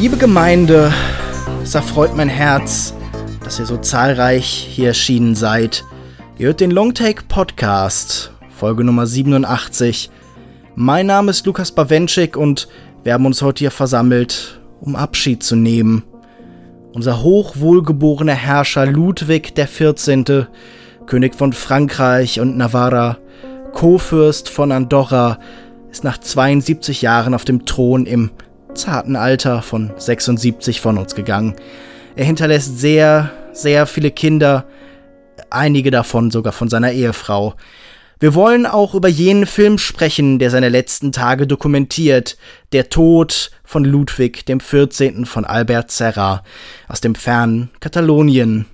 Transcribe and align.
Liebe 0.00 0.16
Gemeinde, 0.16 0.90
es 1.62 1.74
erfreut 1.74 2.16
mein 2.16 2.30
Herz, 2.30 2.94
dass 3.44 3.58
ihr 3.58 3.66
so 3.66 3.76
zahlreich 3.76 4.46
hier 4.46 4.88
erschienen 4.88 5.34
seid. 5.34 5.84
Ihr 6.38 6.46
hört 6.46 6.60
den 6.60 6.70
Longtake 6.70 7.24
Podcast, 7.28 8.32
Folge 8.48 8.82
Nummer 8.82 9.06
87. 9.06 10.08
Mein 10.74 11.04
Name 11.04 11.32
ist 11.32 11.44
Lukas 11.44 11.72
Bawenschik 11.72 12.38
und 12.38 12.66
wir 13.04 13.12
haben 13.12 13.26
uns 13.26 13.42
heute 13.42 13.58
hier 13.58 13.70
versammelt, 13.70 14.58
um 14.80 14.96
Abschied 14.96 15.42
zu 15.42 15.54
nehmen. 15.54 16.02
Unser 16.94 17.22
hochwohlgeborener 17.22 18.32
Herrscher 18.32 18.86
Ludwig 18.86 19.54
XIV., 19.54 20.46
König 21.04 21.34
von 21.34 21.52
Frankreich 21.52 22.40
und 22.40 22.56
Navarra, 22.56 23.18
Co-Fürst 23.74 24.48
von 24.48 24.72
Andorra, 24.72 25.38
ist 25.90 26.04
nach 26.04 26.16
72 26.16 27.02
Jahren 27.02 27.34
auf 27.34 27.44
dem 27.44 27.66
Thron 27.66 28.06
im 28.06 28.30
zarten 28.74 29.16
Alter 29.16 29.62
von 29.62 29.90
76 29.96 30.80
von 30.80 30.98
uns 30.98 31.14
gegangen. 31.14 31.54
Er 32.16 32.24
hinterlässt 32.24 32.78
sehr, 32.78 33.30
sehr 33.52 33.86
viele 33.86 34.10
Kinder, 34.10 34.66
einige 35.50 35.90
davon 35.90 36.30
sogar 36.30 36.52
von 36.52 36.68
seiner 36.68 36.92
Ehefrau. 36.92 37.54
Wir 38.18 38.34
wollen 38.34 38.66
auch 38.66 38.94
über 38.94 39.08
jenen 39.08 39.46
Film 39.46 39.78
sprechen, 39.78 40.38
der 40.38 40.50
seine 40.50 40.68
letzten 40.68 41.10
Tage 41.10 41.46
dokumentiert, 41.46 42.36
Der 42.72 42.90
Tod 42.90 43.50
von 43.64 43.84
Ludwig 43.84 44.44
XIV. 44.44 45.26
von 45.26 45.44
Albert 45.46 45.90
Serra 45.90 46.42
aus 46.86 47.00
dem 47.00 47.14
fernen 47.14 47.70
Katalonien. 47.80 48.66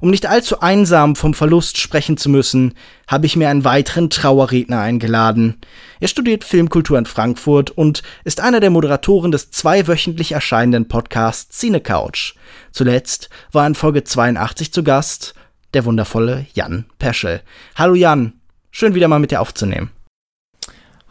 Um 0.00 0.10
nicht 0.10 0.26
allzu 0.26 0.60
einsam 0.60 1.16
vom 1.16 1.32
Verlust 1.32 1.78
sprechen 1.78 2.16
zu 2.16 2.28
müssen, 2.28 2.74
habe 3.08 3.26
ich 3.26 3.36
mir 3.36 3.48
einen 3.48 3.64
weiteren 3.64 4.10
Trauerredner 4.10 4.80
eingeladen. 4.80 5.58
Er 6.00 6.08
studiert 6.08 6.44
Filmkultur 6.44 6.98
in 6.98 7.06
Frankfurt 7.06 7.70
und 7.70 8.02
ist 8.24 8.40
einer 8.40 8.60
der 8.60 8.70
Moderatoren 8.70 9.32
des 9.32 9.50
zweiwöchentlich 9.50 10.32
erscheinenden 10.32 10.88
Podcasts 10.88 11.58
Cine 11.58 11.80
Couch. 11.80 12.34
Zuletzt 12.72 13.30
war 13.52 13.66
in 13.66 13.74
Folge 13.74 14.04
82 14.04 14.72
zu 14.72 14.82
Gast 14.82 15.34
der 15.72 15.84
wundervolle 15.84 16.46
Jan 16.52 16.84
Peschel. 16.98 17.40
Hallo 17.74 17.94
Jan, 17.94 18.34
schön 18.70 18.94
wieder 18.94 19.08
mal 19.08 19.18
mit 19.18 19.30
dir 19.30 19.40
aufzunehmen. 19.40 19.90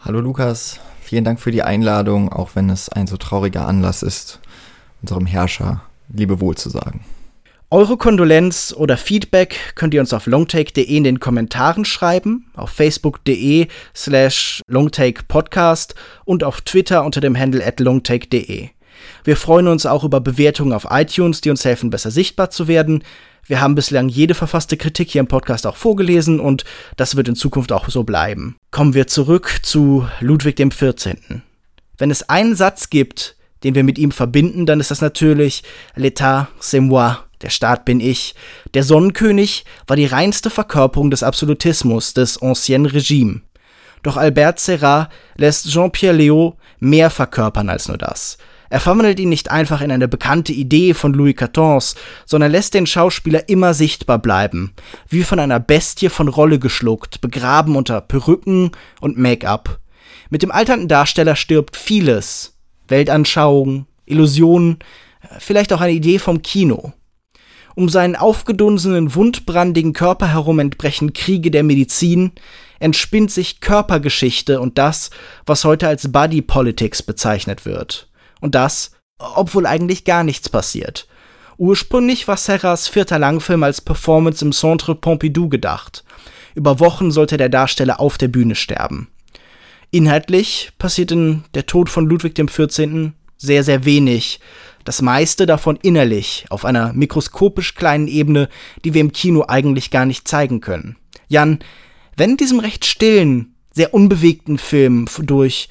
Hallo 0.04 0.20
Lukas, 0.20 0.80
vielen 1.02 1.24
Dank 1.24 1.40
für 1.40 1.52
die 1.52 1.64
Einladung, 1.64 2.32
auch 2.32 2.52
wenn 2.54 2.70
es 2.70 2.90
ein 2.90 3.08
so 3.08 3.18
trauriger 3.18 3.68
Anlass 3.68 4.04
ist, 4.04 4.40
unserem 5.02 5.26
Herrscher 5.26 5.82
Lebewohl 6.10 6.56
zu 6.56 6.70
sagen. 6.70 7.04
Eure 7.72 7.98
Kondolenz 7.98 8.76
oder 8.78 8.96
Feedback 8.96 9.74
könnt 9.74 9.96
ihr 9.96 10.00
uns 10.00 10.14
auf 10.14 10.28
longtake.de 10.28 10.84
in 10.84 11.04
den 11.04 11.20
Kommentaren 11.20 11.84
schreiben, 11.84 12.46
auf 12.54 12.70
facebook.de 12.70 13.68
slash 13.96 14.62
longtakepodcast 14.68 15.96
und 16.26 16.44
auf 16.44 16.62
Twitter 16.62 17.04
unter 17.04 17.22
dem 17.22 17.36
Handle 17.38 17.66
at 17.66 17.80
longtake.de. 17.80 18.70
Wir 19.24 19.36
freuen 19.36 19.68
uns 19.68 19.88
auch 19.88 20.04
über 20.04 20.22
Bewertungen 20.22 20.74
auf 20.74 20.88
iTunes, 20.92 21.42
die 21.42 21.50
uns 21.50 21.66
helfen, 21.66 21.90
besser 21.90 22.12
sichtbar 22.12 22.52
zu 22.52 22.68
werden. 22.68 23.04
Wir 23.48 23.62
haben 23.62 23.74
bislang 23.74 24.10
jede 24.10 24.36
verfasste 24.36 24.78
Kritik 24.78 25.10
hier 25.10 25.22
im 25.22 25.28
Podcast 25.28 25.66
auch 25.66 25.76
vorgelesen 25.76 26.40
und 26.40 26.66
das 26.98 27.16
wird 27.16 27.28
in 27.28 27.36
Zukunft 27.36 27.72
auch 27.72 27.90
so 27.90 28.04
bleiben. 28.04 28.58
Kommen 28.70 28.94
wir 28.94 29.08
zurück 29.08 29.60
zu 29.64 30.08
Ludwig 30.20 30.58
XIV. 30.58 31.16
Wenn 31.98 32.12
es 32.12 32.30
einen 32.30 32.56
Satz 32.56 32.92
gibt, 32.92 33.36
den 33.64 33.74
wir 33.74 33.84
mit 33.84 33.98
ihm 33.98 34.12
verbinden, 34.12 34.68
dann 34.68 34.80
ist 34.80 34.92
das 34.92 35.02
natürlich 35.02 35.64
L'état, 35.98 36.48
c'est 36.62 36.82
moi, 36.82 37.18
der 37.46 37.52
Staat 37.52 37.86
bin 37.86 38.00
ich. 38.00 38.34
Der 38.74 38.84
Sonnenkönig 38.84 39.66
war 39.86 39.96
die 39.96 40.08
reinste 40.08 40.50
Verkörperung 40.50 41.12
des 41.12 41.22
Absolutismus, 41.22 42.16
des 42.16 42.42
Ancien 42.42 42.88
Regime. 42.88 43.42
Doch 44.02 44.18
Albert 44.18 44.60
Serra 44.60 45.10
lässt 45.38 45.70
Jean-Pierre 45.70 46.18
Léaud 46.18 46.56
mehr 46.80 47.12
verkörpern 47.12 47.70
als 47.70 47.88
nur 47.88 47.98
das. 47.98 48.40
Er 48.72 48.80
verwandelt 48.80 49.20
ihn 49.20 49.30
nicht 49.30 49.52
einfach 49.52 49.82
in 49.82 49.92
eine 49.92 50.08
bekannte 50.08 50.54
Idee 50.54 50.96
von 50.96 51.14
Louis 51.14 51.36
XIV, 51.36 51.94
sondern 52.26 52.52
lässt 52.52 52.74
den 52.74 52.88
Schauspieler 52.88 53.48
immer 53.48 53.76
sichtbar 53.76 54.18
bleiben, 54.18 54.74
wie 55.08 55.22
von 55.22 55.40
einer 55.40 55.60
Bestie 55.60 56.10
von 56.10 56.28
Rolle 56.28 56.58
geschluckt, 56.58 57.22
begraben 57.22 57.76
unter 57.76 58.02
Perücken 58.02 58.72
und 59.02 59.20
Make-up. 59.20 59.80
Mit 60.32 60.42
dem 60.42 60.52
alternden 60.52 60.88
Darsteller 60.88 61.36
stirbt 61.36 61.78
vieles. 61.78 62.58
Weltanschauung, 62.88 63.86
Illusionen, 64.06 64.80
vielleicht 65.38 65.72
auch 65.74 65.82
eine 65.82 65.94
Idee 65.94 66.18
vom 66.18 66.42
Kino. 66.42 66.94
Um 67.76 67.90
seinen 67.90 68.16
aufgedunsenen, 68.16 69.16
wundbrandigen 69.16 69.94
Körper 69.94 70.28
herum 70.28 70.60
entbrechen 70.60 71.14
Kriege 71.14 71.52
der 71.52 71.64
Medizin, 71.64 72.32
entspinnt 72.80 73.32
sich 73.32 73.60
Körpergeschichte 73.60 74.60
und 74.62 74.78
das, 74.78 75.10
was 75.46 75.66
heute 75.66 75.88
als 75.88 76.12
Body 76.12 76.42
Politics 76.42 77.04
bezeichnet 77.04 77.66
wird. 77.66 78.10
Und 78.42 78.56
das, 78.56 78.92
obwohl 79.18 79.66
eigentlich 79.66 80.06
gar 80.06 80.24
nichts 80.24 80.50
passiert. 80.50 81.08
Ursprünglich 81.58 82.28
war 82.28 82.38
Serras 82.38 82.88
vierter 82.88 83.20
Langfilm 83.20 83.64
als 83.64 83.82
Performance 83.82 84.44
im 84.44 84.52
Centre 84.52 84.96
Pompidou 84.96 85.48
gedacht. 85.48 86.04
Über 86.54 86.80
Wochen 86.80 87.12
sollte 87.12 87.38
der 87.38 87.50
Darsteller 87.50 88.00
auf 88.00 88.18
der 88.18 88.28
Bühne 88.28 88.56
sterben. 88.56 89.10
Inhaltlich 89.92 90.72
passiert 90.78 91.12
in 91.12 91.44
Der 91.54 91.66
Tod 91.66 91.90
von 91.90 92.06
Ludwig 92.06 92.36
XIV. 92.36 93.12
sehr, 93.38 93.64
sehr 93.64 93.86
wenig, 93.86 94.40
das 94.86 95.02
meiste 95.02 95.46
davon 95.46 95.78
innerlich, 95.82 96.46
auf 96.50 96.64
einer 96.64 96.94
mikroskopisch 96.94 97.76
kleinen 97.76 98.08
Ebene, 98.08 98.48
die 98.86 98.94
wir 98.94 99.02
im 99.02 99.12
Kino 99.12 99.44
eigentlich 99.48 99.92
gar 99.92 100.06
nicht 100.06 100.28
zeigen 100.28 100.62
können. 100.62 100.96
Jan, 101.28 101.60
wenn 102.16 102.32
in 102.32 102.38
diesem 102.38 102.60
recht 102.60 102.86
stillen, 102.86 103.56
sehr 103.74 103.94
unbewegten 103.94 104.58
Film 104.58 105.08
durch 105.24 105.68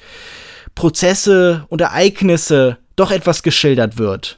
Prozesse 0.75 1.65
und 1.69 1.81
Ereignisse 1.81 2.77
doch 2.95 3.09
etwas 3.09 3.41
geschildert 3.41 3.97
wird, 3.97 4.37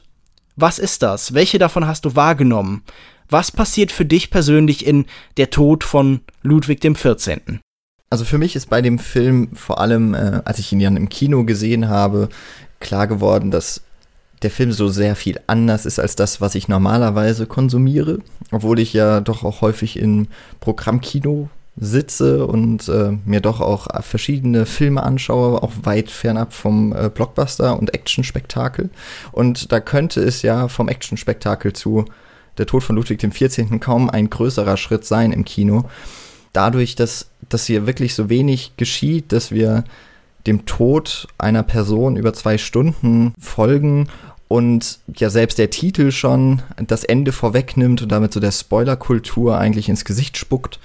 was 0.56 0.78
ist 0.78 1.02
das? 1.02 1.34
Welche 1.34 1.58
davon 1.58 1.86
hast 1.86 2.04
du 2.04 2.16
wahrgenommen? 2.16 2.82
Was 3.28 3.52
passiert 3.52 3.92
für 3.92 4.04
dich 4.04 4.30
persönlich 4.30 4.86
in 4.86 5.06
Der 5.36 5.50
Tod 5.50 5.84
von 5.84 6.20
Ludwig 6.42 6.80
XIV.? 6.80 7.60
Also 8.10 8.24
für 8.24 8.38
mich 8.38 8.56
ist 8.56 8.70
bei 8.70 8.80
dem 8.80 8.98
Film 8.98 9.50
vor 9.54 9.80
allem, 9.80 10.14
äh, 10.14 10.40
als 10.44 10.58
ich 10.58 10.72
ihn 10.72 10.80
dann 10.80 10.96
im 10.96 11.08
Kino 11.08 11.44
gesehen 11.44 11.88
habe, 11.88 12.28
klar 12.80 13.06
geworden, 13.06 13.50
dass 13.50 13.82
der 14.42 14.50
Film 14.50 14.72
so 14.72 14.88
sehr 14.88 15.16
viel 15.16 15.40
anders 15.46 15.86
ist 15.86 15.98
als 15.98 16.16
das, 16.16 16.40
was 16.40 16.54
ich 16.54 16.68
normalerweise 16.68 17.46
konsumiere, 17.46 18.18
obwohl 18.50 18.78
ich 18.78 18.92
ja 18.92 19.20
doch 19.20 19.44
auch 19.44 19.60
häufig 19.60 19.98
im 19.98 20.28
Programmkino 20.60 21.48
sitze 21.80 22.46
und 22.46 22.88
äh, 22.88 23.12
mir 23.24 23.40
doch 23.40 23.60
auch 23.60 23.86
verschiedene 24.02 24.66
Filme 24.66 25.02
anschaue, 25.02 25.62
auch 25.62 25.72
weit 25.82 26.10
fernab 26.10 26.52
vom 26.52 26.92
äh, 26.92 27.08
Blockbuster 27.08 27.78
und 27.78 27.94
Actionspektakel. 27.94 28.90
Und 29.32 29.70
da 29.72 29.80
könnte 29.80 30.20
es 30.20 30.42
ja 30.42 30.68
vom 30.68 30.88
Actionspektakel 30.88 31.72
zu 31.72 32.04
Der 32.58 32.66
Tod 32.66 32.82
von 32.82 32.96
Ludwig 32.96 33.20
XIV. 33.20 33.78
kaum 33.80 34.10
ein 34.10 34.30
größerer 34.30 34.76
Schritt 34.76 35.04
sein 35.04 35.32
im 35.32 35.44
Kino. 35.44 35.84
Dadurch, 36.52 36.96
dass, 36.96 37.30
dass 37.48 37.66
hier 37.66 37.86
wirklich 37.86 38.14
so 38.14 38.28
wenig 38.28 38.72
geschieht, 38.76 39.30
dass 39.32 39.52
wir 39.52 39.84
dem 40.46 40.66
Tod 40.66 41.28
einer 41.36 41.62
Person 41.62 42.16
über 42.16 42.32
zwei 42.32 42.58
Stunden 42.58 43.34
folgen 43.38 44.08
und 44.48 44.98
ja 45.14 45.30
selbst 45.30 45.58
der 45.58 45.70
Titel 45.70 46.10
schon 46.10 46.62
das 46.86 47.04
Ende 47.04 47.32
vorwegnimmt 47.32 48.02
und 48.02 48.10
damit 48.10 48.32
so 48.32 48.40
der 48.40 48.50
Spoilerkultur 48.50 49.58
eigentlich 49.58 49.88
ins 49.88 50.04
Gesicht 50.04 50.36
spuckt. 50.36 50.80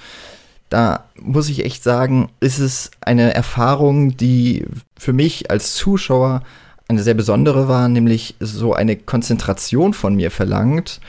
Da 0.69 1.05
muss 1.19 1.49
ich 1.49 1.63
echt 1.63 1.83
sagen, 1.83 2.29
ist 2.39 2.59
es 2.59 2.91
eine 3.01 3.33
Erfahrung, 3.33 4.17
die 4.17 4.65
für 4.97 5.13
mich 5.13 5.49
als 5.49 5.75
Zuschauer 5.75 6.43
eine 6.87 7.03
sehr 7.03 7.13
besondere 7.13 7.67
war, 7.67 7.87
nämlich 7.87 8.35
so 8.39 8.73
eine 8.73 8.97
Konzentration 8.97 9.93
von 9.93 10.15
mir 10.15 10.31
verlangt, 10.31 10.99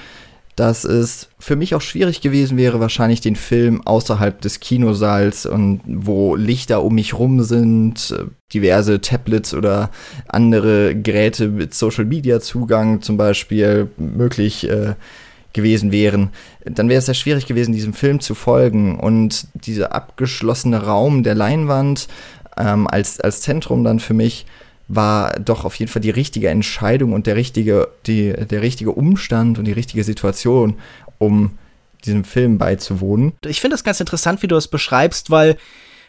dass 0.57 0.85
es 0.85 1.29
für 1.39 1.57
mich 1.57 1.75
auch 1.75 1.81
schwierig 1.81 2.21
gewesen 2.21 2.57
wäre, 2.57 2.81
wahrscheinlich 2.81 3.21
den 3.21 3.37
Film 3.37 3.83
außerhalb 3.85 4.41
des 4.41 4.61
Kinosaals 4.61 5.47
und 5.47 5.81
wo 5.87 6.37
Lichter 6.37 6.83
um 6.83 6.95
mich 6.95 7.15
rum 7.15 7.43
sind, 7.43 8.15
diverse 8.53 9.01
Tablets 9.01 9.53
oder 9.55 9.91
andere 10.29 10.95
Geräte 10.95 11.49
mit 11.49 11.75
Social 11.75 12.05
Media 12.05 12.41
Zugang 12.41 13.03
zum 13.03 13.17
Beispiel 13.17 13.89
möglich 13.97 14.69
äh, 14.69 14.95
gewesen 15.55 15.93
wären, 15.93 16.31
dann 16.65 16.89
wäre 16.89 16.99
es 16.99 17.07
sehr 17.07 17.15
schwierig 17.15 17.47
gewesen, 17.47 17.73
diesem 17.73 17.95
Film 17.95 18.21
zu 18.21 18.35
folgen. 18.35 18.99
Und 18.99 19.47
dieser 19.55 19.95
abgeschlossene 19.95 20.85
Raum 20.85 21.23
der 21.23 21.35
Leinwand 21.35 22.09
ähm, 22.59 22.87
als, 22.87 23.21
als 23.21 23.41
Zentrum 23.41 23.85
dann 23.85 24.01
für 24.01 24.15
mich 24.15 24.47
war 24.89 25.33
doch 25.41 25.65
auf 25.65 25.75
jeden 25.77 25.91
Fall 25.91 26.03
die 26.03 26.11
richtige 26.11 26.49
Entscheidung 26.49 27.13
und 27.13 27.27
der 27.27 27.37
richtige, 27.37 27.89
die, 28.07 28.33
der 28.33 28.63
richtige 28.63 28.93
Umstand 28.93 29.59
und 29.59 29.65
die 29.65 29.73
richtige 29.73 30.05
Situation, 30.05 30.75
um 31.19 31.53
diesem 32.05 32.25
Film 32.25 32.59
beizuwohnen. 32.59 33.33
Ich 33.47 33.61
finde 33.61 33.75
das 33.75 33.85
ganz 33.85 34.01
interessant, 34.01 34.43
wie 34.43 34.47
du 34.47 34.57
es 34.57 34.69
beschreibst, 34.69 35.31
weil 35.31 35.57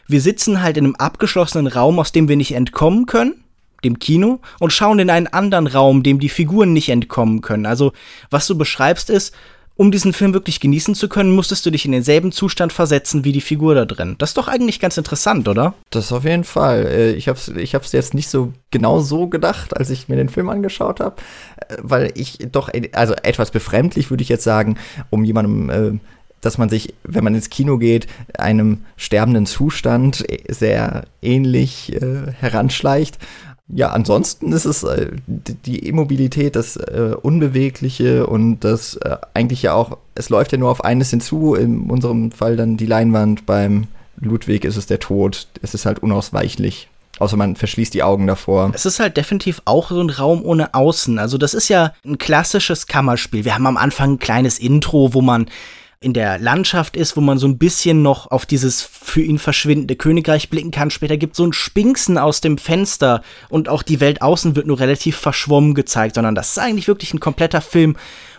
wir 0.06 0.20
sitzen 0.20 0.62
halt 0.62 0.76
in 0.76 0.84
einem 0.84 0.94
abgeschlossenen 0.96 1.66
Raum, 1.66 1.98
aus 1.98 2.12
dem 2.12 2.28
wir 2.28 2.36
nicht 2.36 2.54
entkommen 2.54 3.06
können, 3.06 3.42
dem 3.82 3.98
Kino, 3.98 4.40
und 4.60 4.72
schauen 4.72 4.98
in 4.98 5.10
einen 5.10 5.26
anderen 5.26 5.66
Raum, 5.66 6.02
dem 6.02 6.20
die 6.20 6.28
Figuren 6.28 6.72
nicht 6.72 6.88
entkommen 6.88 7.40
können. 7.40 7.66
Also, 7.66 7.92
was 8.30 8.46
du 8.46 8.56
beschreibst, 8.56 9.10
ist, 9.10 9.34
um 9.76 9.90
diesen 9.90 10.12
Film 10.12 10.32
wirklich 10.32 10.60
genießen 10.60 10.94
zu 10.94 11.08
können, 11.08 11.30
musstest 11.30 11.66
du 11.66 11.70
dich 11.70 11.84
in 11.84 11.92
denselben 11.92 12.32
Zustand 12.32 12.72
versetzen 12.72 13.24
wie 13.24 13.32
die 13.32 13.40
Figur 13.40 13.74
da 13.74 13.84
drin. 13.84 14.16
Das 14.18 14.30
ist 14.30 14.38
doch 14.38 14.48
eigentlich 14.48 14.80
ganz 14.80 14.96
interessant, 14.96 15.48
oder? 15.48 15.74
Das 15.90 16.12
auf 16.12 16.24
jeden 16.24 16.44
Fall. 16.44 16.86
Äh, 16.86 17.12
ich 17.12 17.28
habe 17.28 17.38
es 17.38 17.48
ich 17.48 17.74
hab's 17.74 17.92
jetzt 17.92 18.14
nicht 18.14 18.28
so 18.28 18.52
genau 18.70 19.00
so 19.00 19.28
gedacht, 19.28 19.76
als 19.76 19.90
ich 19.90 20.08
mir 20.08 20.16
den 20.16 20.30
Film 20.30 20.48
angeschaut 20.48 21.00
habe, 21.00 21.16
äh, 21.68 21.76
weil 21.82 22.10
ich 22.14 22.38
doch, 22.50 22.70
also 22.92 23.14
etwas 23.22 23.50
befremdlich 23.50 24.10
würde 24.10 24.22
ich 24.22 24.28
jetzt 24.28 24.44
sagen, 24.44 24.78
um 25.10 25.24
jemandem 25.24 25.70
äh, 25.70 25.98
dass 26.40 26.58
man 26.58 26.68
sich, 26.68 26.94
wenn 27.02 27.24
man 27.24 27.34
ins 27.34 27.50
Kino 27.50 27.76
geht, 27.76 28.06
einem 28.38 28.84
sterbenden 28.96 29.46
Zustand 29.46 30.24
sehr 30.48 31.04
ähnlich 31.20 31.92
äh, 31.94 32.32
heranschleicht. 32.38 33.18
Ja, 33.68 33.88
ansonsten 33.88 34.52
ist 34.52 34.64
es 34.64 34.84
äh, 34.84 35.10
die 35.26 35.80
Immobilität, 35.80 36.54
das 36.54 36.76
äh, 36.76 37.14
Unbewegliche 37.20 38.26
und 38.26 38.60
das 38.60 38.96
äh, 38.96 39.16
eigentlich 39.34 39.62
ja 39.62 39.74
auch, 39.74 39.98
es 40.14 40.28
läuft 40.28 40.52
ja 40.52 40.58
nur 40.58 40.70
auf 40.70 40.84
eines 40.84 41.10
hinzu, 41.10 41.54
in 41.54 41.90
unserem 41.90 42.30
Fall 42.30 42.56
dann 42.56 42.76
die 42.76 42.86
Leinwand, 42.86 43.44
beim 43.44 43.88
Ludwig 44.20 44.64
ist 44.64 44.76
es 44.76 44.86
der 44.86 45.00
Tod, 45.00 45.48
es 45.62 45.74
ist 45.74 45.84
halt 45.84 45.98
unausweichlich. 45.98 46.88
Außer 47.18 47.36
man 47.36 47.56
verschließt 47.56 47.94
die 47.94 48.02
Augen 48.02 48.26
davor. 48.26 48.70
Es 48.74 48.84
ist 48.84 49.00
halt 49.00 49.16
definitiv 49.16 49.62
auch 49.64 49.88
so 49.88 50.02
ein 50.02 50.10
Raum 50.10 50.44
ohne 50.44 50.74
Außen. 50.74 51.18
Also 51.18 51.38
das 51.38 51.54
ist 51.54 51.68
ja 51.68 51.94
ein 52.04 52.18
klassisches 52.18 52.86
Kammerspiel. 52.86 53.46
Wir 53.46 53.54
haben 53.54 53.66
am 53.66 53.78
Anfang 53.78 54.12
ein 54.12 54.18
kleines 54.18 54.58
Intro, 54.58 55.14
wo 55.14 55.22
man 55.22 55.46
in 56.00 56.12
der 56.12 56.38
Landschaft 56.38 56.96
ist, 56.96 57.16
wo 57.16 57.20
man 57.20 57.38
so 57.38 57.48
ein 57.48 57.58
bisschen 57.58 58.02
noch 58.02 58.30
auf 58.30 58.44
dieses 58.44 58.82
für 58.82 59.22
ihn 59.22 59.38
verschwindende 59.38 59.96
Königreich 59.96 60.50
blicken 60.50 60.70
kann. 60.70 60.90
Später 60.90 61.16
gibt 61.16 61.32
es 61.32 61.38
so 61.38 61.46
ein 61.46 61.52
Spinksen 61.52 62.18
aus 62.18 62.40
dem 62.40 62.58
Fenster 62.58 63.22
und 63.48 63.68
auch 63.68 63.82
die 63.82 64.00
Welt 64.00 64.20
außen 64.20 64.56
wird 64.56 64.66
nur 64.66 64.78
relativ 64.78 65.16
verschwommen 65.16 65.74
gezeigt, 65.74 66.16
sondern 66.16 66.34
das 66.34 66.50
ist 66.50 66.58
eigentlich 66.58 66.88
wirklich 66.88 67.14
ein 67.14 67.20
kompletter 67.20 67.60
Film 67.60 67.96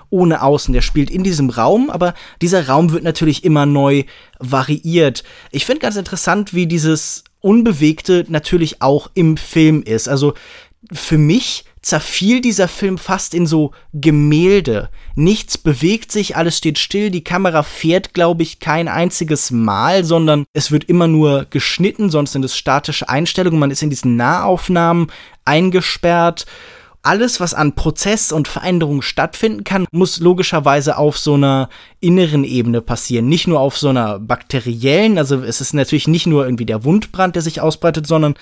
ohne 0.09 0.41
Außen. 0.43 0.73
Der 0.73 0.81
spielt 0.81 1.09
in 1.09 1.23
diesem 1.23 1.49
Raum, 1.49 1.89
aber 1.89 2.13
dieser 2.41 2.67
Raum 2.67 2.91
wird 2.91 3.03
natürlich 3.03 3.43
immer 3.43 3.65
neu 3.65 4.03
variiert. 4.39 5.23
Ich 5.51 5.65
finde 5.65 5.81
ganz 5.81 5.95
interessant, 5.95 6.53
wie 6.53 6.67
dieses 6.67 7.23
Unbewegte 7.41 8.25
natürlich 8.29 8.81
auch 8.81 9.09
im 9.15 9.35
Film 9.35 9.81
ist. 9.83 10.07
Also 10.07 10.33
für 10.91 11.17
mich 11.17 11.65
zerfiel 11.87 12.41
dieser 12.41 12.67
Film 12.67 12.97
fast 12.97 13.33
in 13.33 13.47
so 13.47 13.71
Gemälde. 13.93 14.89
Nichts 15.15 15.57
bewegt 15.57 16.11
sich, 16.11 16.35
alles 16.35 16.57
steht 16.57 16.77
still, 16.77 17.11
die 17.11 17.23
Kamera 17.23 17.63
fährt, 17.63 18.13
glaube 18.13 18.43
ich, 18.43 18.59
kein 18.59 18.89
einziges 18.89 19.51
Mal, 19.51 20.03
sondern 20.03 20.45
es 20.53 20.69
wird 20.69 20.83
immer 20.83 21.07
nur 21.07 21.45
geschnitten, 21.49 22.09
sonst 22.09 22.33
sind 22.33 22.43
es 22.43 22.57
statische 22.57 23.07
Einstellungen, 23.07 23.59
man 23.59 23.71
ist 23.71 23.81
in 23.81 23.89
diesen 23.89 24.17
Nahaufnahmen 24.17 25.07
eingesperrt. 25.45 26.45
Alles, 27.03 27.39
was 27.39 27.53
an 27.53 27.73
Prozess 27.73 28.33
und 28.33 28.49
Veränderung 28.49 29.01
stattfinden 29.01 29.63
kann, 29.63 29.87
muss 29.91 30.19
logischerweise 30.19 30.97
auf 30.97 31.17
so 31.17 31.35
einer 31.35 31.69
inneren 32.01 32.43
Ebene 32.43 32.81
passieren. 32.81 33.29
Nicht 33.29 33.47
nur 33.47 33.61
auf 33.61 33.77
so 33.77 33.87
einer 33.87 34.19
bakteriellen, 34.19 35.17
also 35.17 35.41
es 35.41 35.61
ist 35.61 35.73
natürlich 35.73 36.09
nicht 36.09 36.27
nur 36.27 36.43
irgendwie 36.43 36.65
der 36.65 36.83
Wundbrand, 36.83 37.35
der 37.35 37.43
sich 37.43 37.61
ausbreitet, 37.61 38.07
sondern 38.07 38.35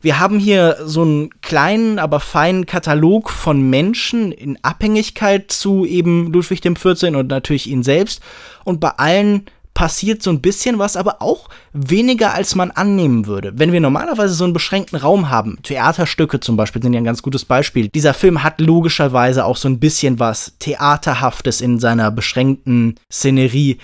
wir 0.00 0.18
haben 0.18 0.38
hier 0.38 0.78
so 0.84 1.02
einen 1.02 1.40
kleinen, 1.42 1.98
aber 1.98 2.20
feinen 2.20 2.66
Katalog 2.66 3.30
von 3.30 3.68
Menschen 3.68 4.32
in 4.32 4.58
Abhängigkeit 4.62 5.52
zu 5.52 5.84
eben 5.84 6.32
Ludwig 6.32 6.62
XIV. 6.62 7.14
und 7.14 7.28
natürlich 7.28 7.68
ihn 7.68 7.82
selbst. 7.82 8.22
Und 8.64 8.80
bei 8.80 8.90
allen 8.90 9.46
passiert 9.74 10.22
so 10.22 10.30
ein 10.30 10.40
bisschen 10.40 10.78
was, 10.78 10.96
aber 10.96 11.22
auch 11.22 11.48
weniger, 11.72 12.34
als 12.34 12.54
man 12.54 12.70
annehmen 12.70 13.26
würde. 13.26 13.52
Wenn 13.56 13.72
wir 13.72 13.80
normalerweise 13.80 14.34
so 14.34 14.44
einen 14.44 14.52
beschränkten 14.52 14.98
Raum 14.98 15.30
haben, 15.30 15.58
Theaterstücke 15.62 16.40
zum 16.40 16.56
Beispiel 16.56 16.82
sind 16.82 16.92
ja 16.92 17.00
ein 17.00 17.04
ganz 17.04 17.22
gutes 17.22 17.44
Beispiel. 17.44 17.88
Dieser 17.88 18.12
Film 18.12 18.42
hat 18.42 18.60
logischerweise 18.60 19.44
auch 19.44 19.56
so 19.56 19.68
ein 19.68 19.80
bisschen 19.80 20.18
was 20.18 20.54
Theaterhaftes 20.58 21.60
in 21.60 21.78
seiner 21.78 22.10
beschränkten 22.10 22.96
Szenerie 23.10 23.78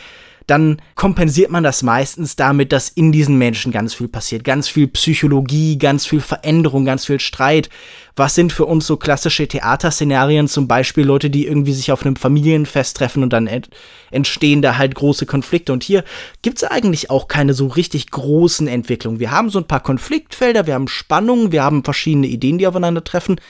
dann 0.47 0.81
kompensiert 0.95 1.51
man 1.51 1.65
das 1.65 1.83
meistens 1.83 2.37
damit, 2.37 2.73
dass 2.73 2.89
in 2.89 3.11
diesen 3.11 3.37
Menschen 3.37 3.73
ganz 3.73 3.95
viel 3.95 4.07
passiert. 4.07 4.45
Ganz 4.45 4.69
viel 4.69 4.87
Psychologie, 4.87 5.77
ganz 5.77 6.07
viel 6.07 6.21
Veränderung, 6.21 6.85
ganz 6.85 7.07
viel 7.07 7.19
Streit. 7.19 7.69
Was 8.15 8.37
sind 8.37 8.53
für 8.53 8.65
uns 8.65 8.87
so 8.87 8.97
klassische 8.97 9.49
Theaterszenarien? 9.49 10.47
Zum 10.47 10.69
Beispiel 10.69 11.05
Leute, 11.05 11.31
die 11.31 11.47
irgendwie 11.47 11.73
sich 11.73 11.91
auf 11.91 12.07
einem 12.07 12.17
Familienfest 12.17 12.97
treffen 12.97 13.23
und 13.23 13.33
dann 13.33 13.47
ent 13.47 13.69
entstehen 14.13 14.63
da 14.63 14.79
halt 14.79 14.95
große 14.95 15.27
Konflikte. 15.27 15.73
Und 15.73 15.83
hier 15.83 16.05
gibt 16.43 16.59
es 16.59 16.65
eigentlich 16.65 17.11
auch 17.11 17.27
keine 17.27 17.53
so 17.53 17.67
richtig 17.67 18.11
großen 18.13 18.69
Entwicklungen. 18.69 19.19
Wir 19.19 19.33
haben 19.33 19.51
so 19.51 19.59
ein 19.59 19.67
paar 19.67 19.83
Konfliktfelder, 19.83 20.67
wir 20.69 20.75
haben 20.75 20.89
Spannungen, 20.89 21.51
wir 21.51 21.65
haben 21.65 21.83
verschiedene 21.83 22.29
Ideen, 22.29 22.59
die 22.59 22.69
aufeinandertreffen 22.69 23.41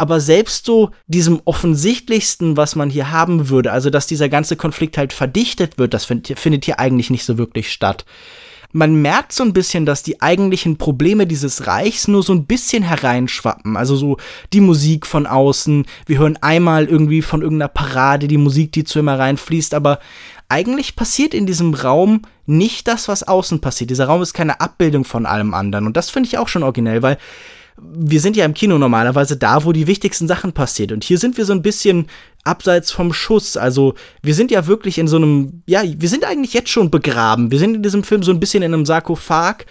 aber 0.00 0.18
selbst 0.18 0.64
so 0.64 0.92
diesem 1.08 1.42
offensichtlichsten, 1.44 2.56
was 2.56 2.74
man 2.74 2.88
hier 2.88 3.10
haben 3.10 3.50
würde, 3.50 3.70
also 3.70 3.90
dass 3.90 4.06
dieser 4.06 4.30
ganze 4.30 4.56
Konflikt 4.56 4.96
halt 4.96 5.12
verdichtet 5.12 5.76
wird, 5.76 5.92
das 5.92 6.06
find, 6.06 6.26
findet 6.38 6.64
hier 6.64 6.80
eigentlich 6.80 7.10
nicht 7.10 7.24
so 7.24 7.36
wirklich 7.36 7.70
statt. 7.70 8.06
Man 8.72 9.02
merkt 9.02 9.32
so 9.32 9.42
ein 9.42 9.52
bisschen, 9.52 9.84
dass 9.84 10.02
die 10.02 10.22
eigentlichen 10.22 10.78
Probleme 10.78 11.26
dieses 11.26 11.66
Reichs 11.66 12.08
nur 12.08 12.22
so 12.22 12.32
ein 12.32 12.46
bisschen 12.46 12.82
hereinschwappen. 12.82 13.76
Also 13.76 13.94
so 13.96 14.16
die 14.52 14.60
Musik 14.60 15.06
von 15.06 15.26
außen. 15.26 15.84
Wir 16.06 16.18
hören 16.18 16.38
einmal 16.40 16.86
irgendwie 16.86 17.20
von 17.20 17.42
irgendeiner 17.42 17.68
Parade 17.68 18.26
die 18.26 18.38
Musik, 18.38 18.72
die 18.72 18.84
zu 18.84 19.00
immer 19.00 19.18
reinfließt, 19.18 19.74
aber 19.74 19.98
eigentlich 20.48 20.96
passiert 20.96 21.34
in 21.34 21.46
diesem 21.46 21.74
Raum 21.74 22.22
nicht 22.46 22.88
das, 22.88 23.06
was 23.06 23.24
außen 23.24 23.60
passiert. 23.60 23.90
Dieser 23.90 24.06
Raum 24.06 24.22
ist 24.22 24.32
keine 24.32 24.60
Abbildung 24.60 25.04
von 25.04 25.26
allem 25.26 25.52
anderen. 25.52 25.86
Und 25.86 25.96
das 25.96 26.08
finde 26.08 26.28
ich 26.28 26.38
auch 26.38 26.48
schon 26.48 26.62
originell, 26.62 27.02
weil 27.02 27.18
wir 27.82 28.20
sind 28.20 28.36
ja 28.36 28.44
im 28.44 28.54
Kino 28.54 28.78
normalerweise 28.78 29.36
da, 29.36 29.64
wo 29.64 29.72
die 29.72 29.86
wichtigsten 29.86 30.28
Sachen 30.28 30.52
passieren. 30.52 30.94
Und 30.94 31.04
hier 31.04 31.18
sind 31.18 31.36
wir 31.36 31.44
so 31.44 31.52
ein 31.52 31.62
bisschen 31.62 32.06
abseits 32.44 32.90
vom 32.90 33.12
Schuss. 33.12 33.56
Also 33.56 33.94
wir 34.22 34.34
sind 34.34 34.50
ja 34.50 34.66
wirklich 34.66 34.98
in 34.98 35.08
so 35.08 35.16
einem, 35.16 35.62
ja, 35.66 35.82
wir 35.84 36.08
sind 36.08 36.24
eigentlich 36.24 36.54
jetzt 36.54 36.70
schon 36.70 36.90
begraben. 36.90 37.50
Wir 37.50 37.58
sind 37.58 37.76
in 37.76 37.82
diesem 37.82 38.04
Film 38.04 38.22
so 38.22 38.32
ein 38.32 38.40
bisschen 38.40 38.62
in 38.62 38.74
einem 38.74 38.86
Sarkophag 38.86 39.66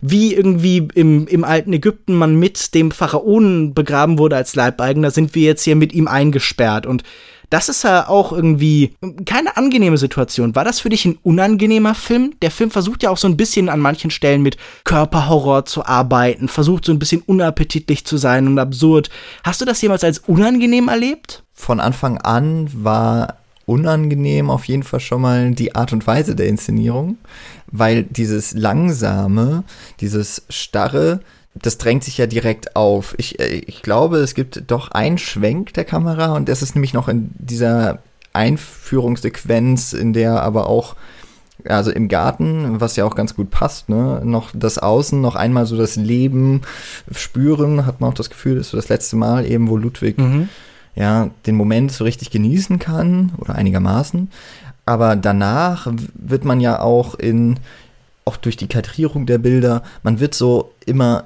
wie 0.00 0.34
irgendwie 0.34 0.88
im, 0.94 1.26
im 1.26 1.44
alten 1.44 1.72
Ägypten 1.72 2.14
man 2.14 2.36
mit 2.36 2.74
dem 2.74 2.90
Pharaonen 2.90 3.72
begraben 3.74 4.18
wurde 4.18 4.36
als 4.36 4.54
Leibeigener, 4.54 5.10
sind 5.10 5.34
wir 5.34 5.42
jetzt 5.42 5.62
hier 5.62 5.76
mit 5.76 5.92
ihm 5.94 6.06
eingesperrt. 6.06 6.86
Und 6.86 7.02
das 7.50 7.68
ist 7.68 7.84
ja 7.84 8.08
auch 8.08 8.32
irgendwie 8.32 8.94
keine 9.24 9.56
angenehme 9.56 9.98
Situation. 9.98 10.54
War 10.54 10.64
das 10.64 10.80
für 10.80 10.88
dich 10.88 11.04
ein 11.04 11.18
unangenehmer 11.22 11.94
Film? 11.94 12.34
Der 12.42 12.50
Film 12.50 12.70
versucht 12.70 13.02
ja 13.02 13.10
auch 13.10 13.16
so 13.16 13.28
ein 13.28 13.36
bisschen 13.36 13.68
an 13.68 13.80
manchen 13.80 14.10
Stellen 14.10 14.42
mit 14.42 14.56
Körperhorror 14.84 15.64
zu 15.64 15.84
arbeiten, 15.86 16.48
versucht 16.48 16.84
so 16.84 16.92
ein 16.92 16.98
bisschen 16.98 17.22
unappetitlich 17.22 18.04
zu 18.04 18.16
sein 18.16 18.46
und 18.46 18.58
absurd. 18.58 19.10
Hast 19.44 19.60
du 19.60 19.64
das 19.64 19.80
jemals 19.80 20.04
als 20.04 20.18
unangenehm 20.20 20.88
erlebt? 20.88 21.44
Von 21.52 21.80
Anfang 21.80 22.18
an 22.18 22.68
war 22.72 23.36
unangenehm 23.66 24.50
auf 24.50 24.66
jeden 24.66 24.84
Fall 24.84 25.00
schon 25.00 25.20
mal 25.20 25.50
die 25.50 25.74
Art 25.74 25.92
und 25.92 26.06
Weise 26.06 26.36
der 26.36 26.46
Inszenierung, 26.46 27.18
weil 27.66 28.04
dieses 28.04 28.54
langsame, 28.54 29.64
dieses 30.00 30.42
starre, 30.48 31.20
das 31.62 31.78
drängt 31.78 32.04
sich 32.04 32.18
ja 32.18 32.26
direkt 32.26 32.76
auf. 32.76 33.14
Ich, 33.18 33.40
äh, 33.40 33.62
ich 33.66 33.82
glaube, 33.82 34.18
es 34.18 34.34
gibt 34.34 34.64
doch 34.70 34.90
einen 34.90 35.18
Schwenk 35.18 35.74
der 35.74 35.84
Kamera 35.84 36.34
und 36.34 36.48
das 36.48 36.62
ist 36.62 36.74
nämlich 36.74 36.94
noch 36.94 37.08
in 37.08 37.30
dieser 37.38 38.00
Einführungssequenz, 38.32 39.92
in 39.92 40.12
der 40.12 40.42
aber 40.42 40.68
auch, 40.68 40.94
also 41.64 41.90
im 41.90 42.08
Garten, 42.08 42.80
was 42.80 42.96
ja 42.96 43.04
auch 43.04 43.14
ganz 43.14 43.34
gut 43.34 43.50
passt, 43.50 43.88
ne, 43.88 44.20
noch 44.24 44.50
das 44.54 44.78
Außen, 44.78 45.20
noch 45.20 45.34
einmal 45.34 45.66
so 45.66 45.76
das 45.76 45.96
Leben 45.96 46.60
spüren, 47.10 47.86
hat 47.86 48.00
man 48.00 48.10
auch 48.10 48.14
das 48.14 48.30
Gefühl, 48.30 48.56
das 48.56 48.66
ist 48.66 48.70
so 48.72 48.76
das 48.76 48.88
letzte 48.88 49.16
Mal 49.16 49.46
eben, 49.46 49.68
wo 49.68 49.76
Ludwig 49.76 50.18
mhm. 50.18 50.48
ja 50.94 51.30
den 51.46 51.56
Moment 51.56 51.90
so 51.92 52.04
richtig 52.04 52.30
genießen 52.30 52.78
kann 52.78 53.32
oder 53.38 53.54
einigermaßen. 53.54 54.30
Aber 54.84 55.16
danach 55.16 55.88
wird 56.14 56.44
man 56.44 56.60
ja 56.60 56.80
auch 56.80 57.16
in, 57.16 57.58
auch 58.24 58.36
durch 58.36 58.56
die 58.56 58.68
Kadrierung 58.68 59.26
der 59.26 59.38
Bilder, 59.38 59.82
man 60.04 60.20
wird 60.20 60.34
so 60.34 60.72
immer 60.84 61.24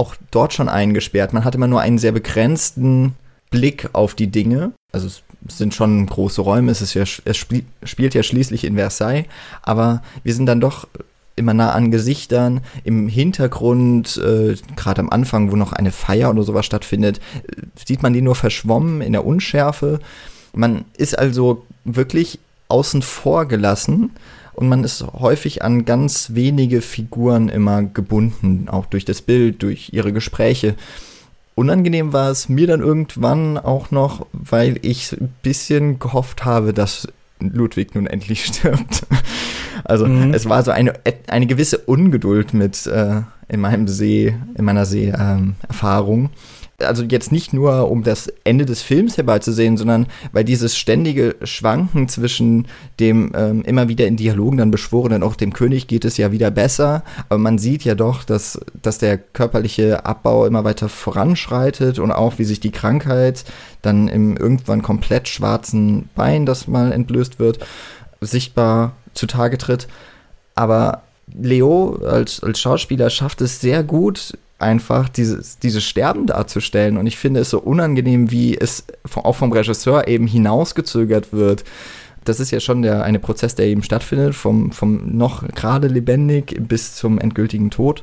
auch 0.00 0.16
dort 0.30 0.54
schon 0.54 0.70
eingesperrt. 0.70 1.34
Man 1.34 1.44
hat 1.44 1.54
immer 1.54 1.66
nur 1.66 1.82
einen 1.82 1.98
sehr 1.98 2.12
begrenzten 2.12 3.14
Blick 3.50 3.90
auf 3.92 4.14
die 4.14 4.28
Dinge. 4.28 4.72
Also 4.92 5.08
es 5.08 5.22
sind 5.46 5.74
schon 5.74 6.06
große 6.06 6.40
Räume, 6.40 6.72
es, 6.72 6.80
ist 6.80 6.94
ja, 6.94 7.02
es 7.02 7.36
spiel, 7.36 7.64
spielt 7.82 8.14
ja 8.14 8.22
schließlich 8.22 8.64
in 8.64 8.76
Versailles, 8.76 9.26
aber 9.62 10.02
wir 10.22 10.34
sind 10.34 10.46
dann 10.46 10.60
doch 10.60 10.88
immer 11.36 11.52
nah 11.52 11.72
an 11.72 11.90
Gesichtern. 11.90 12.62
Im 12.82 13.08
Hintergrund, 13.08 14.16
äh, 14.16 14.56
gerade 14.74 15.00
am 15.02 15.10
Anfang, 15.10 15.52
wo 15.52 15.56
noch 15.56 15.74
eine 15.74 15.92
Feier 15.92 16.30
oder 16.30 16.44
sowas 16.44 16.64
stattfindet, 16.64 17.18
äh, 17.46 17.62
sieht 17.86 18.02
man 18.02 18.14
die 18.14 18.22
nur 18.22 18.34
verschwommen 18.34 19.02
in 19.02 19.12
der 19.12 19.26
Unschärfe. 19.26 20.00
Man 20.54 20.86
ist 20.96 21.18
also 21.18 21.66
wirklich 21.84 22.38
außen 22.68 23.02
vor 23.02 23.46
gelassen 23.46 24.10
und 24.60 24.68
man 24.68 24.84
ist 24.84 25.02
häufig 25.02 25.62
an 25.62 25.86
ganz 25.86 26.34
wenige 26.34 26.82
Figuren 26.82 27.48
immer 27.48 27.82
gebunden, 27.82 28.68
auch 28.68 28.84
durch 28.84 29.06
das 29.06 29.22
Bild, 29.22 29.62
durch 29.62 29.94
ihre 29.94 30.12
Gespräche. 30.12 30.74
Unangenehm 31.54 32.12
war 32.12 32.30
es 32.30 32.50
mir 32.50 32.66
dann 32.66 32.80
irgendwann 32.80 33.56
auch 33.56 33.90
noch, 33.90 34.26
weil 34.32 34.78
ich 34.82 35.12
ein 35.12 35.32
bisschen 35.42 35.98
gehofft 35.98 36.44
habe, 36.44 36.74
dass 36.74 37.08
Ludwig 37.38 37.94
nun 37.94 38.06
endlich 38.06 38.44
stirbt. 38.54 39.06
Also 39.84 40.06
mhm. 40.06 40.34
es 40.34 40.46
war 40.46 40.62
so 40.62 40.72
eine, 40.72 40.92
eine 41.26 41.46
gewisse 41.46 41.78
Ungeduld 41.78 42.52
mit 42.52 42.86
äh, 42.86 43.22
in 43.48 43.60
meinem 43.60 43.88
See, 43.88 44.34
in 44.56 44.64
meiner 44.66 44.84
Seherfahrung. 44.84 46.24
Ähm, 46.24 46.30
also 46.80 47.04
jetzt 47.04 47.32
nicht 47.32 47.52
nur, 47.52 47.90
um 47.90 48.02
das 48.02 48.32
Ende 48.44 48.66
des 48.66 48.82
Films 48.82 49.16
herbeizusehen, 49.16 49.76
sondern 49.76 50.06
weil 50.32 50.44
dieses 50.44 50.76
ständige 50.76 51.36
Schwanken 51.42 52.08
zwischen 52.08 52.66
dem 52.98 53.32
ähm, 53.34 53.62
immer 53.62 53.88
wieder 53.88 54.06
in 54.06 54.16
Dialogen 54.16 54.58
dann 54.58 54.70
beschworenen, 54.70 55.22
auch 55.22 55.36
dem 55.36 55.52
König 55.52 55.86
geht 55.86 56.04
es 56.04 56.16
ja 56.16 56.32
wieder 56.32 56.50
besser, 56.50 57.02
aber 57.28 57.38
man 57.38 57.58
sieht 57.58 57.84
ja 57.84 57.94
doch, 57.94 58.24
dass, 58.24 58.60
dass 58.80 58.98
der 58.98 59.18
körperliche 59.18 60.04
Abbau 60.04 60.46
immer 60.46 60.64
weiter 60.64 60.88
voranschreitet 60.88 61.98
und 61.98 62.12
auch 62.12 62.38
wie 62.38 62.44
sich 62.44 62.60
die 62.60 62.72
Krankheit 62.72 63.44
dann 63.82 64.08
im 64.08 64.36
irgendwann 64.36 64.82
komplett 64.82 65.28
schwarzen 65.28 66.08
Bein, 66.14 66.46
das 66.46 66.66
mal 66.66 66.92
entblößt 66.92 67.38
wird, 67.38 67.58
sichtbar 68.20 68.92
zutage 69.14 69.58
tritt. 69.58 69.88
Aber 70.54 71.02
Leo 71.32 71.98
als, 72.04 72.42
als 72.42 72.60
Schauspieler 72.60 73.10
schafft 73.10 73.40
es 73.40 73.60
sehr 73.60 73.82
gut, 73.82 74.36
einfach 74.60 75.08
dieses, 75.08 75.58
dieses 75.58 75.84
Sterben 75.84 76.26
darzustellen. 76.26 76.96
Und 76.96 77.06
ich 77.06 77.16
finde 77.16 77.40
es 77.40 77.50
so 77.50 77.60
unangenehm, 77.60 78.30
wie 78.30 78.56
es 78.56 78.84
auch 79.14 79.36
vom 79.36 79.52
Regisseur 79.52 80.08
eben 80.08 80.26
hinausgezögert 80.26 81.32
wird. 81.32 81.64
Das 82.24 82.40
ist 82.40 82.50
ja 82.50 82.60
schon 82.60 82.82
der 82.82 83.02
eine 83.02 83.18
Prozess, 83.18 83.54
der 83.54 83.66
eben 83.66 83.82
stattfindet, 83.82 84.34
vom, 84.34 84.72
vom 84.72 85.16
noch 85.16 85.46
gerade 85.48 85.88
lebendig 85.88 86.56
bis 86.68 86.94
zum 86.94 87.18
endgültigen 87.18 87.70
Tod. 87.70 88.02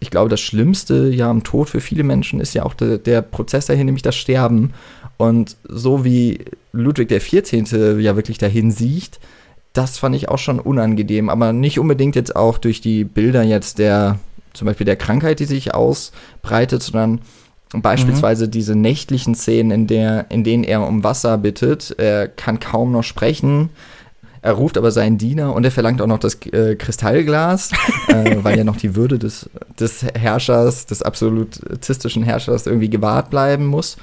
Ich 0.00 0.10
glaube, 0.10 0.30
das 0.30 0.40
Schlimmste 0.40 1.08
ja 1.08 1.28
am 1.28 1.42
Tod 1.42 1.68
für 1.68 1.80
viele 1.80 2.04
Menschen 2.04 2.40
ist 2.40 2.54
ja 2.54 2.64
auch 2.64 2.74
der, 2.74 2.98
der 2.98 3.20
Prozess 3.20 3.66
dahin, 3.66 3.86
nämlich 3.86 4.02
das 4.02 4.14
Sterben. 4.14 4.74
Und 5.16 5.56
so 5.68 6.04
wie 6.04 6.44
Ludwig 6.72 7.08
XIV. 7.08 7.98
ja 7.98 8.14
wirklich 8.14 8.38
dahin 8.38 8.70
sieht, 8.70 9.18
das 9.72 9.98
fand 9.98 10.14
ich 10.14 10.28
auch 10.28 10.38
schon 10.38 10.60
unangenehm, 10.60 11.28
aber 11.28 11.52
nicht 11.52 11.78
unbedingt 11.78 12.16
jetzt 12.16 12.36
auch 12.36 12.58
durch 12.58 12.80
die 12.80 13.04
Bilder 13.04 13.42
jetzt 13.42 13.78
der 13.78 14.18
zum 14.58 14.66
Beispiel 14.66 14.84
der 14.84 14.96
Krankheit, 14.96 15.40
die 15.40 15.44
sich 15.44 15.74
ausbreitet, 15.74 16.82
sondern 16.82 17.20
beispielsweise 17.72 18.46
mhm. 18.46 18.50
diese 18.50 18.74
nächtlichen 18.74 19.34
Szenen, 19.34 19.70
in, 19.70 19.86
der, 19.86 20.26
in 20.30 20.44
denen 20.44 20.64
er 20.64 20.86
um 20.86 21.04
Wasser 21.04 21.38
bittet. 21.38 21.94
Er 21.98 22.28
kann 22.28 22.60
kaum 22.60 22.92
noch 22.92 23.04
sprechen. 23.04 23.70
Er 24.42 24.52
ruft 24.52 24.78
aber 24.78 24.90
seinen 24.90 25.18
Diener 25.18 25.54
und 25.54 25.64
er 25.64 25.70
verlangt 25.70 26.00
auch 26.00 26.06
noch 26.06 26.18
das 26.18 26.38
äh, 26.52 26.76
Kristallglas, 26.76 27.70
äh, 28.08 28.36
weil 28.42 28.56
ja 28.56 28.64
noch 28.64 28.76
die 28.76 28.94
Würde 28.94 29.18
des, 29.18 29.50
des 29.78 30.02
Herrschers, 30.02 30.86
des 30.86 31.02
absolutistischen 31.02 32.22
Herrschers 32.22 32.66
irgendwie 32.66 32.90
gewahrt 32.90 33.30
bleiben 33.30 33.66
muss. 33.66 33.96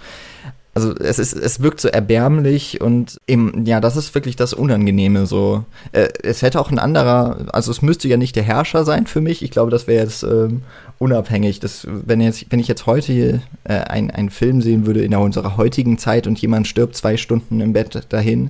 Also 0.75 0.94
es 0.94 1.20
ist, 1.20 1.32
es 1.34 1.62
wirkt 1.62 1.79
so 1.79 1.88
erbärmlich 1.88 2.82
und 2.82 3.17
eben, 3.27 3.65
ja, 3.65 3.79
das 3.79 3.96
ist 3.96 4.13
wirklich 4.13 4.36
das 4.36 4.53
Unangenehme 4.53 5.25
so. 5.25 5.63
Äh, 5.94 6.10
es 6.22 6.41
hätte 6.41 6.60
auch 6.60 6.70
ein 6.70 6.79
anderer, 6.79 7.48
also 7.53 7.72
es 7.72 7.82
müsste 7.82 8.10
ja 8.10 8.17
nicht 8.17 8.36
der 8.36 8.44
Herrscher 8.44 8.84
sein 8.84 9.08
für 9.08 9.22
mich. 9.22 9.41
Ich 9.41 9.51
glaube, 9.51 9.72
das 9.72 9.88
wäre 9.88 10.03
jetzt 10.03 10.24
ähm, 10.24 10.63
unabhängig. 11.00 11.62
Das, 11.62 11.88
wenn, 11.89 12.20
jetzt, 12.20 12.48
wenn 12.50 12.60
ich 12.60 12.67
jetzt 12.67 12.88
heute 12.88 13.41
äh, 13.63 13.74
einen 13.74 14.29
Film 14.29 14.62
sehen 14.62 14.86
würde 14.86 15.01
in 15.01 15.15
unserer 15.15 15.55
heutigen 15.55 15.98
Zeit 15.98 16.27
und 16.27 16.39
jemand 16.39 16.67
stirbt 16.67 16.98
zwei 16.98 17.15
Stunden 17.15 17.62
im 17.62 17.72
Bett 17.72 18.08
dahin, 18.10 18.50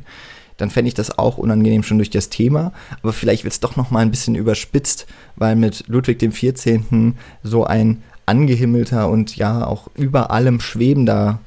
dann 0.57 0.71
fände 0.71 0.87
ich 0.87 0.95
das 0.95 1.19
auch 1.19 1.37
unangenehm 1.37 1.83
schon 1.83 1.99
durch 1.99 2.09
das 2.09 2.29
Thema. 2.29 2.73
Aber 3.03 3.13
vielleicht 3.13 3.43
wird 3.43 3.53
es 3.53 3.59
doch 3.59 3.75
noch 3.75 3.91
mal 3.91 3.99
ein 3.99 4.09
bisschen 4.09 4.33
überspitzt, 4.33 5.05
weil 5.35 5.55
mit 5.55 5.83
Ludwig 5.87 6.17
dem 6.17 6.31
14. 6.31 7.15
so 7.43 7.65
ein 7.65 8.01
angehimmelter 8.25 9.09
und 9.09 9.35
ja 9.35 9.67
auch 9.67 9.89
über 9.95 10.31
allem 10.31 10.59
schwebender 10.59 11.39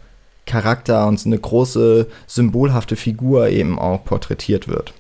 Charakter 0.49 1.07
und 1.07 1.25
eine 1.25 1.39
große 1.39 2.09
symbolhafte 2.27 2.97
Figur 2.97 3.49
eben 3.49 3.79
auch 3.79 4.05
porträtiert 4.05 4.67
wird. 4.67 4.93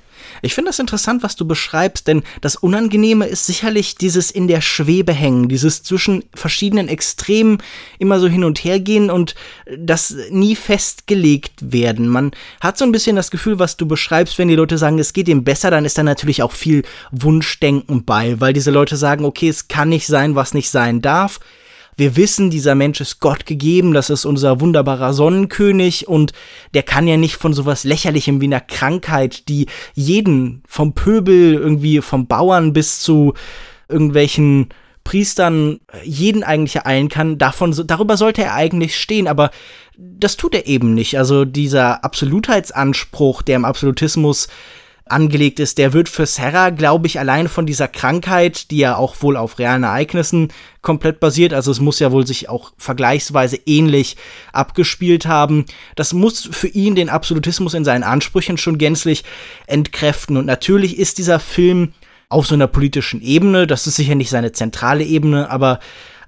Ich 0.43 0.55
finde 0.55 0.69
das 0.69 0.78
interessant, 0.78 1.23
was 1.23 1.37
du 1.37 1.47
beschreibst, 1.47 2.07
denn 2.07 2.23
das 2.40 2.57
Unangenehme 2.57 3.26
ist 3.26 3.47
sicherlich 3.47 3.97
dieses 3.97 4.31
in 4.31 4.47
der 4.47 4.61
Schwebe 4.61 5.12
hängen, 5.12 5.49
dieses 5.49 5.83
zwischen 5.83 6.25
verschiedenen 6.35 6.88
Extremen 6.88 7.59
immer 7.99 8.21
so 8.21 8.28
hin 8.28 8.45
und 8.45 8.62
her 8.62 8.81
gehen 8.81 9.11
und 9.11 9.35
das 9.76 10.14
nie 10.31 10.55
festgelegt 10.55 11.73
werden. 11.73 12.09
Man 12.09 12.33
hat 12.61 12.78
so 12.78 12.85
ein 12.85 12.93
bisschen 12.93 13.17
das 13.17 13.31
Gefühl, 13.31 13.59
was 13.59 13.76
du 13.76 13.87
beschreibst, 13.87 14.38
wenn 14.38 14.49
die 14.49 14.57
Leute 14.57 14.78
sagen, 14.78 14.99
es 14.99 15.12
geht 15.12 15.28
ihm 15.28 15.45
besser, 15.45 15.71
dann 15.71 15.85
ist 15.85 15.99
da 15.99 16.02
natürlich 16.02 16.43
auch 16.43 16.52
viel 16.52 16.83
Wunschdenken 17.11 18.05
bei, 18.05 18.40
weil 18.40 18.52
diese 18.52 18.71
Leute 18.71 18.97
sagen, 18.97 19.25
okay, 19.25 19.49
es 19.49 19.69
kann 19.69 19.88
nicht 19.88 20.07
sein, 20.07 20.35
was 20.35 20.55
nicht 20.55 20.71
sein 20.71 21.00
darf 21.00 21.40
wir 21.99 22.17
wissen, 22.17 22.49
dieser 22.49 22.75
Mensch 22.75 23.00
ist 23.00 23.21
Gott 23.21 23.45
gegeben, 23.45 23.93
das 23.93 24.09
ist 24.09 24.25
unser 24.25 24.61
wunderbarer 24.61 25.12
Sonnenkönig 25.12 26.07
und 26.07 26.33
der 26.73 26.85
kann 26.85 27.09
ja 27.09 27.17
nicht 27.17 27.37
von 27.37 27.52
sowas 27.52 27.85
lächerlichem 27.85 28.40
wie 28.40 28.47
einer 28.47 28.61
Krankheit, 28.61 29.49
die 29.49 29.67
jeden 29.95 30.62
vom 30.67 30.95
Pöbel 30.95 31.55
irgendwie 31.55 32.00
vom 32.00 32.26
Bauern 32.26 32.73
bis 32.73 33.00
zu 33.00 33.35
irgendwelchen 33.88 34.69
Priestern 35.02 35.81
jeden 36.05 36.45
eigentlich 36.45 36.76
ereilen 36.76 37.09
kann, 37.09 37.38
davon 37.38 37.75
darüber 37.87 38.17
sollte 38.17 38.43
er 38.43 38.55
eigentlich 38.55 38.97
stehen, 38.97 39.26
aber 39.26 39.50
das 39.97 40.37
tut 40.37 40.55
er 40.55 40.67
eben 40.67 40.95
nicht. 40.95 41.19
Also 41.19 41.45
dieser 41.45 42.05
Absolutheitsanspruch, 42.05 43.43
der 43.43 43.57
im 43.57 43.64
Absolutismus 43.64 44.49
angelegt 45.10 45.60
ist, 45.60 45.78
der 45.78 45.92
wird 45.92 46.08
für 46.08 46.26
Sarah, 46.26 46.70
glaube 46.70 47.06
ich, 47.06 47.18
allein 47.18 47.48
von 47.48 47.66
dieser 47.66 47.88
Krankheit, 47.88 48.70
die 48.70 48.78
ja 48.78 48.96
auch 48.96 49.16
wohl 49.20 49.36
auf 49.36 49.58
realen 49.58 49.84
Ereignissen 49.84 50.48
komplett 50.82 51.20
basiert, 51.20 51.52
also 51.52 51.70
es 51.70 51.80
muss 51.80 51.98
ja 51.98 52.12
wohl 52.12 52.26
sich 52.26 52.48
auch 52.48 52.72
vergleichsweise 52.78 53.58
ähnlich 53.66 54.16
abgespielt 54.52 55.26
haben, 55.26 55.66
das 55.96 56.12
muss 56.12 56.48
für 56.50 56.68
ihn 56.68 56.94
den 56.94 57.08
Absolutismus 57.08 57.74
in 57.74 57.84
seinen 57.84 58.04
Ansprüchen 58.04 58.58
schon 58.58 58.78
gänzlich 58.78 59.24
entkräften. 59.66 60.36
Und 60.36 60.46
natürlich 60.46 60.98
ist 60.98 61.18
dieser 61.18 61.40
Film 61.40 61.92
auf 62.28 62.46
so 62.46 62.54
einer 62.54 62.66
politischen 62.66 63.22
Ebene, 63.22 63.66
das 63.66 63.86
ist 63.86 63.96
sicher 63.96 64.14
nicht 64.14 64.30
seine 64.30 64.52
zentrale 64.52 65.04
Ebene, 65.04 65.50
aber 65.50 65.80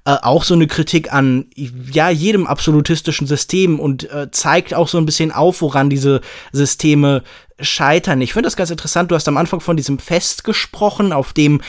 äh, 0.07 0.17
auch 0.23 0.45
so 0.45 0.55
eine 0.55 0.67
Kritik 0.67 1.13
an 1.13 1.47
ja 1.55 2.09
jedem 2.09 2.47
absolutistischen 2.47 3.27
System 3.27 3.79
und 3.79 4.11
äh, 4.11 4.31
zeigt 4.31 4.73
auch 4.73 4.89
so 4.89 4.97
ein 4.97 5.05
bisschen 5.05 5.31
auf, 5.31 5.61
woran 5.61 5.91
diese 5.91 6.23
Systeme 6.53 7.23
scheitern. 7.61 8.21
Ich 8.21 8.33
finde 8.33 8.47
das 8.47 8.57
ganz 8.57 8.71
interessant. 8.71 9.11
Du 9.11 9.15
hast 9.15 9.29
am 9.29 9.37
Anfang 9.37 9.61
von 9.61 9.77
diesem 9.77 9.99
Fest 9.99 10.45
gesprochen, 10.45 11.13
auf 11.13 11.33
dem 11.33 11.61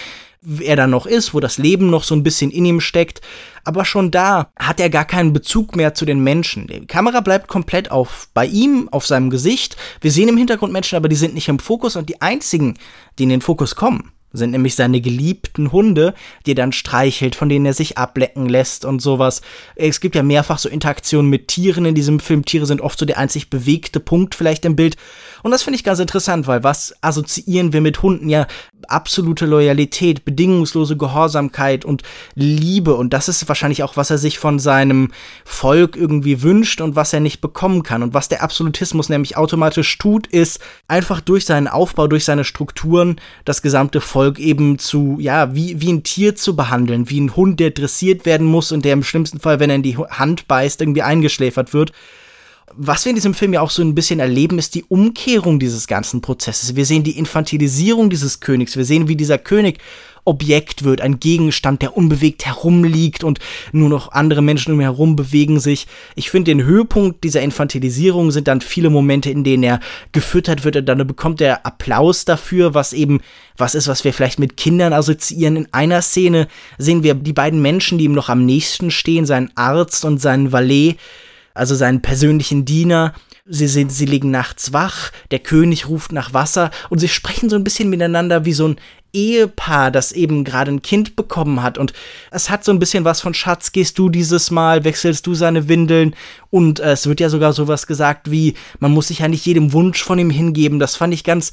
er 0.60 0.75
da 0.75 0.88
noch 0.88 1.05
ist, 1.05 1.33
wo 1.33 1.39
das 1.39 1.57
Leben 1.57 1.89
noch 1.89 2.03
so 2.03 2.15
ein 2.15 2.24
bisschen 2.24 2.50
in 2.51 2.65
ihm 2.65 2.81
steckt. 2.81 3.21
Aber 3.63 3.86
schon 3.86 4.10
da 4.10 4.51
hat 4.57 4.79
er 4.79 4.89
gar 4.89 5.05
keinen 5.05 5.33
Bezug 5.33 5.75
mehr 5.75 5.93
zu 5.93 6.05
den 6.05 6.24
Menschen. 6.24 6.67
Die 6.67 6.88
Kamera 6.88 7.21
bleibt 7.21 7.48
komplett 7.48 7.91
auf 7.91 8.27
bei 8.33 8.48
ihm, 8.48 8.89
auf 8.91 9.05
seinem 9.05 9.29
Gesicht. 9.29 9.77
Wir 10.01 10.12
sehen 10.12 10.29
im 10.29 10.38
Hintergrund 10.38 10.74
Menschen, 10.74 10.95
aber 10.95 11.10
die 11.10 11.15
sind 11.15 11.36
nicht 11.36 11.48
im 11.48 11.60
Fokus 11.60 11.95
und 11.95 12.10
die 12.10 12.21
einzigen, 12.21 12.77
die 13.19 13.24
in 13.24 13.29
den 13.29 13.41
Fokus 13.41 13.75
kommen, 13.75 14.12
sind 14.33 14.51
nämlich 14.51 14.74
seine 14.74 15.00
geliebten 15.00 15.71
Hunde, 15.71 16.15
die 16.45 16.51
er 16.51 16.55
dann 16.55 16.71
streichelt, 16.71 17.36
von 17.36 17.50
denen 17.50 17.67
er 17.67 17.74
sich 17.74 18.00
ablecken 18.00 18.50
lässt 18.50 18.83
und 18.83 19.00
sowas. 19.00 19.43
Es 19.75 20.01
gibt 20.01 20.15
ja 20.15 20.24
mehrfach 20.24 20.57
so 20.57 20.69
Interaktionen 20.69 21.29
mit 21.29 21.50
Tieren 21.50 21.86
in 21.86 21.93
diesem 21.93 22.19
Film. 22.19 22.45
Tiere 22.45 22.65
sind 22.65 22.81
oft 22.81 22.98
so 22.98 23.05
der 23.05 23.19
einzig 23.19 23.51
bewegte 23.51 24.00
Punkt 24.00 24.33
vielleicht 24.33 24.65
im 24.65 24.75
Bild. 24.75 24.95
Und 25.43 25.51
das 25.51 25.63
finde 25.63 25.75
ich 25.75 25.83
ganz 25.83 26.00
interessant, 26.00 26.48
weil 26.48 26.63
was 26.63 26.93
assoziieren 27.01 27.74
wir 27.74 27.81
mit 27.81 28.01
Hunden? 28.01 28.29
Ja, 28.29 28.48
absolute 28.88 29.45
Loyalität, 29.45 30.25
bedingungslose 30.25 30.98
Gehorsamkeit 30.98 31.86
und 31.86 32.03
Liebe. 32.36 32.95
Und 32.95 33.13
das 33.13 33.27
ist 33.27 33.48
wahrscheinlich 33.48 33.83
auch, 33.83 33.98
was 33.98 34.10
er 34.10 34.17
sich 34.17 34.39
von 34.39 34.60
seinem 34.60 35.12
Volk 35.45 35.95
irgendwie 35.95 36.41
wünscht 36.41 36.81
und 36.81 36.95
was 36.95 37.13
er 37.13 37.19
nicht 37.19 37.41
bekommen 37.41 37.83
kann. 37.83 38.03
Und 38.03 38.13
was 38.13 38.29
der 38.29 38.43
Absolutismus 38.43 39.10
nämlich 39.10 39.38
automatisch 39.38 39.98
tut, 39.98 40.27
ist 40.27 40.60
einfach 40.88 41.21
durch 41.21 41.45
seinen 41.45 41.67
Aufbau, 41.67 42.07
durch 42.07 42.25
seine 42.25 42.43
Strukturen 42.43 43.19
das 43.45 43.62
gesamte 43.62 44.01
Volk 44.01 44.39
eben 44.39 44.79
zu, 44.79 45.17
ja, 45.19 45.55
wie, 45.55 45.81
wie 45.81 45.93
ein 45.93 46.03
Tier 46.03 46.36
zu 46.36 46.55
behandeln, 46.55 47.10
wie 47.10 47.21
ein 47.21 47.36
Hund, 47.36 47.60
der 47.60 47.71
dressiert 47.71 48.25
werden 48.25 48.48
muss 48.48 48.71
und 48.71 48.86
der 48.86 48.93
im 48.93 49.03
schlimmsten 49.03 49.39
Fall, 49.39 49.60
wenn 49.60 49.69
er 49.69 49.77
in 49.77 49.83
die 49.83 49.98
Hand 49.98 50.48
beißt, 50.48 50.81
irgendwie 50.81 51.01
eingeschläfert 51.01 51.74
wird 51.74 51.91
was 52.73 53.03
wir 53.05 53.09
in 53.09 53.15
diesem 53.15 53.33
Film 53.33 53.53
ja 53.53 53.61
auch 53.61 53.69
so 53.69 53.81
ein 53.81 53.95
bisschen 53.95 54.19
erleben, 54.19 54.57
ist 54.57 54.75
die 54.75 54.85
Umkehrung 54.85 55.59
dieses 55.59 55.87
ganzen 55.87 56.21
Prozesses. 56.21 56.75
Wir 56.75 56.85
sehen 56.85 57.03
die 57.03 57.17
Infantilisierung 57.17 58.09
dieses 58.09 58.39
Königs. 58.39 58.77
Wir 58.77 58.85
sehen, 58.85 59.07
wie 59.07 59.15
dieser 59.15 59.37
König 59.37 59.79
Objekt 60.23 60.83
wird, 60.83 61.01
ein 61.01 61.19
Gegenstand, 61.19 61.81
der 61.81 61.97
unbewegt 61.97 62.45
herumliegt 62.45 63.23
und 63.23 63.39
nur 63.71 63.89
noch 63.89 64.11
andere 64.11 64.41
Menschen 64.41 64.73
um 64.73 64.79
ihn 64.79 64.83
herum 64.83 65.15
bewegen 65.15 65.59
sich. 65.59 65.87
Ich 66.15 66.29
finde, 66.29 66.51
den 66.51 66.63
Höhepunkt 66.63 67.23
dieser 67.23 67.41
Infantilisierung 67.41 68.29
sind 68.31 68.47
dann 68.47 68.61
viele 68.61 68.91
Momente, 68.91 69.31
in 69.31 69.43
denen 69.43 69.63
er 69.63 69.79
gefüttert 70.11 70.63
wird 70.63 70.75
und 70.75 70.85
dann 70.85 71.07
bekommt 71.07 71.41
er 71.41 71.65
Applaus 71.65 72.25
dafür, 72.25 72.73
was 72.75 72.93
eben 72.93 73.21
was 73.57 73.73
ist, 73.73 73.87
was 73.87 74.03
wir 74.03 74.13
vielleicht 74.13 74.39
mit 74.39 74.57
Kindern 74.57 74.93
assoziieren. 74.93 75.55
In 75.55 75.73
einer 75.73 76.01
Szene 76.01 76.47
sehen 76.77 77.03
wir 77.03 77.15
die 77.15 77.33
beiden 77.33 77.61
Menschen, 77.61 77.97
die 77.97 78.05
ihm 78.05 78.13
noch 78.13 78.29
am 78.29 78.45
nächsten 78.45 78.91
stehen, 78.91 79.25
seinen 79.25 79.49
Arzt 79.55 80.05
und 80.05 80.19
seinen 80.19 80.51
Valet, 80.51 80.97
also 81.53 81.75
seinen 81.75 82.01
persönlichen 82.01 82.65
Diener. 82.65 83.13
Sie 83.46 83.67
sind, 83.67 83.91
sie 83.91 84.05
liegen 84.05 84.31
nachts 84.31 84.72
wach, 84.72 85.12
der 85.31 85.39
König 85.39 85.89
ruft 85.89 86.12
nach 86.12 86.34
Wasser 86.34 86.72
und 86.89 87.00
sie 87.00 87.10
sprechen 87.10 87.50
so 87.50 87.55
ein 87.55 87.63
bisschen 87.63 87.89
miteinander 87.89 88.46
wie 88.46 88.53
so 88.53 88.67
ein 88.67 88.75
Ehepaar, 89.13 89.91
das 89.91 90.12
eben 90.12 90.43
gerade 90.43 90.72
ein 90.72 90.81
Kind 90.81 91.15
bekommen 91.15 91.62
hat. 91.62 91.77
Und 91.77 91.93
es 92.31 92.50
hat 92.50 92.63
so 92.63 92.72
ein 92.72 92.79
bisschen 92.79 93.03
was 93.03 93.20
von 93.20 93.34
Schatz, 93.34 93.72
gehst 93.72 93.98
du 93.98 94.10
dieses 94.10 94.51
Mal, 94.51 94.84
wechselst 94.84 95.27
du 95.27 95.34
seine 95.34 95.67
Windeln. 95.67 96.15
Und 96.50 96.79
äh, 96.79 96.93
es 96.93 97.08
wird 97.08 97.20
ja 97.20 97.29
sogar 97.29 97.53
sowas 97.53 97.88
gesagt 97.88 98.31
wie, 98.31 98.55
man 98.79 98.91
muss 98.91 99.10
sich 99.10 99.20
ja 99.20 99.27
nicht 99.27 99.46
jedem 99.46 99.74
Wunsch 99.74 100.01
von 100.01 100.20
ihm 100.20 100.29
hingeben. 100.29 100.79
Das 100.79 100.96
fand 100.96 101.13
ich 101.13 101.24
ganz 101.24 101.51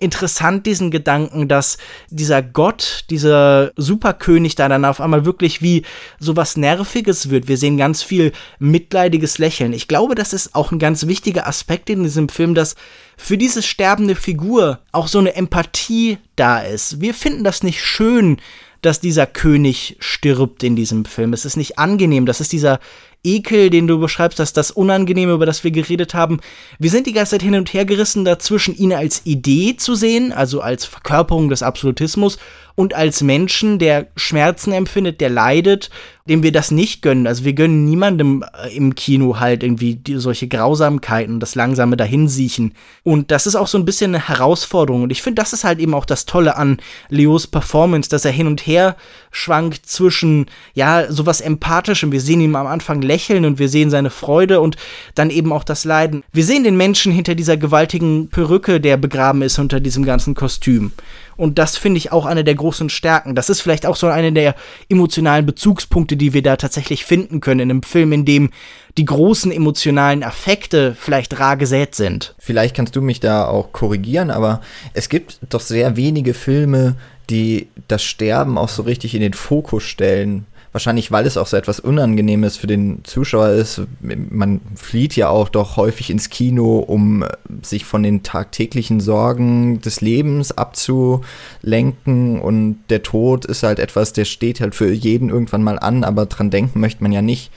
interessant, 0.00 0.66
diesen 0.66 0.90
Gedanken, 0.90 1.46
dass 1.46 1.78
dieser 2.08 2.42
Gott, 2.42 3.04
dieser 3.10 3.72
Superkönig 3.76 4.54
da 4.54 4.68
dann 4.68 4.84
auf 4.84 5.00
einmal 5.00 5.24
wirklich 5.24 5.62
wie 5.62 5.84
sowas 6.18 6.56
Nerviges 6.56 7.30
wird. 7.30 7.48
Wir 7.48 7.56
sehen 7.56 7.76
ganz 7.76 8.02
viel 8.02 8.32
mitleidiges 8.58 9.38
Lächeln. 9.38 9.72
Ich 9.72 9.88
glaube, 9.88 10.14
das 10.14 10.32
ist 10.32 10.54
auch 10.54 10.72
ein 10.72 10.78
ganz 10.78 11.06
wichtiger 11.06 11.46
Aspekt 11.46 11.90
in 11.90 12.02
diesem 12.02 12.28
Film, 12.28 12.54
dass 12.54 12.74
für 13.16 13.36
diese 13.36 13.62
sterbende 13.62 14.14
Figur 14.14 14.80
auch 14.92 15.06
so 15.06 15.18
eine 15.18 15.34
Empathie 15.34 16.18
da 16.36 16.60
ist. 16.60 17.00
Wir 17.00 17.14
finden 17.14 17.44
das 17.44 17.62
nicht 17.62 17.84
schön, 17.84 18.38
dass 18.82 19.00
dieser 19.00 19.26
König 19.26 19.96
stirbt 20.00 20.62
in 20.62 20.74
diesem 20.74 21.04
Film. 21.04 21.32
Es 21.32 21.44
ist 21.44 21.56
nicht 21.56 21.78
angenehm. 21.78 22.24
Das 22.24 22.40
ist 22.40 22.52
dieser 22.52 22.80
Ekel, 23.22 23.70
den 23.70 23.86
du 23.86 23.98
beschreibst, 23.98 24.38
dass 24.38 24.52
das 24.52 24.70
Unangenehme, 24.70 25.32
über 25.32 25.46
das 25.46 25.62
wir 25.64 25.70
geredet 25.70 26.14
haben. 26.14 26.40
Wir 26.78 26.90
sind 26.90 27.06
die 27.06 27.12
ganze 27.12 27.32
Zeit 27.32 27.42
hin 27.42 27.54
und 27.54 27.72
her 27.72 27.84
gerissen 27.84 28.24
dazwischen, 28.24 28.76
ihn 28.76 28.92
als 28.92 29.22
Idee 29.24 29.76
zu 29.76 29.94
sehen, 29.94 30.32
also 30.32 30.60
als 30.60 30.84
Verkörperung 30.84 31.48
des 31.48 31.62
Absolutismus 31.62 32.38
und 32.80 32.94
als 32.94 33.20
Menschen, 33.22 33.78
der 33.78 34.06
Schmerzen 34.16 34.72
empfindet, 34.72 35.20
der 35.20 35.28
leidet, 35.28 35.90
dem 36.26 36.42
wir 36.42 36.50
das 36.50 36.70
nicht 36.70 37.02
gönnen. 37.02 37.26
Also 37.26 37.44
wir 37.44 37.52
gönnen 37.52 37.84
niemandem 37.84 38.42
äh, 38.64 38.74
im 38.74 38.94
Kino 38.94 39.38
halt 39.38 39.62
irgendwie 39.62 39.96
die, 39.96 40.16
solche 40.16 40.48
Grausamkeiten, 40.48 41.40
das 41.40 41.54
langsame 41.54 41.98
Dahinsiechen. 41.98 42.72
Und 43.02 43.32
das 43.32 43.46
ist 43.46 43.54
auch 43.54 43.66
so 43.66 43.76
ein 43.76 43.84
bisschen 43.84 44.14
eine 44.14 44.28
Herausforderung. 44.28 45.02
Und 45.02 45.12
ich 45.12 45.20
finde, 45.20 45.42
das 45.42 45.52
ist 45.52 45.62
halt 45.62 45.78
eben 45.78 45.92
auch 45.92 46.06
das 46.06 46.24
Tolle 46.24 46.56
an 46.56 46.78
Leos 47.10 47.46
Performance, 47.46 48.08
dass 48.08 48.24
er 48.24 48.30
hin 48.30 48.46
und 48.46 48.66
her 48.66 48.96
schwankt 49.30 49.84
zwischen, 49.84 50.46
ja, 50.72 51.12
sowas 51.12 51.42
Empathischem. 51.42 52.12
Wir 52.12 52.22
sehen 52.22 52.40
ihn 52.40 52.56
am 52.56 52.66
Anfang 52.66 53.02
lächeln 53.02 53.44
und 53.44 53.58
wir 53.58 53.68
sehen 53.68 53.90
seine 53.90 54.08
Freude 54.08 54.62
und 54.62 54.76
dann 55.14 55.28
eben 55.28 55.52
auch 55.52 55.64
das 55.64 55.84
Leiden. 55.84 56.22
Wir 56.32 56.46
sehen 56.46 56.64
den 56.64 56.78
Menschen 56.78 57.12
hinter 57.12 57.34
dieser 57.34 57.58
gewaltigen 57.58 58.28
Perücke, 58.30 58.80
der 58.80 58.96
begraben 58.96 59.42
ist 59.42 59.58
unter 59.58 59.80
diesem 59.80 60.06
ganzen 60.06 60.34
Kostüm. 60.34 60.92
Und 61.40 61.58
das 61.58 61.78
finde 61.78 61.96
ich 61.96 62.12
auch 62.12 62.26
eine 62.26 62.44
der 62.44 62.54
großen 62.54 62.90
Stärken. 62.90 63.34
Das 63.34 63.48
ist 63.48 63.62
vielleicht 63.62 63.86
auch 63.86 63.96
so 63.96 64.08
eine 64.08 64.30
der 64.30 64.54
emotionalen 64.90 65.46
Bezugspunkte, 65.46 66.18
die 66.18 66.34
wir 66.34 66.42
da 66.42 66.56
tatsächlich 66.56 67.06
finden 67.06 67.40
können 67.40 67.60
in 67.60 67.70
einem 67.70 67.82
Film, 67.82 68.12
in 68.12 68.26
dem 68.26 68.50
die 68.98 69.06
großen 69.06 69.50
emotionalen 69.50 70.22
Affekte 70.22 70.94
vielleicht 70.98 71.40
rar 71.40 71.56
gesät 71.56 71.94
sind. 71.94 72.34
Vielleicht 72.38 72.76
kannst 72.76 72.94
du 72.94 73.00
mich 73.00 73.20
da 73.20 73.46
auch 73.46 73.72
korrigieren, 73.72 74.30
aber 74.30 74.60
es 74.92 75.08
gibt 75.08 75.38
doch 75.48 75.60
sehr 75.60 75.96
wenige 75.96 76.34
Filme, 76.34 76.96
die 77.30 77.68
das 77.88 78.02
Sterben 78.02 78.58
auch 78.58 78.68
so 78.68 78.82
richtig 78.82 79.14
in 79.14 79.22
den 79.22 79.32
Fokus 79.32 79.84
stellen 79.84 80.44
wahrscheinlich, 80.72 81.10
weil 81.10 81.26
es 81.26 81.36
auch 81.36 81.46
so 81.46 81.56
etwas 81.56 81.80
Unangenehmes 81.80 82.56
für 82.56 82.66
den 82.66 83.00
Zuschauer 83.04 83.48
ist. 83.50 83.82
Man 84.00 84.60
flieht 84.74 85.16
ja 85.16 85.28
auch 85.28 85.48
doch 85.48 85.76
häufig 85.76 86.10
ins 86.10 86.30
Kino, 86.30 86.78
um 86.78 87.24
sich 87.62 87.84
von 87.84 88.02
den 88.02 88.22
tagtäglichen 88.22 89.00
Sorgen 89.00 89.80
des 89.80 90.00
Lebens 90.00 90.52
abzulenken. 90.52 92.40
Und 92.40 92.78
der 92.88 93.02
Tod 93.02 93.44
ist 93.44 93.62
halt 93.62 93.78
etwas, 93.78 94.12
der 94.12 94.24
steht 94.24 94.60
halt 94.60 94.74
für 94.74 94.92
jeden 94.92 95.30
irgendwann 95.30 95.62
mal 95.62 95.78
an, 95.78 96.04
aber 96.04 96.26
dran 96.26 96.50
denken 96.50 96.80
möchte 96.80 97.02
man 97.02 97.12
ja 97.12 97.22
nicht. 97.22 97.50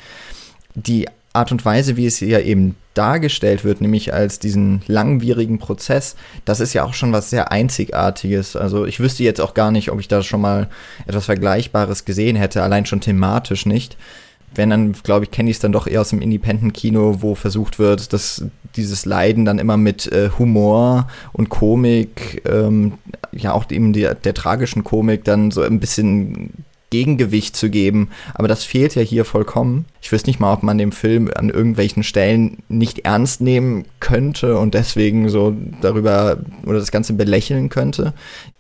Die 0.76 1.08
Art 1.34 1.52
und 1.52 1.66
Weise, 1.66 1.98
wie 1.98 2.06
es 2.06 2.20
ja 2.20 2.40
eben 2.40 2.76
dargestellt 2.94 3.64
wird, 3.64 3.82
nämlich 3.82 4.14
als 4.14 4.38
diesen 4.38 4.84
langwierigen 4.88 5.58
Prozess, 5.58 6.16
das 6.46 6.60
ist 6.60 6.74
ja 6.74 6.84
auch 6.84 6.94
schon 6.94 7.12
was 7.12 7.32
sehr 7.32 7.52
Einzigartiges. 7.52 8.56
Also 8.56 8.86
ich 8.86 9.00
wüsste 9.00 9.24
jetzt 9.24 9.42
auch 9.42 9.56
gar 9.56 9.72
nicht, 9.72 9.92
ob 9.92 10.00
ich 10.00 10.08
da 10.08 10.22
schon 10.22 10.42
mal 10.42 10.70
etwas 11.08 11.26
Vergleichbares 11.26 12.06
gesehen 12.06 12.36
hätte, 12.36 12.62
allein 12.62 12.86
schon 12.86 13.02
thematisch 13.02 13.66
nicht. 13.66 13.98
Wenn 14.56 14.70
dann, 14.70 14.94
glaube 14.94 15.26
ich, 15.26 15.32
kenne 15.32 15.50
ich 15.50 15.56
es 15.56 15.62
dann 15.62 15.72
doch 15.72 15.88
eher 15.88 16.02
aus 16.02 16.10
dem 16.10 16.22
Independent-Kino, 16.22 17.18
wo 17.22 17.34
versucht 17.34 17.80
wird, 17.80 18.14
dass 18.14 18.46
dieses 18.76 19.06
Leiden 19.06 19.46
dann 19.46 19.58
immer 19.58 19.78
mit 19.78 20.12
äh, 20.12 20.30
Humor 20.38 21.08
und 21.32 21.50
Komik, 21.50 22.44
ähm, 22.48 22.94
ja 23.32 23.54
auch 23.54 23.70
eben 23.72 23.94
der, 23.94 24.14
der 24.14 24.36
tragischen 24.36 24.84
Komik 24.84 25.24
dann 25.24 25.50
so 25.50 25.64
ein 25.64 25.80
bisschen 25.80 26.66
Gegengewicht 26.94 27.56
zu 27.56 27.72
geben. 27.72 28.10
Aber 28.36 28.48
das 28.48 28.64
fehlt 28.64 28.94
ja 28.94 29.02
hier 29.02 29.26
vollkommen. 29.26 29.86
Ich 30.00 30.12
wüsste 30.12 30.30
nicht 30.30 30.40
mal, 30.40 30.54
ob 30.54 30.62
man 30.62 30.78
den 30.78 30.92
Film 30.92 31.28
an 31.36 31.50
irgendwelchen 31.50 32.04
Stellen 32.04 32.60
nicht 32.70 33.00
ernst 33.00 33.42
nehmen 33.42 33.86
könnte 34.00 34.60
und 34.60 34.76
deswegen 34.76 35.28
so 35.28 35.56
darüber 35.82 36.38
oder 36.68 36.78
das 36.78 36.92
Ganze 36.92 37.14
belächeln 37.14 37.70
könnte. 37.70 38.14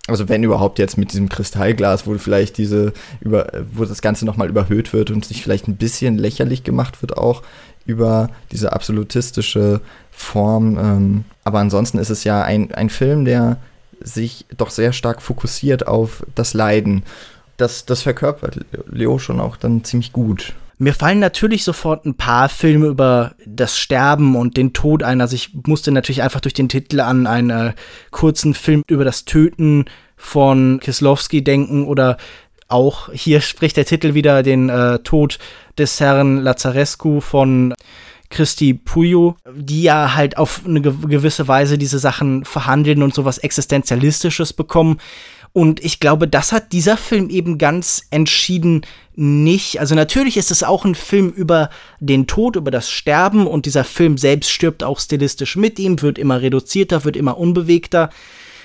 Also 0.08 0.30
wenn 0.30 0.41
überhaupt 0.41 0.80
jetzt 0.80 0.98
mit 0.98 1.12
diesem 1.12 1.30
Kristallglas, 1.30 2.08
wo 2.08 2.17
vielleicht 2.17 2.58
diese 2.58 2.93
über, 3.22 3.52
wo 3.72 3.86
das 3.86 4.02
Ganze 4.02 4.26
nochmal 4.26 4.50
überhöht 4.50 4.93
wird 4.93 5.12
und 5.12 5.24
sich 5.26 5.43
vielleicht 5.43 5.67
ein 5.67 5.78
bisschen 5.78 6.17
lächerlich 6.17 6.63
gemacht 6.63 7.04
wird 7.04 7.15
auch 7.15 7.43
über 7.86 8.32
diese 8.52 8.74
absolutistische 8.74 9.80
Form. 10.10 10.80
Ähm, 10.80 11.26
aber 11.43 11.60
ansonsten 11.60 12.00
ist 12.00 12.10
es 12.10 12.24
ja 12.24 12.41
ein, 12.41 12.74
ein 12.74 12.89
Film, 12.89 13.26
der 13.26 13.58
sich 14.02 14.46
doch 14.58 14.72
sehr 14.72 14.91
stark 14.91 15.22
fokussiert 15.22 15.86
auf 15.88 16.26
das 16.34 16.56
Leiden 16.56 17.04
das, 17.63 17.86
das 17.86 18.02
verkörpert 18.02 18.60
Leo 18.88 19.17
schon 19.19 19.39
auch 19.39 19.56
dann 19.56 19.84
ziemlich 19.84 20.12
gut. 20.12 20.54
Mir 20.78 20.93
fallen 20.93 21.19
natürlich 21.19 21.63
sofort 21.63 22.06
ein 22.06 22.15
paar 22.15 22.49
Filme 22.49 22.88
über 22.88 23.36
das 23.45 23.78
Sterben 23.78 24.36
und 24.36 24.58
den 24.58 24.73
Tod 24.73 25.02
ein. 25.02 25.21
Also 25.21 25.36
ich 25.36 25.52
musste 25.65 25.91
natürlich 25.91 26.21
einfach 26.21 26.41
durch 26.41 26.54
den 26.54 26.67
Titel 26.67 26.99
an 26.99 27.26
einen 27.26 27.49
äh, 27.49 27.73
kurzen 28.12 28.54
Film 28.54 28.84
über 28.88 29.06
das 29.06 29.23
Töten 29.23 29.86
von 30.17 30.82
Kislowski 30.82 31.41
denken 31.41 31.86
oder 31.86 32.17
auch 32.67 33.10
hier 33.13 33.39
spricht 33.41 33.78
der 33.78 33.86
Titel 33.86 34.13
wieder 34.13 34.43
den 34.43 34.67
äh, 34.67 34.99
Tod 34.99 35.39
des 35.78 35.99
Herrn 36.02 36.41
Lazarescu 36.41 37.21
von 37.21 37.73
Christi 38.30 38.73
Puyo, 38.73 39.38
die 39.56 39.84
ja 39.84 40.15
halt 40.15 40.38
auf 40.38 40.63
eine 40.65 40.82
gewisse 40.82 41.47
Weise 41.47 41.78
diese 41.78 41.99
Sachen 41.99 42.43
verhandeln 42.43 43.04
und 43.04 43.13
sowas 43.13 43.38
Existenzialistisches 43.38 44.52
bekommen. 44.52 44.97
Und 45.54 45.86
ich 45.86 46.00
glaube, 46.00 46.28
das 46.28 46.52
hat 46.52 46.72
dieser 46.72 46.98
Film 46.98 47.30
eben 47.30 47.60
ganz 47.60 48.08
entschieden 48.10 48.82
nicht. 49.16 49.80
Also 49.80 49.94
natürlich 49.94 50.36
ist 50.36 50.50
es 50.50 50.63
auch 50.63 50.84
ein 50.84 50.96
Film 50.96 51.30
über 51.30 51.70
den 52.00 52.26
Tod, 52.26 52.56
über 52.56 52.72
das 52.72 52.89
Sterben 52.89 53.46
und 53.46 53.68
dieser 53.68 53.84
Film 53.84 54.18
selbst 54.18 54.50
stirbt 54.50 54.84
auch 54.84 55.00
stilistisch 55.00 55.56
mit 55.56 55.78
ihm, 55.78 56.02
wird 56.02 56.18
immer 56.18 56.42
reduzierter, 56.42 57.06
wird 57.06 57.16
immer 57.16 57.38
unbewegter. 57.38 58.10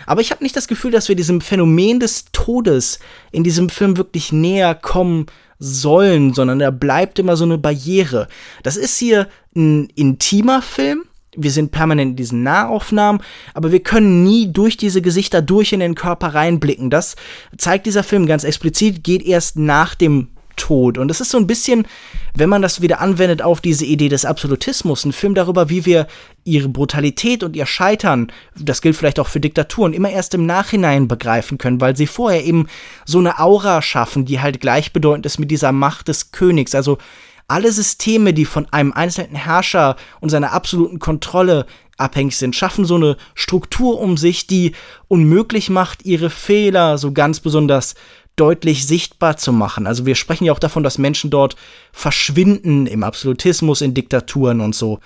Aber 0.07 0.23
ich 0.23 0.31
habe 0.31 0.43
nicht 0.43 0.57
das 0.57 0.67
Gefühl, 0.67 0.91
dass 0.91 1.11
wir 1.11 1.17
diesem 1.17 1.43
Phänomen 1.43 2.01
des 2.01 2.27
Todes 2.33 3.01
in 3.33 3.45
diesem 3.45 3.69
Film 3.69 3.99
wirklich 3.99 4.33
näher 4.33 4.75
kommen 4.75 5.27
sollen, 5.59 6.33
sondern 6.33 6.63
er 6.63 6.73
bleibt 6.73 7.19
immer 7.19 7.37
so 7.37 7.45
eine 7.45 7.59
Barriere. 7.59 8.29
Das 8.63 8.79
ist 8.79 8.97
hier 8.97 9.29
ein 9.55 9.89
intimer 9.95 10.63
Film, 10.63 11.03
wir 11.43 11.51
sind 11.51 11.71
permanent 11.71 12.11
in 12.11 12.17
diesen 12.17 12.43
Nahaufnahmen, 12.43 13.23
aber 13.55 13.73
wir 13.73 13.81
können 13.81 14.25
nie 14.25 14.53
durch 14.53 14.77
diese 14.77 15.03
Gesichter 15.03 15.43
durch 15.43 15.73
in 15.73 15.81
den 15.81 15.95
Körper 15.95 16.35
reinblicken. 16.35 16.91
Das 16.91 17.17
zeigt 17.57 17.87
dieser 17.87 18.03
Film 18.03 18.27
ganz 18.27 18.45
explizit, 18.45 19.05
geht 19.05 19.23
erst 19.23 19.57
nach 19.57 19.95
dem 19.95 20.29
Tod. 20.57 20.99
Und 20.99 21.11
es 21.11 21.21
ist 21.21 21.31
so 21.31 21.39
ein 21.39 21.47
bisschen, 21.47 21.87
wenn 22.35 22.49
man 22.49 22.61
das 22.61 22.83
wieder 22.83 23.01
anwendet 23.01 23.41
auf 23.41 23.61
diese 23.61 23.87
Idee 23.87 24.09
des 24.09 24.25
Absolutismus, 24.25 25.05
ein 25.05 25.13
Film 25.13 25.35
darüber, 25.35 25.71
wie 25.71 25.87
wir 25.87 26.07
ihre 26.45 26.69
Brutalität 26.69 27.43
und 27.43 27.57
ihr 27.57 27.67
Scheitern, 27.67 28.31
das 28.59 28.83
gilt 28.83 28.97
vielleicht 28.97 29.21
auch 29.21 29.29
für 29.29 29.41
Diktaturen, 29.41 29.95
immer 29.95 30.11
erst 30.11 30.35
im 30.35 30.45
Nachhinein 30.45 31.09
begreifen 31.09 31.57
können, 31.57 31.81
weil 31.81 31.97
sie 31.97 32.07
vorher 32.07 32.45
eben 32.45 32.67
so 33.07 33.19
eine 33.19 33.39
Aura 33.39 33.81
schaffen, 33.81 34.25
die 34.25 34.41
halt 34.41 34.61
gleichbedeutend 34.61 35.25
ist 35.25 35.39
mit 35.39 35.51
dieser 35.51 35.73
Macht 35.73 36.09
des 36.09 36.33
Königs. 36.33 36.75
Also 36.75 36.99
alle 37.49 37.73
Systeme, 37.73 38.35
die 38.35 38.45
von 38.45 38.67
einem 38.71 38.93
einzelnen 38.93 39.35
Herrscher 39.35 39.97
und 40.21 40.29
seiner 40.29 40.53
absoluten 40.53 40.99
Kontrolle 40.99 41.67
abhängig 41.97 42.37
sind, 42.37 42.55
schaffen 42.55 42.85
so 42.85 42.95
eine 42.95 43.17
Struktur 43.35 44.01
um 44.01 44.17
sich, 44.17 44.47
die 44.47 44.73
unmöglich 45.09 45.71
macht, 45.71 46.05
ihre 46.05 46.31
Fehler 46.31 46.99
so 46.99 47.13
ganz 47.13 47.41
besonders 47.41 47.95
deutlich 48.37 48.87
sichtbar 48.87 49.37
zu 49.37 49.53
machen. 49.53 49.87
Also 49.87 50.07
wir 50.07 50.15
sprechen 50.15 50.45
ja 50.45 50.53
auch 50.53 50.61
davon, 50.61 50.85
dass 50.85 50.99
Menschen 50.99 51.31
dort 51.31 51.57
verschwinden 51.93 52.87
im 52.87 53.03
Absolutismus, 53.03 53.81
in 53.81 53.95
Diktaturen 53.95 54.61
und 54.61 54.75
so. 54.75 55.01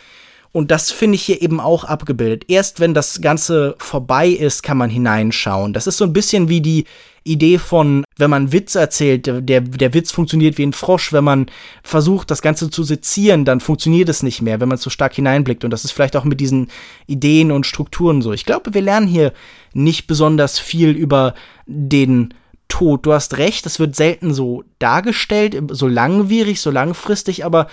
Und 0.52 0.70
das 0.70 0.90
finde 0.90 1.14
ich 1.14 1.22
hier 1.22 1.40
eben 1.40 1.60
auch 1.60 1.84
abgebildet. 1.84 2.44
Erst 2.48 2.78
wenn 2.78 2.92
das 2.92 3.22
Ganze 3.22 3.74
vorbei 3.78 4.28
ist, 4.28 4.62
kann 4.62 4.76
man 4.76 4.90
hineinschauen. 4.90 5.72
Das 5.72 5.86
ist 5.86 5.96
so 5.96 6.04
ein 6.04 6.12
bisschen 6.12 6.50
wie 6.50 6.60
die 6.60 6.84
Idee 7.24 7.58
von, 7.58 8.04
wenn 8.18 8.28
man 8.28 8.52
Witz 8.52 8.74
erzählt, 8.74 9.26
der, 9.26 9.60
der 9.62 9.94
Witz 9.94 10.10
funktioniert 10.12 10.58
wie 10.58 10.66
ein 10.66 10.74
Frosch. 10.74 11.12
Wenn 11.12 11.24
man 11.24 11.46
versucht, 11.82 12.30
das 12.30 12.42
Ganze 12.42 12.68
zu 12.68 12.82
sezieren, 12.82 13.46
dann 13.46 13.60
funktioniert 13.60 14.10
es 14.10 14.22
nicht 14.22 14.42
mehr, 14.42 14.60
wenn 14.60 14.68
man 14.68 14.76
zu 14.76 14.90
stark 14.90 15.14
hineinblickt. 15.14 15.64
Und 15.64 15.70
das 15.70 15.84
ist 15.84 15.92
vielleicht 15.92 16.16
auch 16.16 16.24
mit 16.24 16.40
diesen 16.40 16.68
Ideen 17.06 17.50
und 17.50 17.66
Strukturen 17.66 18.20
so. 18.20 18.32
Ich 18.32 18.44
glaube, 18.44 18.74
wir 18.74 18.82
lernen 18.82 19.06
hier 19.06 19.32
nicht 19.72 20.06
besonders 20.06 20.58
viel 20.58 20.90
über 20.90 21.34
den 21.66 22.34
Tod. 22.68 23.06
Du 23.06 23.12
hast 23.12 23.38
recht, 23.38 23.64
es 23.64 23.78
wird 23.78 23.96
selten 23.96 24.34
so 24.34 24.64
dargestellt, 24.78 25.56
so 25.70 25.86
langwierig, 25.86 26.60
so 26.60 26.70
langfristig, 26.70 27.44
aber 27.44 27.68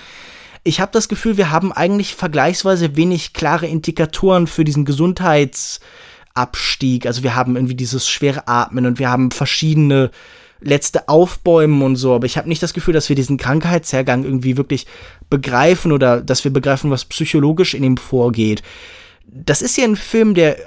ich 0.63 0.79
habe 0.79 0.91
das 0.91 1.09
Gefühl, 1.09 1.37
wir 1.37 1.51
haben 1.51 1.71
eigentlich 1.71 2.15
vergleichsweise 2.15 2.95
wenig 2.95 3.33
klare 3.33 3.67
Indikatoren 3.67 4.47
für 4.47 4.63
diesen 4.63 4.85
Gesundheitsabstieg. 4.85 7.05
Also 7.05 7.21
wir 7.23 7.35
haben 7.35 7.55
irgendwie 7.55 7.75
dieses 7.75 8.09
schwere 8.09 8.47
Atmen 8.47 8.85
und 8.85 8.99
wir 8.99 9.09
haben 9.09 9.31
verschiedene 9.31 10.11
letzte 10.61 11.07
Aufbäumen 11.07 11.81
und 11.81 11.95
so, 11.95 12.13
aber 12.13 12.25
ich 12.25 12.37
habe 12.37 12.49
nicht 12.49 12.61
das 12.61 12.73
Gefühl, 12.73 12.93
dass 12.93 13.07
wir 13.07 13.15
diesen 13.15 13.37
Krankheitshergang 13.37 14.25
irgendwie 14.25 14.57
wirklich 14.57 14.85
begreifen 15.29 15.93
oder 15.93 16.19
dass 16.21 16.43
wir 16.43 16.51
begreifen, 16.51 16.91
was 16.91 17.05
psychologisch 17.05 17.73
in 17.73 17.83
ihm 17.83 17.97
vorgeht. 17.97 18.61
das 19.31 19.61
ist 19.61 19.77
ja 19.77 19.83
ein 19.83 19.95
Film, 19.95 20.33
der 20.33 20.57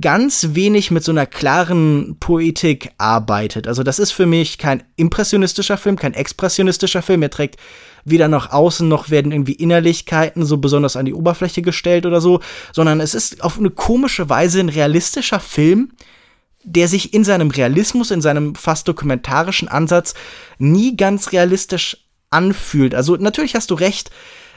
ganz 0.00 0.48
wenig 0.52 0.90
mit 0.90 1.02
so 1.02 1.10
einer 1.10 1.26
klaren 1.26 2.16
Poetik 2.20 2.90
arbeitet. 2.96 3.66
Also 3.66 3.82
das 3.82 3.98
ist 3.98 4.12
für 4.12 4.26
mich 4.26 4.58
kein 4.58 4.84
impressionistischer 4.96 5.76
Film, 5.76 5.96
kein 5.96 6.14
expressionistischer 6.14 7.02
Film. 7.02 7.22
Er 7.22 7.30
trägt 7.30 7.58
weder 8.04 8.28
nach 8.28 8.50
außen 8.50 8.88
noch 8.88 9.10
werden 9.10 9.32
irgendwie 9.32 9.52
Innerlichkeiten 9.52 10.44
so 10.44 10.56
besonders 10.58 10.96
an 10.96 11.04
die 11.04 11.14
Oberfläche 11.14 11.62
gestellt 11.62 12.06
oder 12.06 12.20
so, 12.20 12.40
sondern 12.72 13.00
es 13.00 13.14
ist 13.14 13.42
auf 13.42 13.58
eine 13.58 13.70
komische 13.70 14.28
Weise 14.28 14.60
ein 14.60 14.68
realistischer 14.68 15.40
Film, 15.40 15.92
der 16.64 16.88
sich 16.88 17.12
in 17.12 17.24
seinem 17.24 17.50
Realismus, 17.50 18.10
in 18.10 18.20
seinem 18.20 18.54
fast 18.54 18.86
dokumentarischen 18.86 19.68
Ansatz 19.68 20.14
nie 20.58 20.96
ganz 20.96 21.32
realistisch 21.32 21.96
anfühlt. 22.30 22.94
Also 22.94 23.16
natürlich 23.16 23.54
hast 23.54 23.70
du 23.70 23.74
recht, 23.74 24.10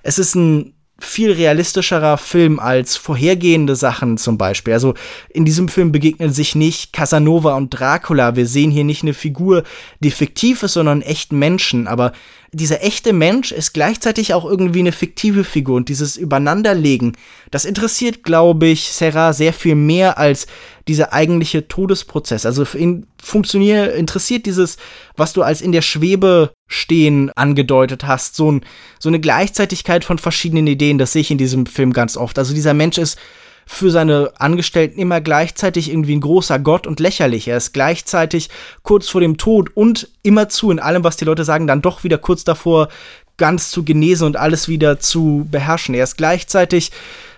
es 0.04 0.20
ist 0.20 0.36
ein 0.36 0.74
viel 0.98 1.32
realistischerer 1.32 2.18
Film 2.18 2.60
als 2.60 2.96
vorhergehende 2.96 3.76
Sachen 3.76 4.18
zum 4.18 4.38
Beispiel. 4.38 4.74
Also 4.74 4.94
in 5.30 5.44
diesem 5.44 5.68
Film 5.68 5.92
begegnen 5.92 6.32
sich 6.32 6.56
nicht 6.56 6.94
Casanova 6.94 7.56
und 7.56 7.72
Dracula. 7.72 8.36
Wir 8.38 8.48
sehen 8.48 8.72
hier 8.72 8.86
nicht 8.86 9.04
eine 9.04 9.14
Figur, 9.14 9.64
die 10.00 10.12
fiktiv 10.12 10.64
ist, 10.64 10.74
sondern 10.74 11.02
echten 11.02 11.38
Menschen. 11.38 11.88
Aber 11.88 12.14
dieser 12.56 12.84
echte 12.84 13.12
Mensch 13.12 13.52
ist 13.52 13.74
gleichzeitig 13.74 14.34
auch 14.34 14.46
irgendwie 14.46 14.80
eine 14.80 14.91
fiktive 14.91 15.44
Figur 15.44 15.76
und 15.76 15.89
dieses 15.89 16.15
Übereinanderlegen, 16.15 17.18
das 17.52 17.65
interessiert, 17.65 18.24
glaube 18.24 18.68
ich, 18.68 18.91
Serra 18.91 19.34
sehr 19.34 19.52
viel 19.52 19.76
mehr 19.76 20.18
als 20.18 20.48
dieser 20.88 21.12
eigentliche 21.12 21.68
Todesprozess. 21.68 22.46
Also 22.46 22.63
für 22.63 22.78
ihn 22.78 23.08
funktioniert, 23.22 23.96
interessiert 23.96 24.46
dieses, 24.46 24.78
was 25.18 25.34
du 25.34 25.41
als 25.41 25.62
in 25.62 25.72
der 25.72 25.82
Schwebe 25.82 26.54
stehen 26.68 27.30
angedeutet 27.36 28.06
hast, 28.06 28.36
so, 28.36 28.52
ein, 28.52 28.62
so 29.00 29.10
eine 29.10 29.20
Gleichzeitigkeit 29.20 30.06
von 30.06 30.18
verschiedenen 30.18 30.68
Ideen, 30.68 30.98
das 30.98 31.12
sehe 31.12 31.22
ich 31.22 31.32
in 31.32 31.38
diesem 31.38 31.65
Film 31.65 31.91
ganz 31.91 32.15
oft. 32.15 32.39
Also 32.39 32.54
dieser 32.54 32.74
Mensch 32.74 32.98
ist 32.98 33.18
für 33.65 33.89
seine 33.89 34.32
Angestellten 34.38 34.99
immer 34.99 35.21
gleichzeitig 35.21 35.89
irgendwie 35.89 36.15
ein 36.15 36.21
großer 36.21 36.60
Gott 36.60 36.86
und 36.86 36.99
lächerlich. 36.99 37.47
Er 37.47 37.58
ist 37.58 37.73
gleichzeitig 37.73 38.49
kurz 38.84 39.10
vor 39.10 39.21
dem 39.21 39.38
Tod 39.38 39.69
und 39.73 40.10
immerzu 40.21 40.71
in 40.71 40.80
allem, 40.80 41.04
was 41.04 41.17
die 41.17 41.25
Leute 41.25 41.43
sagen, 41.43 41.67
dann 41.67 41.82
doch 41.82 42.04
wieder 42.04 42.17
kurz 42.17 42.43
davor, 42.43 42.89
ganz 43.38 43.71
zu 43.71 43.84
genesen 43.84 44.28
und 44.28 44.38
alles 44.38 44.67
wieder 44.67 44.99
zu 44.99 45.47
beherrschen. 45.49 45.95
Er 45.95 46.04
ist 46.04 46.17
gleichzeitig 46.17 46.91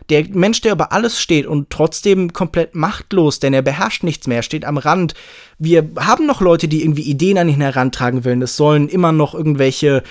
der 0.10 0.26
Mensch, 0.30 0.62
der 0.62 0.74
über 0.74 0.92
alles 0.92 1.20
steht 1.20 1.46
und 1.46 1.70
trotzdem 1.70 2.32
komplett 2.32 2.76
machtlos, 2.76 3.40
denn 3.40 3.54
er 3.54 3.62
beherrscht 3.62 4.04
nichts 4.04 4.28
mehr, 4.28 4.42
steht 4.42 4.64
am 4.64 4.78
Rand. 4.78 5.14
Wir 5.60 5.90
haben 6.00 6.26
noch 6.26 6.40
Leute, 6.40 6.68
die 6.68 6.82
irgendwie 6.82 7.02
Ideen 7.02 7.38
an 7.38 7.50
ihn 7.50 7.62
herantragen 7.62 8.24
wollen. 8.24 8.42
Es 8.42 8.56
sollen 8.56 8.88
immer 8.88 9.12
noch 9.12 9.34
irgendwelche 9.34 10.04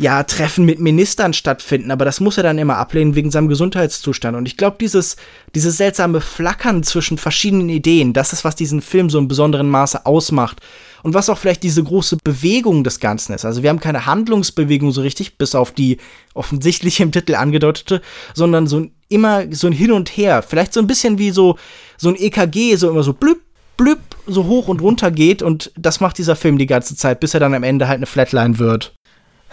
ja, 0.00 0.22
Treffen 0.22 0.64
mit 0.64 0.80
Ministern 0.80 1.34
stattfinden, 1.34 1.90
aber 1.90 2.06
das 2.06 2.20
muss 2.20 2.38
er 2.38 2.42
dann 2.42 2.56
immer 2.56 2.78
ablehnen 2.78 3.14
wegen 3.16 3.30
seinem 3.30 3.48
Gesundheitszustand. 3.48 4.34
Und 4.34 4.46
ich 4.46 4.56
glaube, 4.56 4.78
dieses, 4.80 5.16
dieses 5.54 5.76
seltsame 5.76 6.22
Flackern 6.22 6.82
zwischen 6.84 7.18
verschiedenen 7.18 7.68
Ideen, 7.68 8.14
das 8.14 8.32
ist, 8.32 8.42
was 8.42 8.56
diesen 8.56 8.80
Film 8.80 9.10
so 9.10 9.18
im 9.18 9.28
besonderen 9.28 9.68
Maße 9.68 10.06
ausmacht. 10.06 10.62
Und 11.02 11.12
was 11.12 11.28
auch 11.28 11.36
vielleicht 11.36 11.62
diese 11.62 11.84
große 11.84 12.16
Bewegung 12.24 12.82
des 12.82 12.98
Ganzen 12.98 13.34
ist. 13.34 13.44
Also 13.44 13.62
wir 13.62 13.68
haben 13.68 13.80
keine 13.80 14.06
Handlungsbewegung 14.06 14.90
so 14.90 15.02
richtig, 15.02 15.36
bis 15.36 15.54
auf 15.54 15.72
die 15.72 15.98
offensichtlich 16.32 17.00
im 17.00 17.12
Titel 17.12 17.34
angedeutete, 17.34 18.00
sondern 18.32 18.66
so 18.66 18.80
ein, 18.80 18.92
immer 19.10 19.44
so 19.50 19.66
ein 19.66 19.72
Hin 19.74 19.92
und 19.92 20.16
Her. 20.16 20.42
Vielleicht 20.42 20.72
so 20.72 20.80
ein 20.80 20.86
bisschen 20.86 21.18
wie 21.18 21.30
so, 21.30 21.58
so 21.98 22.08
ein 22.08 22.16
EKG, 22.16 22.76
so 22.76 22.88
immer 22.88 23.02
so 23.02 23.12
blüpp, 23.12 23.42
blüpp, 23.76 24.00
so 24.26 24.46
hoch 24.46 24.68
und 24.68 24.80
runter 24.80 25.10
geht. 25.10 25.42
Und 25.42 25.72
das 25.76 26.00
macht 26.00 26.16
dieser 26.16 26.36
Film 26.36 26.56
die 26.56 26.66
ganze 26.66 26.96
Zeit, 26.96 27.20
bis 27.20 27.34
er 27.34 27.40
dann 27.40 27.52
am 27.52 27.64
Ende 27.64 27.86
halt 27.86 27.98
eine 27.98 28.06
Flatline 28.06 28.58
wird. 28.58 28.94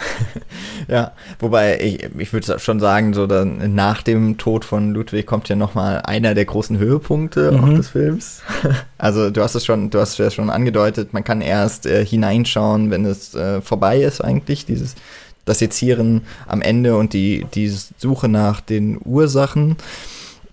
ja, 0.88 1.12
wobei 1.40 1.80
ich, 1.80 2.10
ich 2.18 2.34
würde 2.34 2.60
schon 2.60 2.80
sagen, 2.80 3.14
so 3.14 3.28
dann 3.28 3.74
nach 3.76 4.02
dem 4.02 4.38
Tod 4.38 4.66
von 4.66 4.94
Ludwig 4.94 5.26
kommt 5.26 5.50
ja 5.50 5.56
noch 5.56 5.74
mal 5.76 6.02
einer 6.02 6.36
der 6.36 6.46
großen 6.46 6.78
Höhepunkte 6.78 7.52
mhm. 7.52 7.64
auch 7.64 7.70
des 7.70 7.90
Films. 7.90 8.42
Also 9.00 9.30
du 9.30 9.44
hast 9.44 9.54
es 9.54 9.64
schon, 9.64 9.92
du 9.92 10.00
hast 10.00 10.14
es 10.14 10.18
ja 10.18 10.32
schon 10.32 10.50
angedeutet, 10.50 11.14
man 11.14 11.24
kann 11.24 11.42
erst 11.42 11.86
äh, 11.86 12.04
hineinschauen, 12.04 12.90
wenn 12.90 13.06
es 13.06 13.36
äh, 13.36 13.62
vorbei 13.62 14.02
ist 14.02 14.22
eigentlich, 14.22 14.66
dieses 14.66 14.96
das 15.46 15.60
Sezieren 15.60 16.24
am 16.48 16.62
Ende 16.62 16.98
und 16.98 17.14
die, 17.14 17.46
die 17.54 17.68
Suche 17.70 18.28
nach 18.28 18.60
den 18.60 19.00
Ursachen. 19.04 19.78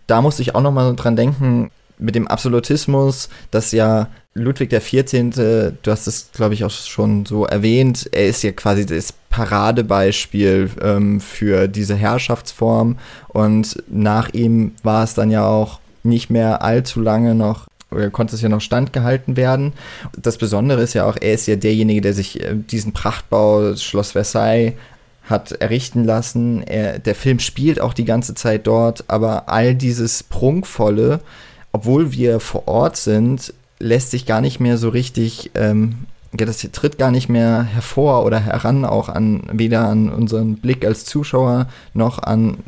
Da 0.07 0.23
musste 0.23 0.43
ich 0.43 0.55
auch 0.55 0.61
noch 0.61 0.73
mal 0.73 0.95
dran 0.95 1.17
denken, 1.17 1.71
mit 1.99 2.15
dem 2.15 2.29
Absolutismus, 2.29 3.29
dass 3.51 3.73
ja 3.73 4.09
Ludwig 4.35 4.71
XIV., 4.71 5.73
du 5.83 5.91
hast 5.91 6.07
es, 6.09 6.31
glaube 6.33 6.55
ich, 6.55 6.65
auch 6.65 6.71
schon 6.71 7.25
so 7.25 7.47
erwähnt, 7.47 8.09
er 8.13 8.27
ist 8.27 8.43
ja 8.43 8.51
quasi 8.53 8.85
das 8.85 9.15
Paradebeispiel 9.31 10.71
ähm, 10.83 11.21
für 11.21 11.69
diese 11.69 11.95
Herrschaftsform 11.95 12.99
und 13.29 13.83
nach 13.89 14.33
ihm 14.33 14.73
war 14.83 15.05
es 15.05 15.15
dann 15.15 15.31
ja 15.31 15.47
auch 15.47 15.79
nicht 16.03 16.31
mehr 16.31 16.63
allzu 16.63 17.01
lange 17.01 17.35
noch 17.35 17.67
oder 17.91 18.11
konnte 18.11 18.35
es 18.35 18.43
ja 18.43 18.49
noch 18.49 18.61
standgehalten 18.61 19.37
werden. 19.37 19.73
Das 20.17 20.37
Besondere 20.37 20.83
ist 20.83 20.95
ja 20.95 21.07
auch, 21.07 21.17
er 21.21 21.35
ist 21.35 21.47
ja 21.47 21.57
derjenige, 21.57 22.01
der 22.01 22.13
sich 22.13 22.43
äh, 22.43 22.55
diesen 22.55 22.93
Prachtbau 22.93 23.77
Schloss 23.77 24.13
Versailles 24.13 24.75
hat 25.23 25.53
errichten 25.53 26.05
lassen. 26.05 26.63
Er, 26.63 26.99
der 26.99 27.15
Film 27.15 27.39
spielt 27.39 27.81
auch 27.81 27.95
die 27.95 28.05
ganze 28.05 28.35
Zeit 28.35 28.67
dort, 28.67 29.05
aber 29.09 29.49
all 29.49 29.75
dieses 29.75 30.23
Prunkvolle, 30.23 31.21
obwohl 31.73 32.13
wir 32.13 32.41
vor 32.41 32.69
Ort 32.69 32.97
sind, 32.97 33.55
lässt 33.79 34.11
sich 34.11 34.27
gar 34.27 34.41
nicht 34.41 34.61
mehr 34.61 34.79
so 34.79 34.89
richtig, 34.89 35.51
ähm, 35.55 36.07
das 36.33 36.59
tritt 36.59 36.99
gar 36.99 37.11
nicht 37.11 37.29
mehr 37.29 37.63
hervor 37.63 38.25
oder 38.25 38.41
heran, 38.41 38.85
auch 38.85 39.09
an 39.09 39.43
weder 39.53 39.89
an 39.89 40.09
unseren 40.09 40.57
Blick 40.57 40.85
als 40.85 41.05
Zuschauer 41.05 41.69
noch 41.93 42.23
an 42.23 42.59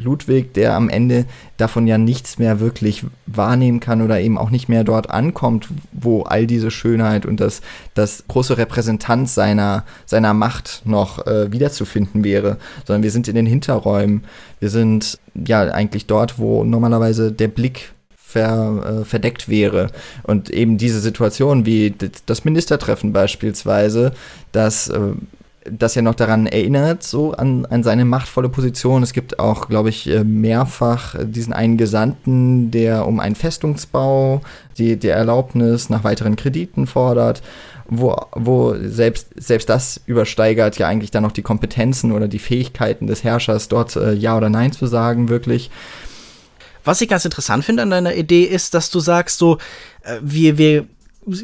Ludwig, 0.00 0.54
der 0.54 0.74
am 0.74 0.88
Ende 0.88 1.26
davon 1.56 1.86
ja 1.86 1.98
nichts 1.98 2.38
mehr 2.38 2.60
wirklich 2.60 3.04
wahrnehmen 3.26 3.80
kann 3.80 4.02
oder 4.02 4.20
eben 4.20 4.38
auch 4.38 4.50
nicht 4.50 4.68
mehr 4.68 4.84
dort 4.84 5.10
ankommt, 5.10 5.68
wo 5.92 6.22
all 6.22 6.46
diese 6.46 6.70
Schönheit 6.70 7.26
und 7.26 7.40
das, 7.40 7.60
das 7.94 8.24
große 8.28 8.58
Repräsentanz 8.58 9.34
seiner, 9.34 9.84
seiner 10.06 10.34
Macht 10.34 10.82
noch 10.84 11.26
äh, 11.26 11.52
wiederzufinden 11.52 12.24
wäre, 12.24 12.58
sondern 12.86 13.02
wir 13.02 13.10
sind 13.10 13.28
in 13.28 13.34
den 13.34 13.46
Hinterräumen. 13.46 14.24
Wir 14.60 14.70
sind 14.70 15.18
ja 15.34 15.62
eigentlich 15.62 16.06
dort, 16.06 16.38
wo 16.38 16.64
normalerweise 16.64 17.32
der 17.32 17.48
Blick 17.48 17.92
ver, 18.28 19.00
äh, 19.00 19.04
verdeckt 19.04 19.48
wäre. 19.48 19.88
Und 20.22 20.50
eben 20.50 20.76
diese 20.76 21.00
Situation 21.00 21.64
wie 21.64 21.94
das 22.26 22.44
Ministertreffen 22.44 23.12
beispielsweise, 23.12 24.12
das 24.52 24.88
äh, 24.88 25.12
das 25.70 25.94
ja 25.94 26.02
noch 26.02 26.14
daran 26.14 26.46
erinnert, 26.46 27.02
so 27.02 27.32
an, 27.32 27.66
an 27.66 27.82
seine 27.82 28.06
machtvolle 28.06 28.48
Position. 28.48 29.02
Es 29.02 29.12
gibt 29.12 29.38
auch, 29.38 29.68
glaube 29.68 29.90
ich, 29.90 30.08
äh, 30.08 30.24
mehrfach 30.24 31.14
diesen 31.22 31.52
einen 31.52 31.76
Gesandten, 31.76 32.70
der 32.70 33.06
um 33.06 33.20
einen 33.20 33.34
Festungsbau 33.34 34.40
die, 34.78 34.96
die 34.96 35.08
Erlaubnis 35.08 35.90
nach 35.90 36.04
weiteren 36.04 36.36
Krediten 36.36 36.86
fordert, 36.86 37.42
wo, 37.88 38.16
wo 38.34 38.74
selbst, 38.80 39.28
selbst 39.36 39.68
das 39.68 40.00
übersteigert 40.06 40.78
ja 40.78 40.86
eigentlich 40.88 41.10
dann 41.10 41.22
noch 41.22 41.32
die 41.32 41.42
Kompetenzen 41.42 42.12
oder 42.12 42.28
die 42.28 42.38
Fähigkeiten 42.38 43.06
des 43.06 43.24
Herrschers, 43.24 43.68
dort 43.68 43.96
äh, 43.96 44.12
Ja 44.12 44.36
oder 44.36 44.48
Nein 44.48 44.72
zu 44.72 44.86
sagen, 44.86 45.28
wirklich. 45.28 45.70
Was 46.88 47.02
ich 47.02 47.08
ganz 47.10 47.26
interessant 47.26 47.66
finde 47.66 47.82
an 47.82 47.90
deiner 47.90 48.14
Idee 48.14 48.44
ist, 48.44 48.72
dass 48.72 48.88
du 48.88 48.98
sagst, 48.98 49.36
so, 49.36 49.58
äh, 50.04 50.16
wir, 50.22 50.56
wir 50.56 50.86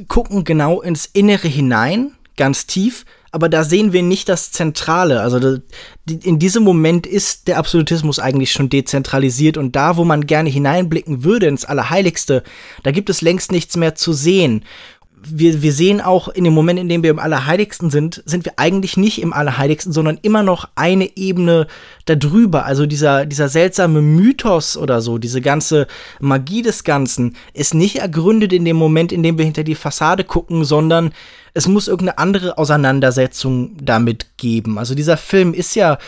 gucken 0.08 0.42
genau 0.42 0.80
ins 0.80 1.04
Innere 1.12 1.48
hinein, 1.48 2.12
ganz 2.38 2.66
tief, 2.66 3.04
aber 3.30 3.50
da 3.50 3.62
sehen 3.62 3.92
wir 3.92 4.02
nicht 4.02 4.30
das 4.30 4.52
Zentrale. 4.52 5.20
Also 5.20 5.58
in 6.06 6.38
diesem 6.38 6.62
Moment 6.62 7.06
ist 7.06 7.46
der 7.46 7.58
Absolutismus 7.58 8.20
eigentlich 8.20 8.52
schon 8.52 8.70
dezentralisiert 8.70 9.58
und 9.58 9.76
da, 9.76 9.98
wo 9.98 10.04
man 10.04 10.26
gerne 10.26 10.48
hineinblicken 10.48 11.24
würde 11.24 11.46
ins 11.46 11.66
Allerheiligste, 11.66 12.42
da 12.82 12.90
gibt 12.90 13.10
es 13.10 13.20
längst 13.20 13.52
nichts 13.52 13.76
mehr 13.76 13.94
zu 13.96 14.14
sehen 14.14 14.64
wir, 15.26 15.62
wir 15.62 15.72
sehen 15.72 16.00
auch 16.00 16.28
in 16.28 16.44
dem 16.44 16.54
Moment, 16.54 16.78
in 16.78 16.88
dem 16.88 17.02
wir 17.02 17.10
im 17.10 17.18
Allerheiligsten 17.18 17.90
sind, 17.90 18.22
sind 18.26 18.44
wir 18.44 18.54
eigentlich 18.56 18.96
nicht 18.96 19.20
im 19.20 19.32
Allerheiligsten, 19.32 19.92
sondern 19.92 20.18
immer 20.22 20.42
noch 20.42 20.68
eine 20.74 21.16
Ebene 21.16 21.66
darüber. 22.04 22.64
Also 22.64 22.86
dieser, 22.86 23.26
dieser 23.26 23.48
seltsame 23.48 24.02
Mythos 24.02 24.76
oder 24.76 25.00
so, 25.00 25.18
diese 25.18 25.40
ganze 25.40 25.86
Magie 26.20 26.62
des 26.62 26.84
Ganzen 26.84 27.36
ist 27.52 27.74
nicht 27.74 27.96
ergründet 27.96 28.52
in 28.52 28.64
dem 28.64 28.76
Moment, 28.76 29.12
in 29.12 29.22
dem 29.22 29.38
wir 29.38 29.44
hinter 29.44 29.64
die 29.64 29.74
Fassade 29.74 30.24
gucken, 30.24 30.64
sondern 30.64 31.12
es 31.54 31.68
muss 31.68 31.88
irgendeine 31.88 32.18
andere 32.18 32.58
Auseinandersetzung 32.58 33.76
damit 33.80 34.26
geben. 34.36 34.78
Also 34.78 34.94
dieser 34.94 35.16
Film 35.16 35.54
ist 35.54 35.74
ja 35.74 35.98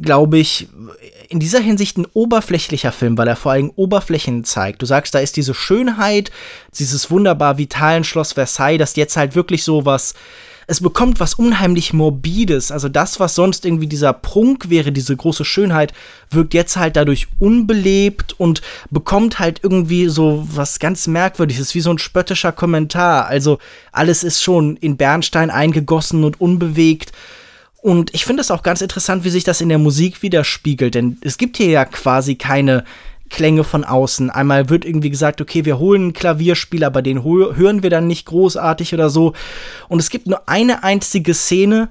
glaube 0.00 0.38
ich, 0.38 0.68
in 1.28 1.40
dieser 1.40 1.60
Hinsicht 1.60 1.98
ein 1.98 2.06
oberflächlicher 2.12 2.92
Film, 2.92 3.18
weil 3.18 3.28
er 3.28 3.36
vor 3.36 3.52
allem 3.52 3.72
Oberflächen 3.74 4.44
zeigt. 4.44 4.80
Du 4.80 4.86
sagst, 4.86 5.14
da 5.14 5.18
ist 5.18 5.36
diese 5.36 5.54
Schönheit, 5.54 6.30
dieses 6.78 7.10
wunderbar 7.10 7.58
vitalen 7.58 8.04
Schloss 8.04 8.32
Versailles, 8.32 8.78
das 8.78 8.96
jetzt 8.96 9.16
halt 9.16 9.34
wirklich 9.34 9.64
so 9.64 9.84
was, 9.84 10.14
es 10.68 10.80
bekommt 10.80 11.18
was 11.18 11.34
unheimlich 11.34 11.92
Morbides. 11.92 12.70
Also 12.70 12.88
das, 12.88 13.18
was 13.18 13.34
sonst 13.34 13.64
irgendwie 13.64 13.86
dieser 13.86 14.12
Prunk 14.12 14.70
wäre, 14.70 14.92
diese 14.92 15.16
große 15.16 15.44
Schönheit, 15.44 15.92
wirkt 16.30 16.54
jetzt 16.54 16.76
halt 16.76 16.94
dadurch 16.94 17.26
unbelebt 17.38 18.38
und 18.38 18.60
bekommt 18.90 19.38
halt 19.38 19.60
irgendwie 19.62 20.08
so 20.08 20.46
was 20.52 20.78
ganz 20.78 21.06
Merkwürdiges, 21.06 21.74
wie 21.74 21.80
so 21.80 21.90
ein 21.90 21.98
spöttischer 21.98 22.52
Kommentar. 22.52 23.26
Also 23.26 23.58
alles 23.92 24.22
ist 24.22 24.42
schon 24.42 24.76
in 24.76 24.96
Bernstein 24.96 25.50
eingegossen 25.50 26.22
und 26.22 26.40
unbewegt. 26.40 27.12
Und 27.80 28.12
ich 28.14 28.24
finde 28.24 28.40
es 28.40 28.50
auch 28.50 28.62
ganz 28.62 28.80
interessant, 28.80 29.24
wie 29.24 29.30
sich 29.30 29.44
das 29.44 29.60
in 29.60 29.68
der 29.68 29.78
Musik 29.78 30.22
widerspiegelt, 30.22 30.94
denn 30.94 31.18
es 31.20 31.38
gibt 31.38 31.56
hier 31.56 31.68
ja 31.68 31.84
quasi 31.84 32.34
keine 32.34 32.84
Klänge 33.30 33.62
von 33.62 33.84
außen. 33.84 34.30
Einmal 34.30 34.68
wird 34.68 34.84
irgendwie 34.84 35.10
gesagt, 35.10 35.40
okay, 35.40 35.64
wir 35.64 35.78
holen 35.78 36.02
einen 36.02 36.12
Klavierspieler, 36.12 36.88
aber 36.88 37.02
den 37.02 37.22
hören 37.24 37.82
wir 37.82 37.90
dann 37.90 38.06
nicht 38.06 38.26
großartig 38.26 38.94
oder 38.94 39.10
so. 39.10 39.34
Und 39.88 40.00
es 40.00 40.10
gibt 40.10 40.26
nur 40.26 40.48
eine 40.48 40.82
einzige 40.82 41.34
Szene, 41.34 41.88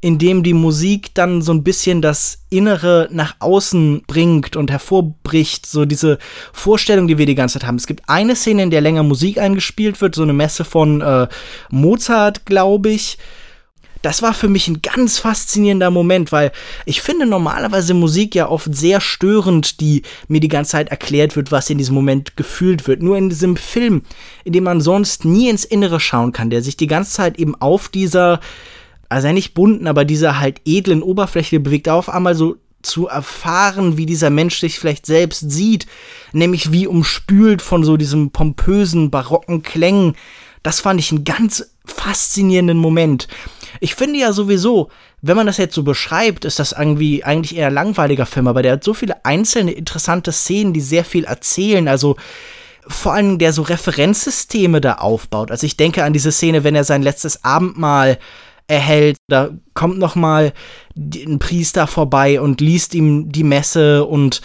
in 0.00 0.18
dem 0.18 0.42
die 0.42 0.54
Musik 0.54 1.14
dann 1.14 1.42
so 1.42 1.52
ein 1.52 1.62
bisschen 1.62 2.00
das 2.00 2.38
Innere 2.48 3.08
nach 3.12 3.36
außen 3.38 4.02
bringt 4.06 4.56
und 4.56 4.70
hervorbricht, 4.70 5.66
so 5.66 5.84
diese 5.84 6.18
Vorstellung, 6.52 7.06
die 7.06 7.18
wir 7.18 7.26
die 7.26 7.34
ganze 7.34 7.58
Zeit 7.58 7.68
haben. 7.68 7.76
Es 7.76 7.86
gibt 7.86 8.08
eine 8.08 8.34
Szene, 8.34 8.62
in 8.62 8.70
der 8.70 8.80
länger 8.80 9.02
Musik 9.02 9.38
eingespielt 9.38 10.00
wird, 10.00 10.14
so 10.14 10.22
eine 10.22 10.32
Messe 10.32 10.64
von 10.64 11.02
äh, 11.02 11.28
Mozart, 11.70 12.46
glaube 12.46 12.88
ich. 12.88 13.18
Das 14.02 14.22
war 14.22 14.32
für 14.32 14.48
mich 14.48 14.66
ein 14.68 14.80
ganz 14.82 15.18
faszinierender 15.18 15.90
Moment, 15.90 16.32
weil 16.32 16.52
ich 16.86 17.02
finde 17.02 17.26
normalerweise 17.26 17.94
Musik 17.94 18.34
ja 18.34 18.48
oft 18.48 18.74
sehr 18.74 19.00
störend, 19.00 19.80
die 19.80 20.02
mir 20.28 20.40
die 20.40 20.48
ganze 20.48 20.72
Zeit 20.72 20.88
erklärt 20.88 21.36
wird, 21.36 21.52
was 21.52 21.68
in 21.68 21.78
diesem 21.78 21.94
Moment 21.94 22.36
gefühlt 22.36 22.86
wird. 22.86 23.02
Nur 23.02 23.18
in 23.18 23.28
diesem 23.28 23.56
Film, 23.56 24.02
in 24.44 24.52
dem 24.52 24.64
man 24.64 24.80
sonst 24.80 25.24
nie 25.24 25.48
ins 25.48 25.64
Innere 25.64 26.00
schauen 26.00 26.32
kann, 26.32 26.50
der 26.50 26.62
sich 26.62 26.76
die 26.76 26.86
ganze 26.86 27.12
Zeit 27.12 27.38
eben 27.38 27.54
auf 27.60 27.88
dieser 27.88 28.40
also 29.10 29.26
ja 29.26 29.32
nicht 29.34 29.54
bunten, 29.54 29.86
aber 29.88 30.06
dieser 30.06 30.38
halt 30.38 30.62
edlen 30.64 31.02
Oberfläche 31.02 31.60
bewegt, 31.60 31.88
auf 31.88 32.08
einmal 32.08 32.34
so 32.34 32.56
zu 32.80 33.08
erfahren, 33.08 33.98
wie 33.98 34.06
dieser 34.06 34.30
Mensch 34.30 34.60
sich 34.60 34.78
vielleicht 34.78 35.04
selbst 35.04 35.50
sieht, 35.50 35.86
nämlich 36.32 36.72
wie 36.72 36.86
umspült 36.86 37.60
von 37.60 37.84
so 37.84 37.98
diesem 37.98 38.30
pompösen, 38.30 39.10
barocken 39.10 39.62
Klängen. 39.62 40.14
Das 40.62 40.80
fand 40.80 41.00
ich 41.00 41.10
einen 41.10 41.24
ganz 41.24 41.72
faszinierenden 41.84 42.78
Moment. 42.78 43.28
Ich 43.78 43.94
finde 43.94 44.18
ja 44.18 44.32
sowieso, 44.32 44.90
wenn 45.22 45.36
man 45.36 45.46
das 45.46 45.58
jetzt 45.58 45.74
so 45.74 45.82
beschreibt, 45.82 46.44
ist 46.44 46.58
das 46.58 46.72
irgendwie 46.72 47.24
eigentlich 47.24 47.56
eher 47.56 47.68
ein 47.68 47.74
langweiliger 47.74 48.26
Film, 48.26 48.48
aber 48.48 48.62
der 48.62 48.72
hat 48.72 48.84
so 48.84 48.94
viele 48.94 49.24
einzelne 49.24 49.72
interessante 49.72 50.32
Szenen, 50.32 50.72
die 50.72 50.80
sehr 50.80 51.04
viel 51.04 51.24
erzählen. 51.24 51.86
Also 51.88 52.16
vor 52.86 53.12
allem 53.12 53.38
der 53.38 53.52
so 53.52 53.62
Referenzsysteme 53.62 54.80
da 54.80 54.94
aufbaut. 54.94 55.50
Also 55.50 55.66
ich 55.66 55.76
denke 55.76 56.04
an 56.04 56.12
diese 56.12 56.32
Szene, 56.32 56.64
wenn 56.64 56.74
er 56.74 56.84
sein 56.84 57.02
letztes 57.02 57.44
Abendmahl 57.44 58.18
erhält. 58.66 59.18
Da 59.28 59.50
kommt 59.74 59.98
noch 59.98 60.14
mal 60.14 60.52
ein 60.96 61.38
Priester 61.38 61.86
vorbei 61.86 62.40
und 62.40 62.60
liest 62.60 62.94
ihm 62.94 63.30
die 63.30 63.44
Messe 63.44 64.04
und 64.04 64.40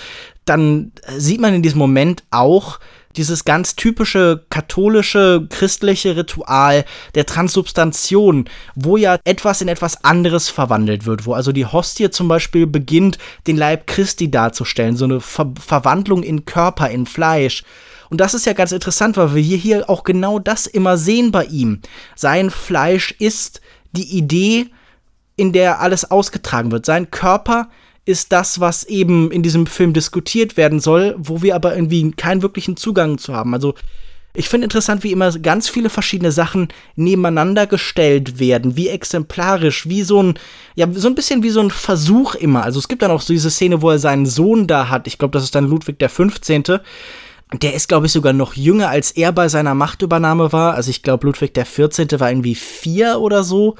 dann 0.46 0.92
sieht 1.18 1.42
man 1.42 1.54
in 1.54 1.64
diesem 1.64 1.80
Moment 1.80 2.24
auch 2.32 2.80
dieses 3.18 3.46
ganz 3.46 3.76
typische 3.76 4.46
katholische 4.50 5.48
christliche 5.50 6.16
Ritual 6.16 6.86
der 7.16 7.26
Transubstantion, 7.26 8.50
wo 8.76 8.98
ja 8.98 9.18
etwas 9.24 9.62
in 9.62 9.68
etwas 9.68 10.04
anderes 10.04 10.50
verwandelt 10.50 11.06
wird, 11.06 11.26
wo 11.26 11.34
also 11.34 11.52
die 11.52 11.66
Hostie 11.66 12.10
zum 12.10 12.28
Beispiel 12.28 12.68
beginnt, 12.68 13.18
den 13.48 13.58
Leib 13.58 13.88
Christi 13.88 14.30
darzustellen, 14.30 14.96
so 14.96 15.06
eine 15.06 15.22
Ver 15.22 15.54
Verwandlung 15.60 16.24
in 16.24 16.46
Körper, 16.46 16.90
in 16.90 17.06
Fleisch. 17.06 17.64
Und 18.10 18.22
das 18.22 18.34
ist 18.34 18.46
ja 18.46 18.54
ganz 18.54 18.72
interessant, 18.72 19.18
weil 19.18 19.36
wir 19.36 19.42
hier, 19.42 19.58
hier 19.58 19.90
auch 19.90 20.04
genau 20.04 20.40
das 20.40 20.68
immer 20.68 20.98
sehen 20.98 21.32
bei 21.32 21.46
ihm. 21.46 21.82
Sein 22.16 22.50
Fleisch 22.50 23.12
ist 23.18 23.62
die 23.92 24.18
Idee, 24.18 24.68
in 25.36 25.52
der 25.52 25.82
alles 25.82 26.10
ausgetragen 26.10 26.72
wird. 26.72 26.86
Sein 26.86 27.12
Körper 27.12 27.70
ist 28.06 28.32
das, 28.32 28.60
was 28.60 28.84
eben 28.84 29.32
in 29.32 29.44
diesem 29.44 29.66
Film 29.66 29.94
diskutiert 29.94 30.58
werden 30.58 30.80
soll, 30.80 31.16
wo 31.18 31.42
wir 31.42 31.56
aber 31.56 31.76
irgendwie 31.76 32.12
keinen 32.12 32.44
wirklichen 32.44 32.78
Zugang 32.78 33.18
zu 33.18 33.34
haben. 33.34 33.54
Also 33.54 33.74
ich 34.36 34.50
finde 34.50 34.66
interessant, 34.66 35.04
wie 35.04 35.14
immer 35.14 35.32
ganz 35.40 35.70
viele 35.70 35.90
verschiedene 35.90 36.32
Sachen 36.32 36.68
nebeneinander 36.96 37.68
gestellt 37.68 38.38
werden, 38.38 38.76
wie 38.76 38.90
exemplarisch, 38.90 39.88
wie 39.88 40.04
so 40.04 40.22
ein, 40.22 40.34
ja, 40.76 40.88
so 40.94 41.08
ein 41.08 41.16
bisschen 41.16 41.42
wie 41.42 41.50
so 41.50 41.62
ein 41.62 41.72
Versuch 41.72 42.36
immer. 42.36 42.64
Also 42.64 42.80
es 42.80 42.88
gibt 42.88 43.02
dann 43.02 43.12
auch 43.12 43.22
so 43.22 43.34
diese 43.34 43.50
Szene, 43.50 43.82
wo 43.82 43.90
er 43.90 44.00
seinen 44.00 44.26
Sohn 44.26 44.68
da 44.68 44.90
hat. 44.90 45.08
Ich 45.08 45.18
glaube, 45.18 45.32
das 45.32 45.44
ist 45.44 45.56
dann 45.56 45.68
Ludwig 45.68 46.00
der 46.00 46.10
15. 46.10 46.64
Der 47.62 47.74
ist, 47.74 47.88
glaube 47.88 48.08
ich, 48.08 48.12
sogar 48.12 48.34
noch 48.34 48.56
jünger, 48.56 48.90
als 48.90 49.12
er 49.12 49.32
bei 49.32 49.48
seiner 49.48 49.74
Machtübernahme 49.74 50.52
war. 50.52 50.74
Also 50.74 50.90
ich 50.90 51.02
glaube, 51.02 51.28
Ludwig 51.28 51.54
der 51.54 51.66
14. 51.66 52.20
war 52.20 52.30
irgendwie 52.30 52.56
vier 52.56 53.20
oder 53.22 53.44
so. 53.44 53.76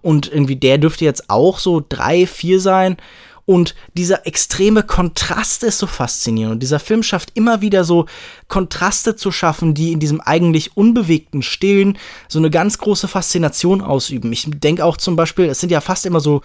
Und 0.00 0.32
irgendwie 0.32 0.56
der 0.56 0.78
dürfte 0.78 1.04
jetzt 1.04 1.30
auch 1.30 1.60
so 1.60 1.84
drei, 1.88 2.26
vier 2.26 2.58
sein. 2.58 2.96
Und 3.44 3.74
dieser 3.94 4.26
extreme 4.26 4.84
Kontrast 4.84 5.64
ist 5.64 5.78
so 5.78 5.86
faszinierend. 5.86 6.54
Und 6.54 6.62
dieser 6.62 6.78
Film 6.78 7.02
schafft 7.02 7.32
immer 7.34 7.60
wieder 7.60 7.82
so 7.82 8.06
Kontraste 8.48 9.16
zu 9.16 9.32
schaffen, 9.32 9.74
die 9.74 9.92
in 9.92 9.98
diesem 9.98 10.20
eigentlich 10.20 10.76
unbewegten 10.76 11.42
Stillen 11.42 11.98
so 12.28 12.38
eine 12.38 12.50
ganz 12.50 12.78
große 12.78 13.08
Faszination 13.08 13.80
ausüben. 13.80 14.32
Ich 14.32 14.46
denke 14.48 14.84
auch 14.84 14.96
zum 14.96 15.16
Beispiel, 15.16 15.46
es 15.46 15.60
sind 15.60 15.72
ja 15.72 15.80
fast 15.80 16.06
immer 16.06 16.20
so 16.20 16.42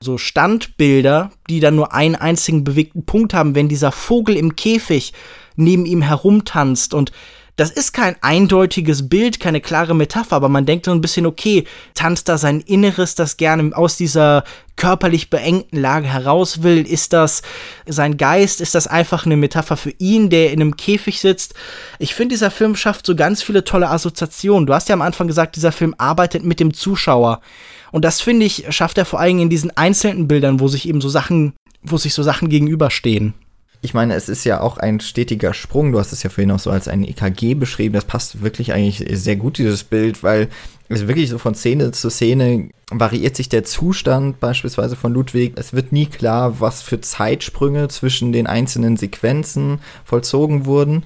so 0.00 0.18
Standbilder, 0.18 1.30
die 1.48 1.60
dann 1.60 1.76
nur 1.76 1.94
einen 1.94 2.14
einzigen 2.14 2.62
bewegten 2.62 3.06
Punkt 3.06 3.32
haben, 3.32 3.54
wenn 3.54 3.68
dieser 3.68 3.90
Vogel 3.90 4.36
im 4.36 4.54
Käfig 4.54 5.14
neben 5.56 5.86
ihm 5.86 6.02
herumtanzt 6.02 6.94
und 6.94 7.10
das 7.56 7.70
ist 7.70 7.92
kein 7.92 8.16
eindeutiges 8.20 9.08
Bild, 9.08 9.38
keine 9.38 9.60
klare 9.60 9.94
Metapher, 9.94 10.36
aber 10.36 10.48
man 10.48 10.66
denkt 10.66 10.86
so 10.86 10.90
ein 10.90 11.00
bisschen, 11.00 11.24
okay, 11.24 11.64
tanzt 11.94 12.28
da 12.28 12.36
sein 12.36 12.60
Inneres, 12.60 13.14
das 13.14 13.36
gerne 13.36 13.76
aus 13.76 13.96
dieser 13.96 14.42
körperlich 14.76 15.30
beengten 15.30 15.80
Lage 15.80 16.08
heraus 16.08 16.64
will? 16.64 16.84
Ist 16.84 17.12
das 17.12 17.42
sein 17.86 18.16
Geist? 18.16 18.60
Ist 18.60 18.74
das 18.74 18.88
einfach 18.88 19.24
eine 19.24 19.36
Metapher 19.36 19.76
für 19.76 19.92
ihn, 19.98 20.30
der 20.30 20.52
in 20.52 20.60
einem 20.60 20.76
Käfig 20.76 21.20
sitzt? 21.20 21.54
Ich 22.00 22.14
finde, 22.14 22.34
dieser 22.34 22.50
Film 22.50 22.74
schafft 22.74 23.06
so 23.06 23.14
ganz 23.14 23.40
viele 23.40 23.62
tolle 23.62 23.88
Assoziationen. 23.88 24.66
Du 24.66 24.74
hast 24.74 24.88
ja 24.88 24.94
am 24.94 25.02
Anfang 25.02 25.28
gesagt, 25.28 25.54
dieser 25.54 25.70
Film 25.70 25.94
arbeitet 25.96 26.42
mit 26.42 26.58
dem 26.58 26.74
Zuschauer. 26.74 27.40
Und 27.92 28.04
das 28.04 28.20
finde 28.20 28.46
ich, 28.46 28.66
schafft 28.70 28.98
er 28.98 29.04
vor 29.04 29.20
allem 29.20 29.38
in 29.38 29.50
diesen 29.50 29.76
einzelnen 29.76 30.26
Bildern, 30.26 30.58
wo 30.58 30.66
sich 30.66 30.88
eben 30.88 31.00
so 31.00 31.08
Sachen, 31.08 31.52
wo 31.82 31.96
sich 31.96 32.14
so 32.14 32.24
Sachen 32.24 32.48
gegenüberstehen 32.48 33.34
ich 33.84 33.92
meine, 33.92 34.14
es 34.14 34.30
ist 34.30 34.44
ja 34.44 34.60
auch 34.60 34.78
ein 34.78 34.98
stetiger 35.00 35.52
Sprung. 35.52 35.92
Du 35.92 35.98
hast 35.98 36.12
es 36.12 36.22
ja 36.22 36.30
vorhin 36.30 36.50
auch 36.50 36.58
so 36.58 36.70
als 36.70 36.88
ein 36.88 37.04
EKG 37.04 37.54
beschrieben. 37.54 37.92
Das 37.94 38.06
passt 38.06 38.42
wirklich 38.42 38.72
eigentlich 38.72 39.04
sehr 39.12 39.36
gut, 39.36 39.58
dieses 39.58 39.84
Bild, 39.84 40.22
weil 40.22 40.48
es 40.88 41.06
wirklich 41.06 41.28
so 41.28 41.36
von 41.36 41.54
Szene 41.54 41.92
zu 41.92 42.08
Szene 42.08 42.70
variiert 42.90 43.36
sich 43.36 43.50
der 43.50 43.64
Zustand 43.64 44.40
beispielsweise 44.40 44.96
von 44.96 45.12
Ludwig. 45.12 45.52
Es 45.56 45.74
wird 45.74 45.92
nie 45.92 46.06
klar, 46.06 46.60
was 46.60 46.80
für 46.80 47.02
Zeitsprünge 47.02 47.88
zwischen 47.88 48.32
den 48.32 48.46
einzelnen 48.46 48.96
Sequenzen 48.96 49.80
vollzogen 50.04 50.64
wurden. 50.64 51.04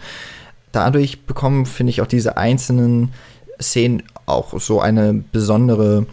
Dadurch 0.70 1.22
bekommen, 1.22 1.66
finde 1.66 1.90
ich, 1.90 2.00
auch 2.00 2.06
diese 2.06 2.36
einzelnen 2.36 3.12
Szenen 3.60 4.04
auch 4.26 4.60
so 4.60 4.80
eine 4.80 5.14
besondere, 5.32 6.06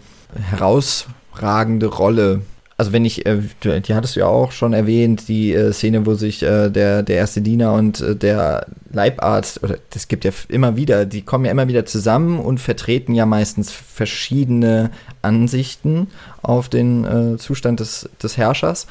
herausragende 0.50 1.86
Rolle 1.86 2.42
also 2.78 2.92
wenn 2.92 3.04
ich, 3.06 3.24
äh, 3.24 3.40
die 3.64 3.94
hattest 3.94 4.16
du 4.16 4.20
ja 4.20 4.26
auch 4.26 4.52
schon 4.52 4.74
erwähnt, 4.74 5.28
die 5.28 5.54
äh, 5.54 5.72
Szene, 5.72 6.04
wo 6.04 6.14
sich 6.14 6.42
äh, 6.42 6.68
der, 6.68 7.02
der 7.02 7.16
erste 7.16 7.40
Diener 7.40 7.72
und 7.72 8.00
äh, 8.00 8.14
der 8.14 8.66
Leibarzt, 8.92 9.62
oder 9.62 9.78
das 9.90 10.08
gibt 10.08 10.24
ja 10.24 10.32
immer 10.48 10.76
wieder, 10.76 11.06
die 11.06 11.22
kommen 11.22 11.46
ja 11.46 11.50
immer 11.50 11.68
wieder 11.68 11.86
zusammen 11.86 12.38
und 12.38 12.58
vertreten 12.60 13.14
ja 13.14 13.24
meistens 13.24 13.72
verschiedene 13.72 14.90
Ansichten 15.22 16.08
auf 16.42 16.68
den 16.68 17.04
äh, 17.04 17.38
Zustand 17.38 17.80
des, 17.80 18.10
des 18.22 18.36
Herrschers. 18.36 18.86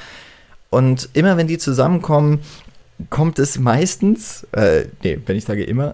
Und 0.71 1.09
immer 1.13 1.37
wenn 1.37 1.47
die 1.47 1.59
zusammenkommen, 1.59 2.39
kommt 3.10 3.39
es 3.39 3.60
meistens, 3.60 4.47
äh, 4.53 4.86
nee, 5.03 5.19
wenn 5.25 5.36
ich 5.36 5.43
sage 5.43 5.63
immer, 5.63 5.93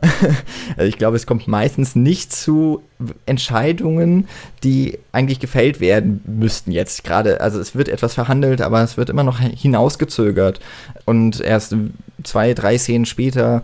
also 0.77 0.83
ich 0.87 0.97
glaube, 0.97 1.15
es 1.15 1.25
kommt 1.25 1.47
meistens 1.47 1.95
nicht 1.95 2.31
zu 2.31 2.83
Entscheidungen, 3.25 4.27
die 4.63 4.99
eigentlich 5.11 5.39
gefällt 5.39 5.79
werden 5.79 6.21
müssten 6.25 6.71
jetzt 6.71 7.03
gerade. 7.03 7.41
Also 7.41 7.59
es 7.59 7.75
wird 7.75 7.89
etwas 7.89 8.13
verhandelt, 8.13 8.61
aber 8.61 8.83
es 8.83 8.97
wird 8.97 9.09
immer 9.09 9.23
noch 9.23 9.39
hinausgezögert. 9.39 10.59
Und 11.05 11.41
erst 11.41 11.75
zwei, 12.23 12.53
drei 12.53 12.77
Szenen 12.77 13.05
später 13.05 13.63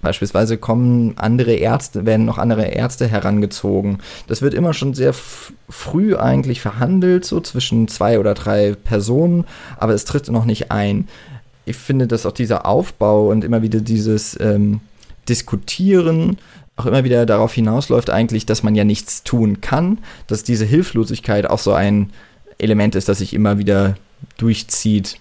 Beispielsweise 0.00 0.58
kommen 0.58 1.14
andere 1.18 1.54
Ärzte, 1.54 2.06
werden 2.06 2.24
noch 2.24 2.38
andere 2.38 2.66
Ärzte 2.66 3.08
herangezogen. 3.08 3.98
Das 4.28 4.42
wird 4.42 4.54
immer 4.54 4.72
schon 4.72 4.94
sehr 4.94 5.12
früh 5.12 6.14
eigentlich 6.14 6.60
verhandelt, 6.60 7.24
so 7.24 7.40
zwischen 7.40 7.88
zwei 7.88 8.20
oder 8.20 8.34
drei 8.34 8.76
Personen, 8.84 9.44
aber 9.76 9.94
es 9.94 10.04
tritt 10.04 10.28
noch 10.30 10.44
nicht 10.44 10.70
ein 10.70 11.08
ich 11.68 11.76
finde, 11.76 12.06
dass 12.06 12.26
auch 12.26 12.32
dieser 12.32 12.66
Aufbau 12.66 13.28
und 13.28 13.44
immer 13.44 13.62
wieder 13.62 13.80
dieses 13.80 14.38
ähm, 14.40 14.80
Diskutieren 15.28 16.38
auch 16.78 16.86
immer 16.86 17.02
wieder 17.04 17.26
darauf 17.26 17.52
hinausläuft, 17.52 18.08
eigentlich, 18.08 18.46
dass 18.46 18.62
man 18.62 18.74
ja 18.74 18.84
nichts 18.84 19.24
tun 19.24 19.60
kann, 19.60 19.98
dass 20.28 20.44
diese 20.44 20.64
Hilflosigkeit 20.64 21.48
auch 21.50 21.58
so 21.58 21.72
ein 21.72 22.10
Element 22.58 22.94
ist, 22.94 23.08
das 23.08 23.18
sich 23.18 23.34
immer 23.34 23.58
wieder 23.58 23.96
durchzieht. 24.36 25.18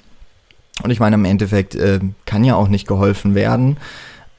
Und 0.83 0.91
ich 0.91 0.99
meine, 0.99 1.15
im 1.15 1.25
Endeffekt 1.25 1.73
äh, 1.73 1.99
kann 2.25 2.43
ja 2.43 2.55
auch 2.55 2.67
nicht 2.67 2.87
geholfen 2.87 3.33
werden 3.33 3.77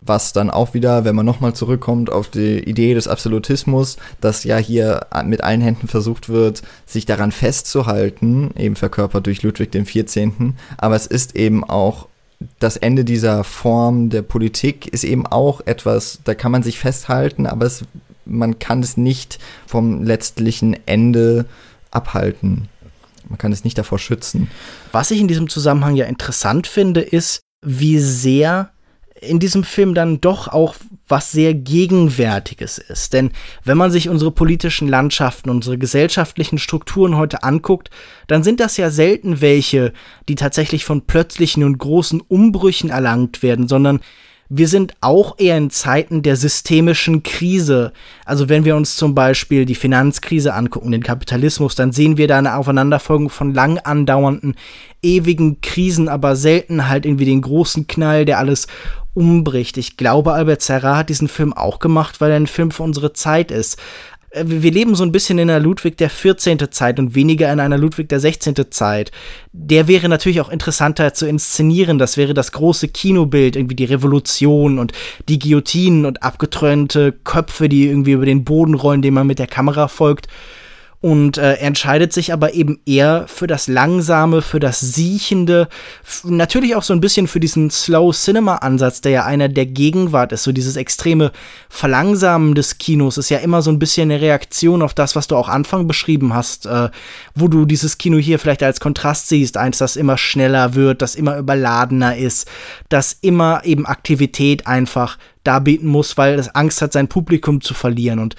was 0.00 0.32
dann 0.32 0.50
auch 0.50 0.74
wieder, 0.74 1.04
wenn 1.04 1.16
man 1.16 1.26
nochmal 1.26 1.54
zurückkommt 1.54 2.10
auf 2.10 2.28
die 2.28 2.58
Idee 2.58 2.94
des 2.94 3.08
Absolutismus, 3.08 3.96
dass 4.20 4.44
ja 4.44 4.56
hier 4.56 5.06
mit 5.24 5.42
allen 5.42 5.60
Händen 5.60 5.88
versucht 5.88 6.28
wird, 6.28 6.62
sich 6.86 7.06
daran 7.06 7.32
festzuhalten, 7.32 8.50
eben 8.56 8.76
verkörpert 8.76 9.26
durch 9.26 9.42
Ludwig 9.42 9.72
XIV. 9.72 10.32
Aber 10.76 10.96
es 10.96 11.06
ist 11.06 11.36
eben 11.36 11.64
auch 11.64 12.08
das 12.58 12.76
Ende 12.76 13.04
dieser 13.04 13.42
Form 13.44 14.10
der 14.10 14.22
Politik 14.22 14.86
ist 14.86 15.04
eben 15.04 15.26
auch 15.26 15.60
etwas, 15.66 16.20
da 16.24 16.34
kann 16.34 16.52
man 16.52 16.62
sich 16.62 16.78
festhalten, 16.78 17.46
aber 17.46 17.66
es, 17.66 17.84
man 18.24 18.58
kann 18.60 18.80
es 18.80 18.96
nicht 18.96 19.38
vom 19.66 20.04
letztlichen 20.04 20.76
Ende 20.86 21.46
abhalten. 21.90 22.68
Man 23.28 23.38
kann 23.38 23.52
es 23.52 23.64
nicht 23.64 23.76
davor 23.76 23.98
schützen. 23.98 24.48
Was 24.92 25.10
ich 25.10 25.20
in 25.20 25.28
diesem 25.28 25.48
Zusammenhang 25.48 25.96
ja 25.96 26.06
interessant 26.06 26.66
finde, 26.66 27.00
ist, 27.00 27.40
wie 27.60 27.98
sehr 27.98 28.70
in 29.20 29.38
diesem 29.38 29.64
Film 29.64 29.94
dann 29.94 30.20
doch 30.20 30.48
auch 30.48 30.74
was 31.06 31.32
sehr 31.32 31.54
Gegenwärtiges 31.54 32.78
ist. 32.78 33.12
Denn 33.12 33.32
wenn 33.64 33.78
man 33.78 33.90
sich 33.90 34.08
unsere 34.08 34.30
politischen 34.30 34.88
Landschaften, 34.88 35.50
unsere 35.50 35.78
gesellschaftlichen 35.78 36.58
Strukturen 36.58 37.16
heute 37.16 37.42
anguckt, 37.42 37.90
dann 38.26 38.42
sind 38.42 38.60
das 38.60 38.76
ja 38.76 38.90
selten 38.90 39.40
welche, 39.40 39.92
die 40.28 40.34
tatsächlich 40.34 40.84
von 40.84 41.06
plötzlichen 41.06 41.64
und 41.64 41.78
großen 41.78 42.20
Umbrüchen 42.20 42.90
erlangt 42.90 43.42
werden, 43.42 43.68
sondern 43.68 44.00
wir 44.50 44.66
sind 44.66 44.94
auch 45.02 45.38
eher 45.38 45.58
in 45.58 45.70
Zeiten 45.70 46.22
der 46.22 46.36
systemischen 46.36 47.22
Krise. 47.22 47.92
Also 48.24 48.48
wenn 48.48 48.64
wir 48.64 48.76
uns 48.76 48.96
zum 48.96 49.14
Beispiel 49.14 49.66
die 49.66 49.74
Finanzkrise 49.74 50.54
angucken, 50.54 50.90
den 50.90 51.02
Kapitalismus, 51.02 51.74
dann 51.74 51.92
sehen 51.92 52.16
wir 52.16 52.28
da 52.28 52.38
eine 52.38 52.56
Aufeinanderfolgung 52.56 53.28
von 53.28 53.52
lang 53.52 53.78
andauernden, 53.78 54.54
ewigen 55.02 55.60
Krisen, 55.60 56.08
aber 56.08 56.34
selten 56.34 56.88
halt 56.88 57.04
irgendwie 57.04 57.26
den 57.26 57.42
großen 57.42 57.86
Knall, 57.86 58.24
der 58.24 58.38
alles 58.38 58.68
umbricht. 59.12 59.76
Ich 59.76 59.96
glaube, 59.96 60.32
Albert 60.32 60.62
Serra 60.62 60.96
hat 60.96 61.10
diesen 61.10 61.28
Film 61.28 61.52
auch 61.52 61.78
gemacht, 61.78 62.20
weil 62.20 62.30
er 62.30 62.36
ein 62.36 62.46
Film 62.46 62.70
für 62.70 62.84
unsere 62.84 63.12
Zeit 63.12 63.50
ist. 63.50 63.78
Äh, 64.30 64.44
wir 64.46 64.70
leben 64.70 64.94
so 64.94 65.04
ein 65.04 65.12
bisschen 65.12 65.38
in 65.38 65.50
einer 65.50 65.60
Ludwig 65.60 65.96
der 65.96 66.10
14. 66.10 66.58
Zeit 66.70 66.98
und 66.98 67.14
weniger 67.14 67.52
in 67.52 67.60
einer 67.60 67.78
Ludwig 67.78 68.08
der 68.08 68.20
16. 68.20 68.54
Zeit. 68.70 69.10
Der 69.52 69.88
wäre 69.88 70.08
natürlich 70.08 70.40
auch 70.40 70.48
interessanter 70.48 71.14
zu 71.14 71.26
inszenieren. 71.26 71.98
Das 71.98 72.16
wäre 72.16 72.34
das 72.34 72.52
große 72.52 72.88
Kinobild, 72.88 73.56
irgendwie 73.56 73.76
die 73.76 73.84
Revolution 73.84 74.78
und 74.78 74.92
die 75.28 75.38
Guillotinen 75.38 76.06
und 76.06 76.22
abgetrennte 76.22 77.12
Köpfe, 77.12 77.68
die 77.68 77.86
irgendwie 77.86 78.12
über 78.12 78.26
den 78.26 78.44
Boden 78.44 78.74
rollen, 78.74 79.02
dem 79.02 79.14
man 79.14 79.26
mit 79.26 79.38
der 79.38 79.46
Kamera 79.46 79.88
folgt 79.88 80.28
und 81.00 81.38
äh, 81.38 81.54
entscheidet 81.54 82.12
sich 82.12 82.32
aber 82.32 82.54
eben 82.54 82.80
eher 82.84 83.26
für 83.28 83.46
das 83.46 83.68
Langsame, 83.68 84.42
für 84.42 84.58
das 84.58 84.80
Siechende, 84.80 85.68
natürlich 86.24 86.74
auch 86.74 86.82
so 86.82 86.92
ein 86.92 87.00
bisschen 87.00 87.28
für 87.28 87.38
diesen 87.38 87.70
Slow 87.70 88.12
Cinema 88.12 88.56
Ansatz, 88.56 89.00
der 89.00 89.12
ja 89.12 89.24
einer 89.24 89.48
der 89.48 89.66
Gegenwart 89.66 90.32
ist, 90.32 90.42
so 90.42 90.50
dieses 90.50 90.74
extreme 90.74 91.30
Verlangsamen 91.68 92.56
des 92.56 92.78
Kinos 92.78 93.16
ist 93.16 93.28
ja 93.28 93.38
immer 93.38 93.62
so 93.62 93.70
ein 93.70 93.78
bisschen 93.78 94.10
eine 94.10 94.20
Reaktion 94.20 94.82
auf 94.82 94.92
das, 94.92 95.14
was 95.14 95.28
du 95.28 95.36
auch 95.36 95.48
Anfang 95.48 95.86
beschrieben 95.86 96.34
hast, 96.34 96.66
äh, 96.66 96.88
wo 97.36 97.46
du 97.46 97.64
dieses 97.64 97.98
Kino 97.98 98.18
hier 98.18 98.40
vielleicht 98.40 98.64
als 98.64 98.80
Kontrast 98.80 99.28
siehst, 99.28 99.56
eins, 99.56 99.78
das 99.78 99.94
immer 99.94 100.18
schneller 100.18 100.74
wird, 100.74 101.00
das 101.00 101.14
immer 101.14 101.38
überladener 101.38 102.16
ist, 102.16 102.48
das 102.88 103.16
immer 103.20 103.64
eben 103.64 103.86
Aktivität 103.86 104.66
einfach 104.66 105.16
darbieten 105.44 105.88
muss, 105.88 106.18
weil 106.18 106.38
es 106.40 106.54
Angst 106.54 106.82
hat, 106.82 106.92
sein 106.92 107.08
Publikum 107.08 107.60
zu 107.60 107.72
verlieren. 107.72 108.18
Und 108.18 108.34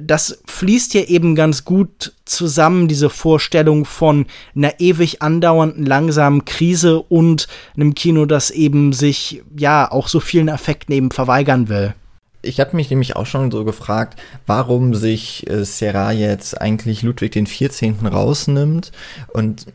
das 0.00 0.42
fließt 0.46 0.94
ja 0.94 1.02
eben 1.02 1.34
ganz 1.34 1.64
gut 1.64 2.12
zusammen, 2.24 2.88
diese 2.88 3.10
Vorstellung 3.10 3.84
von 3.84 4.26
einer 4.54 4.80
ewig 4.80 5.22
andauernden, 5.22 5.86
langsamen 5.86 6.44
Krise 6.44 7.00
und 7.00 7.48
einem 7.76 7.94
Kino, 7.94 8.26
das 8.26 8.50
eben 8.50 8.92
sich 8.92 9.42
ja 9.56 9.90
auch 9.90 10.08
so 10.08 10.20
vielen 10.20 10.48
Effekten 10.48 10.94
eben 10.94 11.10
verweigern 11.10 11.68
will. 11.68 11.94
Ich 12.42 12.60
habe 12.60 12.76
mich 12.76 12.88
nämlich 12.88 13.16
auch 13.16 13.26
schon 13.26 13.50
so 13.50 13.64
gefragt, 13.64 14.20
warum 14.46 14.94
sich 14.94 15.48
äh, 15.50 15.64
Serra 15.64 16.12
jetzt 16.12 16.60
eigentlich 16.60 17.02
Ludwig 17.02 17.32
den 17.32 17.46
14. 17.46 18.06
rausnimmt 18.06 18.92
und 19.32 19.66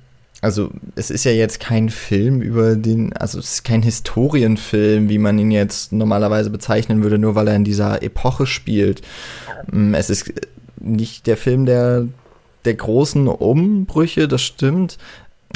also 0.44 0.72
es 0.96 1.10
ist 1.10 1.24
ja 1.24 1.32
jetzt 1.32 1.62
kein 1.62 1.88
Film 1.88 2.42
über 2.42 2.76
den, 2.76 3.14
also 3.14 3.40
es 3.40 3.54
ist 3.54 3.64
kein 3.64 3.82
Historienfilm, 3.82 5.08
wie 5.08 5.18
man 5.18 5.40
ihn 5.40 5.52
jetzt 5.52 5.94
normalerweise 5.94 6.50
bezeichnen 6.50 7.02
würde, 7.02 7.18
nur 7.18 7.36
weil 7.36 7.48
er 7.48 7.56
in 7.56 7.64
dieser 7.64 8.04
Epoche 8.04 8.46
spielt. 8.46 9.02
Mm, 9.72 9.94
es 9.94 10.10
ist 10.10 10.34
nicht 10.82 11.28
der 11.28 11.38
Film 11.38 11.66
der, 11.66 12.08
der 12.66 12.74
großen 12.74 13.30
Umbrüche, 13.30 14.28
das 14.28 14.42
stimmt. 14.42 14.98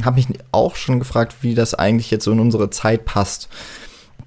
Habe 0.05 0.15
mich 0.15 0.27
auch 0.53 0.77
schon 0.77 0.99
gefragt, 0.99 1.35
wie 1.41 1.53
das 1.53 1.73
eigentlich 1.73 2.09
jetzt 2.09 2.23
so 2.23 2.31
in 2.31 2.39
unsere 2.39 2.69
Zeit 2.69 3.03
passt. 3.03 3.49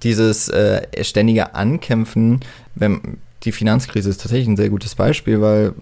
Dieses 0.03 0.47
äh, 0.49 0.85
ständige 1.03 1.55
Ankämpfen, 1.55 2.41
wenn 2.75 3.17
die 3.43 3.51
Finanzkrise 3.51 4.09
ist 4.09 4.21
tatsächlich 4.21 4.47
ein 4.47 4.57
sehr 4.57 4.69
gutes 4.69 4.95
Beispiel, 4.95 5.41
weil 5.41 5.73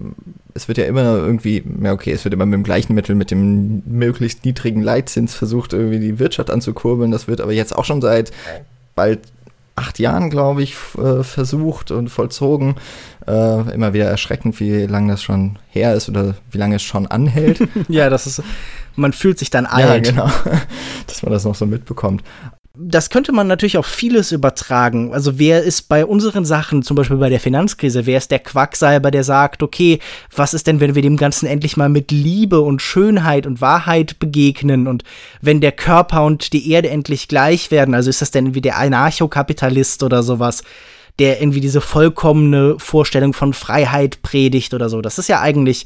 es 0.53 0.67
wird 0.67 0.77
ja 0.77 0.85
immer 0.85 1.17
irgendwie, 1.17 1.63
ja 1.83 1.93
okay, 1.93 2.11
es 2.11 2.23
wird 2.23 2.33
immer 2.33 2.45
mit 2.45 2.53
dem 2.53 2.63
gleichen 2.63 2.93
Mittel, 2.93 3.15
mit 3.15 3.31
dem 3.31 3.83
möglichst 3.85 4.45
niedrigen 4.45 4.81
Leitzins 4.81 5.35
versucht, 5.35 5.73
irgendwie 5.73 5.99
die 5.99 6.19
Wirtschaft 6.19 6.49
anzukurbeln. 6.51 7.11
Das 7.11 7.27
wird 7.27 7.41
aber 7.41 7.51
jetzt 7.51 7.75
auch 7.75 7.85
schon 7.85 8.01
seit 8.01 8.31
bald 8.95 9.19
acht 9.75 9.99
Jahren, 9.99 10.29
glaube 10.29 10.61
ich, 10.61 10.75
äh, 10.97 11.23
versucht 11.23 11.91
und 11.91 12.09
vollzogen. 12.09 12.75
Äh, 13.27 13.73
immer 13.73 13.93
wieder 13.93 14.05
erschreckend, 14.05 14.59
wie 14.59 14.85
lange 14.85 15.13
das 15.13 15.23
schon 15.23 15.57
her 15.69 15.93
ist 15.93 16.09
oder 16.09 16.35
wie 16.51 16.57
lange 16.57 16.75
es 16.75 16.83
schon 16.83 17.07
anhält. 17.07 17.61
ja, 17.87 18.09
das 18.09 18.27
ist, 18.27 18.43
man 18.95 19.13
fühlt 19.13 19.39
sich 19.39 19.49
dann 19.49 19.65
alt. 19.65 20.07
Ja, 20.07 20.11
genau, 20.11 20.31
dass 21.07 21.23
man 21.23 21.31
das 21.31 21.45
noch 21.45 21.55
so 21.55 21.65
mitbekommt 21.65 22.23
das 22.81 23.09
könnte 23.09 23.33
man 23.33 23.47
natürlich 23.47 23.77
auf 23.77 23.85
vieles 23.85 24.31
übertragen. 24.31 25.13
Also 25.13 25.37
wer 25.37 25.63
ist 25.63 25.89
bei 25.89 26.05
unseren 26.05 26.45
Sachen, 26.45 26.81
zum 26.81 26.95
Beispiel 26.95 27.17
bei 27.17 27.29
der 27.29 27.41
Finanzkrise, 27.41 28.05
wer 28.05 28.17
ist 28.17 28.31
der 28.31 28.39
Quacksalber, 28.39 29.11
der 29.11 29.25
sagt, 29.25 29.61
okay, 29.61 29.99
was 30.33 30.53
ist 30.53 30.65
denn, 30.65 30.79
wenn 30.79 30.95
wir 30.95 31.01
dem 31.01 31.17
Ganzen 31.17 31.45
endlich 31.45 31.75
mal 31.75 31.89
mit 31.89 32.11
Liebe 32.11 32.61
und 32.61 32.81
Schönheit 32.81 33.45
und 33.45 33.59
Wahrheit 33.59 34.19
begegnen 34.19 34.87
und 34.87 35.03
wenn 35.41 35.59
der 35.59 35.73
Körper 35.73 36.23
und 36.23 36.53
die 36.53 36.71
Erde 36.71 36.89
endlich 36.89 37.27
gleich 37.27 37.69
werden, 37.69 37.93
also 37.93 38.09
ist 38.09 38.21
das 38.21 38.31
denn 38.31 38.55
wie 38.55 38.61
der 38.61 38.77
Anarchokapitalist 38.77 40.01
oder 40.01 40.23
sowas, 40.23 40.63
der 41.19 41.41
irgendwie 41.41 41.61
diese 41.61 41.81
vollkommene 41.81 42.75
Vorstellung 42.77 43.33
von 43.33 43.51
Freiheit 43.51 44.21
predigt 44.21 44.73
oder 44.73 44.87
so. 44.87 45.01
Das 45.01 45.19
ist 45.19 45.27
ja 45.27 45.41
eigentlich 45.41 45.85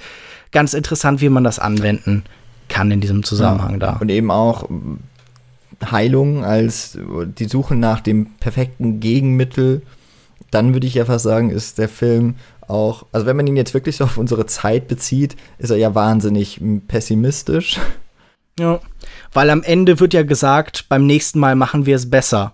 ganz 0.51 0.75
interessant, 0.75 1.21
wie 1.21 1.29
man 1.29 1.43
das 1.43 1.57
anwenden 1.57 2.23
kann 2.69 2.91
in 2.91 3.01
diesem 3.01 3.23
Zusammenhang 3.23 3.73
ja, 3.73 3.77
da. 3.79 3.97
Und 3.99 4.11
eben 4.11 4.29
auch 4.29 4.69
Heilung 5.91 6.43
als 6.43 6.97
die 7.37 7.45
Suche 7.45 7.75
nach 7.75 8.01
dem 8.01 8.27
perfekten 8.39 8.99
Gegenmittel, 8.99 9.81
dann 10.51 10.73
würde 10.73 10.87
ich 10.87 10.93
ja 10.95 11.05
fast 11.05 11.23
sagen, 11.23 11.49
ist 11.49 11.77
der 11.77 11.89
Film 11.89 12.35
auch, 12.67 13.05
also 13.11 13.25
wenn 13.25 13.35
man 13.35 13.47
ihn 13.47 13.57
jetzt 13.57 13.73
wirklich 13.73 13.97
so 13.97 14.03
auf 14.05 14.17
unsere 14.17 14.45
Zeit 14.45 14.87
bezieht, 14.87 15.35
ist 15.57 15.69
er 15.69 15.77
ja 15.77 15.95
wahnsinnig 15.95 16.61
pessimistisch. 16.87 17.79
Ja, 18.59 18.79
weil 19.33 19.49
am 19.49 19.63
Ende 19.63 19.99
wird 19.99 20.13
ja 20.13 20.23
gesagt, 20.23 20.85
beim 20.87 21.07
nächsten 21.07 21.39
Mal 21.39 21.55
machen 21.55 21.85
wir 21.85 21.95
es 21.95 22.09
besser. 22.09 22.53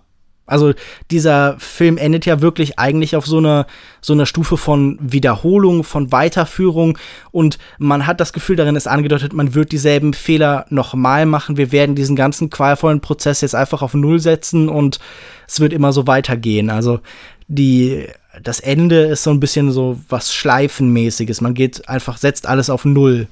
Also 0.50 0.72
dieser 1.10 1.56
Film 1.58 1.96
endet 1.96 2.26
ja 2.26 2.40
wirklich 2.40 2.78
eigentlich 2.78 3.16
auf 3.16 3.26
so 3.26 3.38
einer 3.38 3.66
so 4.00 4.12
einer 4.12 4.26
Stufe 4.26 4.56
von 4.56 4.98
Wiederholung, 5.00 5.84
von 5.84 6.10
Weiterführung 6.10 6.98
und 7.30 7.58
man 7.78 8.06
hat 8.06 8.20
das 8.20 8.32
Gefühl, 8.32 8.56
darin 8.56 8.76
ist 8.76 8.88
angedeutet, 8.88 9.32
man 9.32 9.54
wird 9.54 9.72
dieselben 9.72 10.14
Fehler 10.14 10.66
nochmal 10.70 11.26
machen. 11.26 11.56
Wir 11.56 11.70
werden 11.70 11.94
diesen 11.94 12.16
ganzen 12.16 12.50
qualvollen 12.50 13.00
Prozess 13.00 13.42
jetzt 13.42 13.54
einfach 13.54 13.82
auf 13.82 13.94
Null 13.94 14.18
setzen 14.18 14.68
und 14.68 14.98
es 15.46 15.60
wird 15.60 15.72
immer 15.72 15.92
so 15.92 16.06
weitergehen. 16.06 16.70
Also 16.70 17.00
die 17.48 18.06
das 18.42 18.60
Ende 18.60 19.06
ist 19.06 19.24
so 19.24 19.30
ein 19.30 19.40
bisschen 19.40 19.72
so 19.72 19.98
was 20.08 20.32
Schleifenmäßiges. 20.32 21.40
Man 21.40 21.54
geht 21.54 21.88
einfach 21.88 22.16
setzt 22.16 22.46
alles 22.46 22.70
auf 22.70 22.84
Null. 22.84 23.26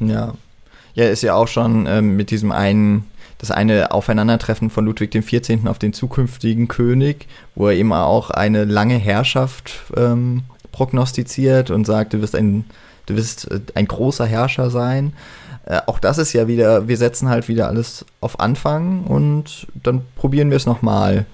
Ja, 0.00 0.34
ja, 0.94 1.06
ist 1.06 1.22
ja 1.22 1.34
auch 1.34 1.48
schon 1.48 1.86
ähm, 1.86 2.16
mit 2.16 2.30
diesem 2.30 2.52
einen 2.52 3.04
das 3.38 3.50
eine 3.50 3.90
Aufeinandertreffen 3.90 4.70
von 4.70 4.86
Ludwig 4.86 5.10
XIV. 5.10 5.66
auf 5.66 5.78
den 5.78 5.92
zukünftigen 5.92 6.68
König, 6.68 7.26
wo 7.54 7.68
er 7.68 7.74
eben 7.74 7.92
auch 7.92 8.30
eine 8.30 8.64
lange 8.64 8.96
Herrschaft 8.96 9.80
ähm, 9.96 10.44
prognostiziert 10.72 11.70
und 11.70 11.84
sagt, 11.84 12.14
du 12.14 12.22
wirst 12.22 12.34
ein, 12.34 12.64
du 13.06 13.16
wirst 13.16 13.50
äh, 13.50 13.60
ein 13.74 13.86
großer 13.86 14.24
Herrscher 14.24 14.70
sein. 14.70 15.12
Äh, 15.66 15.80
auch 15.86 15.98
das 15.98 16.18
ist 16.18 16.32
ja 16.32 16.48
wieder, 16.48 16.88
wir 16.88 16.96
setzen 16.96 17.28
halt 17.28 17.48
wieder 17.48 17.68
alles 17.68 18.04
auf 18.20 18.40
Anfang 18.40 19.04
und 19.04 19.66
dann 19.74 20.02
probieren 20.16 20.50
wir 20.50 20.56
es 20.56 20.66
nochmal. 20.66 21.26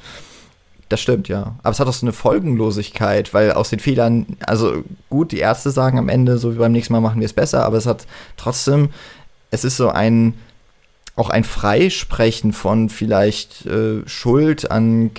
Das 0.88 1.00
stimmt, 1.00 1.28
ja. 1.28 1.54
Aber 1.62 1.70
es 1.70 1.78
hat 1.78 1.86
auch 1.86 1.92
so 1.92 2.04
eine 2.04 2.12
Folgenlosigkeit, 2.12 3.32
weil 3.32 3.52
aus 3.52 3.70
den 3.70 3.78
Fehlern, 3.78 4.26
also 4.44 4.82
gut, 5.08 5.30
die 5.30 5.38
Ärzte 5.38 5.70
sagen 5.70 5.98
am 5.98 6.08
Ende, 6.08 6.36
so 6.38 6.52
wie 6.52 6.58
beim 6.58 6.72
nächsten 6.72 6.92
Mal 6.92 7.00
machen 7.00 7.20
wir 7.20 7.26
es 7.26 7.32
besser, 7.32 7.64
aber 7.64 7.76
es 7.76 7.86
hat 7.86 8.08
trotzdem, 8.36 8.88
es 9.50 9.64
ist 9.64 9.76
so 9.76 9.88
ein, 9.88 10.34
auch 11.16 11.30
ein 11.30 11.44
Freisprechen 11.44 12.52
von 12.52 12.88
vielleicht 12.88 13.66
äh, 13.66 14.06
Schuld 14.06 14.70
an, 14.70 15.10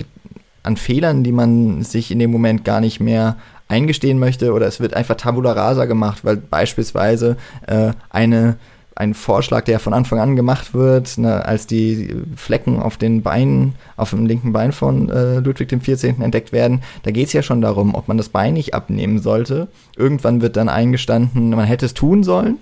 an 0.62 0.76
Fehlern, 0.76 1.22
die 1.24 1.32
man 1.32 1.82
sich 1.82 2.10
in 2.10 2.18
dem 2.18 2.30
Moment 2.30 2.64
gar 2.64 2.80
nicht 2.80 3.00
mehr 3.00 3.36
eingestehen 3.68 4.18
möchte 4.18 4.52
oder 4.52 4.66
es 4.66 4.80
wird 4.80 4.94
einfach 4.94 5.16
tabula 5.16 5.52
rasa 5.52 5.86
gemacht, 5.86 6.24
weil 6.24 6.36
beispielsweise 6.36 7.36
äh, 7.66 7.92
eine 8.10 8.56
ein 8.94 9.14
Vorschlag, 9.14 9.64
der 9.64 9.80
von 9.80 9.94
Anfang 9.94 10.20
an 10.20 10.36
gemacht 10.36 10.74
wird, 10.74 11.16
ne, 11.16 11.44
als 11.44 11.66
die 11.66 12.14
Flecken 12.36 12.78
auf 12.78 12.98
den 12.98 13.22
Beinen, 13.22 13.74
auf 13.96 14.10
dem 14.10 14.26
linken 14.26 14.52
Bein 14.52 14.72
von 14.72 15.08
äh, 15.08 15.38
Ludwig 15.38 15.68
XIV. 15.68 16.20
entdeckt 16.20 16.52
werden, 16.52 16.82
da 17.02 17.10
geht 17.10 17.28
es 17.28 17.32
ja 17.32 17.42
schon 17.42 17.62
darum, 17.62 17.94
ob 17.94 18.08
man 18.08 18.18
das 18.18 18.28
Bein 18.28 18.54
nicht 18.54 18.74
abnehmen 18.74 19.18
sollte. 19.18 19.68
Irgendwann 19.96 20.42
wird 20.42 20.56
dann 20.56 20.68
eingestanden, 20.68 21.50
man 21.50 21.64
hätte 21.64 21.86
es 21.86 21.94
tun 21.94 22.22
sollen 22.22 22.58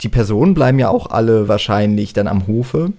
die 0.00 0.08
Personen 0.08 0.54
bleiben 0.54 0.78
ja 0.78 0.88
auch 0.88 1.10
alle 1.10 1.48
wahrscheinlich 1.48 2.12
dann 2.12 2.28
am 2.28 2.46
Hofe. 2.46 2.92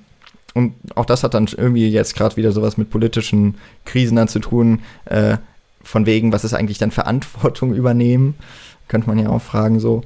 Und 0.54 0.74
auch 0.96 1.06
das 1.06 1.24
hat 1.24 1.34
dann 1.34 1.48
irgendwie 1.56 1.88
jetzt 1.88 2.16
gerade 2.16 2.36
wieder 2.36 2.52
sowas 2.52 2.78
mit 2.78 2.90
politischen 2.90 3.56
Krisen 3.86 4.16
dann 4.16 4.28
zu 4.28 4.40
tun, 4.40 4.82
äh, 5.06 5.38
von 5.82 6.06
wegen, 6.06 6.34
was 6.34 6.44
ist 6.44 6.54
eigentlich 6.54 6.78
dann 6.78 6.92
Verantwortung 6.92 7.74
übernehmen? 7.74 8.36
Könnte 8.88 9.08
man 9.08 9.20
ja 9.20 9.30
auch 9.30 9.42
fragen 9.42 9.80
so. 9.80 10.04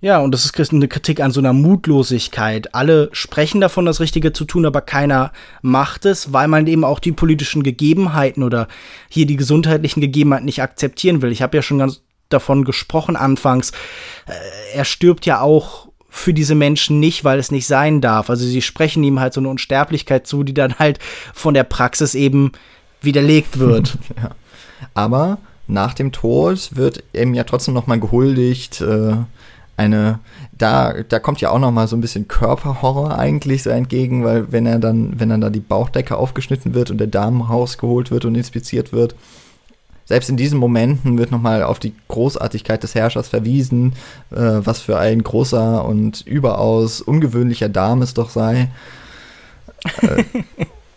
Ja, 0.00 0.18
und 0.18 0.32
das 0.32 0.44
ist 0.44 0.72
eine 0.72 0.86
Kritik 0.86 1.20
an 1.20 1.30
so 1.30 1.40
einer 1.40 1.54
Mutlosigkeit. 1.54 2.74
Alle 2.74 3.08
sprechen 3.12 3.62
davon, 3.62 3.86
das 3.86 4.00
Richtige 4.00 4.34
zu 4.34 4.44
tun, 4.44 4.66
aber 4.66 4.82
keiner 4.82 5.32
macht 5.62 6.04
es, 6.04 6.30
weil 6.34 6.46
man 6.46 6.66
eben 6.66 6.84
auch 6.84 6.98
die 6.98 7.12
politischen 7.12 7.62
Gegebenheiten 7.62 8.42
oder 8.42 8.68
hier 9.08 9.24
die 9.24 9.36
gesundheitlichen 9.36 10.02
Gegebenheiten 10.02 10.44
nicht 10.44 10.60
akzeptieren 10.60 11.22
will. 11.22 11.32
Ich 11.32 11.40
habe 11.40 11.56
ja 11.56 11.62
schon 11.62 11.78
ganz 11.78 12.02
davon 12.28 12.64
gesprochen 12.64 13.16
anfangs. 13.16 13.70
Äh, 14.26 14.76
er 14.76 14.84
stirbt 14.84 15.24
ja 15.24 15.40
auch 15.40 15.88
für 16.14 16.32
diese 16.32 16.54
Menschen 16.54 17.00
nicht, 17.00 17.24
weil 17.24 17.40
es 17.40 17.50
nicht 17.50 17.66
sein 17.66 18.00
darf. 18.00 18.30
Also 18.30 18.46
sie 18.46 18.62
sprechen 18.62 19.02
ihm 19.02 19.18
halt 19.18 19.34
so 19.34 19.40
eine 19.40 19.48
Unsterblichkeit 19.48 20.28
zu, 20.28 20.44
die 20.44 20.54
dann 20.54 20.78
halt 20.78 21.00
von 21.34 21.54
der 21.54 21.64
Praxis 21.64 22.14
eben 22.14 22.52
widerlegt 23.02 23.58
wird. 23.58 23.98
ja. 24.16 24.30
Aber 24.94 25.38
nach 25.66 25.92
dem 25.92 26.12
Tod 26.12 26.70
wird 26.76 27.02
ihm 27.12 27.34
ja 27.34 27.42
trotzdem 27.42 27.74
noch 27.74 27.88
mal 27.88 27.98
gehuldigt. 27.98 28.80
Äh 28.80 29.16
eine, 29.76 30.20
da, 30.56 31.02
da 31.02 31.18
kommt 31.18 31.40
ja 31.40 31.50
auch 31.50 31.58
noch 31.58 31.72
mal 31.72 31.88
so 31.88 31.96
ein 31.96 32.00
bisschen 32.00 32.28
Körperhorror 32.28 33.18
eigentlich 33.18 33.64
so 33.64 33.70
entgegen, 33.70 34.22
weil 34.22 34.52
wenn 34.52 34.66
er 34.66 34.78
dann, 34.78 35.18
wenn 35.18 35.30
dann 35.30 35.40
da 35.40 35.50
die 35.50 35.58
Bauchdecke 35.58 36.16
aufgeschnitten 36.16 36.74
wird 36.74 36.92
und 36.92 36.98
der 36.98 37.08
Darm 37.08 37.40
rausgeholt 37.40 38.12
wird 38.12 38.24
und 38.24 38.36
inspiziert 38.36 38.92
wird, 38.92 39.16
selbst 40.04 40.28
in 40.28 40.36
diesen 40.36 40.58
Momenten 40.58 41.18
wird 41.18 41.30
noch 41.30 41.40
mal 41.40 41.62
auf 41.62 41.78
die 41.78 41.94
Großartigkeit 42.08 42.82
des 42.82 42.94
Herrschers 42.94 43.28
verwiesen, 43.28 43.94
äh, 44.30 44.36
was 44.36 44.80
für 44.80 44.98
ein 44.98 45.22
großer 45.22 45.84
und 45.84 46.22
überaus 46.26 47.00
ungewöhnlicher 47.00 47.68
Darm 47.68 48.02
es 48.02 48.14
doch 48.14 48.30
sei. 48.30 48.70
Äh. 50.02 50.24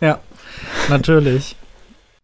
ja, 0.00 0.20
natürlich 0.88 1.56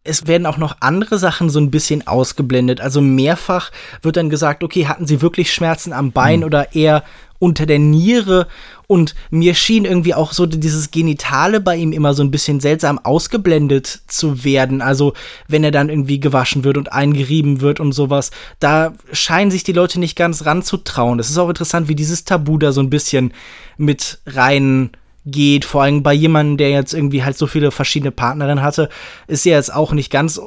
es 0.05 0.27
werden 0.27 0.45
auch 0.45 0.57
noch 0.57 0.77
andere 0.79 1.17
Sachen 1.17 1.49
so 1.49 1.59
ein 1.59 1.71
bisschen 1.71 2.07
ausgeblendet. 2.07 2.79
Also 2.79 3.01
mehrfach 3.01 3.71
wird 4.01 4.17
dann 4.17 4.29
gesagt, 4.29 4.63
okay, 4.63 4.87
hatten 4.87 5.07
sie 5.07 5.21
wirklich 5.21 5.51
Schmerzen 5.51 5.91
am 5.91 6.11
Bein 6.11 6.39
mhm. 6.39 6.45
oder 6.45 6.75
eher 6.75 7.03
unter 7.39 7.65
der 7.65 7.79
Niere? 7.79 8.47
Und 8.87 9.15
mir 9.31 9.55
schien 9.55 9.83
irgendwie 9.83 10.13
auch 10.13 10.31
so 10.31 10.45
dieses 10.45 10.91
Genitale 10.91 11.59
bei 11.59 11.75
ihm 11.75 11.91
immer 11.91 12.13
so 12.13 12.23
ein 12.23 12.29
bisschen 12.29 12.59
seltsam 12.59 12.99
ausgeblendet 12.99 14.01
zu 14.07 14.43
werden. 14.43 14.81
Also 14.83 15.13
wenn 15.47 15.63
er 15.63 15.71
dann 15.71 15.89
irgendwie 15.89 16.19
gewaschen 16.19 16.63
wird 16.63 16.77
und 16.77 16.93
eingerieben 16.93 17.61
wird 17.61 17.79
und 17.79 17.91
sowas, 17.91 18.29
da 18.59 18.93
scheinen 19.11 19.49
sich 19.49 19.63
die 19.63 19.73
Leute 19.73 19.99
nicht 19.99 20.15
ganz 20.15 20.45
ranzutrauen. 20.45 21.17
Es 21.17 21.31
ist 21.31 21.39
auch 21.39 21.49
interessant, 21.49 21.87
wie 21.87 21.95
dieses 21.95 22.25
Tabu 22.25 22.59
da 22.59 22.71
so 22.71 22.81
ein 22.81 22.91
bisschen 22.91 23.33
mit 23.77 24.19
rein 24.27 24.91
geht, 25.25 25.65
vor 25.65 25.83
allem 25.83 26.03
bei 26.03 26.13
jemandem, 26.13 26.57
der 26.57 26.69
jetzt 26.69 26.93
irgendwie 26.93 27.23
halt 27.23 27.37
so 27.37 27.47
viele 27.47 27.71
verschiedene 27.71 28.11
Partnerinnen 28.11 28.63
hatte, 28.63 28.89
ist 29.27 29.45
ja 29.45 29.53
jetzt 29.53 29.73
auch 29.73 29.91
nicht 29.91 30.11
ganz 30.11 30.39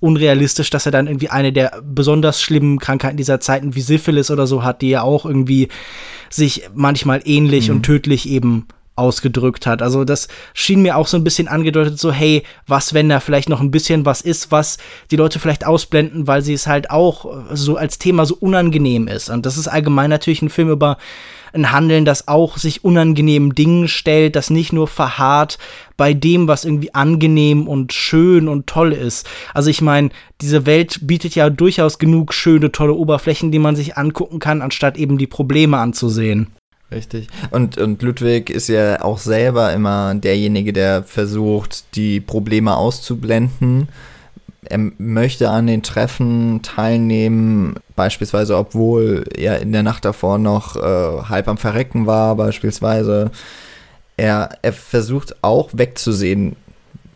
unrealistisch, 0.00 0.70
dass 0.70 0.86
er 0.86 0.92
dann 0.92 1.06
irgendwie 1.06 1.30
eine 1.30 1.52
der 1.52 1.82
besonders 1.82 2.40
schlimmen 2.40 2.78
Krankheiten 2.78 3.16
dieser 3.16 3.40
Zeiten 3.40 3.74
wie 3.74 3.80
Syphilis 3.80 4.30
oder 4.30 4.46
so 4.46 4.62
hat, 4.62 4.82
die 4.82 4.90
ja 4.90 5.02
auch 5.02 5.24
irgendwie 5.24 5.68
sich 6.28 6.68
manchmal 6.74 7.22
ähnlich 7.24 7.68
mhm. 7.68 7.76
und 7.76 7.82
tödlich 7.82 8.28
eben 8.28 8.66
ausgedrückt 8.96 9.66
hat. 9.66 9.82
Also 9.82 10.04
das 10.04 10.28
schien 10.52 10.82
mir 10.82 10.96
auch 10.96 11.08
so 11.08 11.16
ein 11.16 11.24
bisschen 11.24 11.48
angedeutet, 11.48 11.98
so 11.98 12.12
hey, 12.12 12.44
was, 12.66 12.94
wenn 12.94 13.08
da 13.08 13.18
vielleicht 13.20 13.48
noch 13.48 13.60
ein 13.60 13.72
bisschen 13.72 14.04
was 14.04 14.20
ist, 14.20 14.52
was 14.52 14.78
die 15.10 15.16
Leute 15.16 15.40
vielleicht 15.40 15.66
ausblenden, 15.66 16.26
weil 16.26 16.42
sie 16.42 16.52
es 16.52 16.66
halt 16.66 16.90
auch 16.90 17.44
so 17.52 17.76
als 17.76 17.98
Thema 17.98 18.24
so 18.24 18.36
unangenehm 18.38 19.08
ist. 19.08 19.30
Und 19.30 19.46
das 19.46 19.58
ist 19.58 19.66
allgemein 19.66 20.10
natürlich 20.10 20.42
ein 20.42 20.50
Film 20.50 20.70
über 20.70 20.98
ein 21.54 21.72
Handeln, 21.72 22.04
das 22.04 22.28
auch 22.28 22.58
sich 22.58 22.84
unangenehmen 22.84 23.54
Dingen 23.54 23.88
stellt, 23.88 24.36
das 24.36 24.50
nicht 24.50 24.72
nur 24.72 24.88
verharrt 24.88 25.58
bei 25.96 26.12
dem, 26.12 26.48
was 26.48 26.64
irgendwie 26.64 26.94
angenehm 26.94 27.68
und 27.68 27.92
schön 27.92 28.48
und 28.48 28.66
toll 28.66 28.92
ist. 28.92 29.26
Also 29.54 29.70
ich 29.70 29.80
meine, 29.80 30.10
diese 30.40 30.66
Welt 30.66 31.06
bietet 31.06 31.34
ja 31.34 31.50
durchaus 31.50 31.98
genug 31.98 32.34
schöne, 32.34 32.72
tolle 32.72 32.94
Oberflächen, 32.94 33.52
die 33.52 33.58
man 33.58 33.76
sich 33.76 33.96
angucken 33.96 34.38
kann, 34.38 34.62
anstatt 34.62 34.96
eben 34.96 35.18
die 35.18 35.26
Probleme 35.26 35.78
anzusehen. 35.78 36.48
Richtig. 36.90 37.28
Und, 37.50 37.78
und 37.78 38.02
Ludwig 38.02 38.50
ist 38.50 38.68
ja 38.68 39.02
auch 39.02 39.18
selber 39.18 39.72
immer 39.72 40.14
derjenige, 40.14 40.72
der 40.72 41.02
versucht, 41.02 41.96
die 41.96 42.20
Probleme 42.20 42.76
auszublenden 42.76 43.88
er 44.68 44.78
möchte 44.98 45.50
an 45.50 45.66
den 45.66 45.82
Treffen 45.82 46.60
teilnehmen, 46.62 47.74
beispielsweise 47.96 48.56
obwohl 48.56 49.24
er 49.36 49.60
in 49.60 49.72
der 49.72 49.82
Nacht 49.82 50.04
davor 50.04 50.38
noch 50.38 50.76
äh, 50.76 51.22
halb 51.28 51.48
am 51.48 51.58
Verrecken 51.58 52.06
war, 52.06 52.36
beispielsweise. 52.36 53.30
Er, 54.16 54.58
er 54.62 54.72
versucht 54.72 55.42
auch 55.42 55.70
wegzusehen 55.72 56.56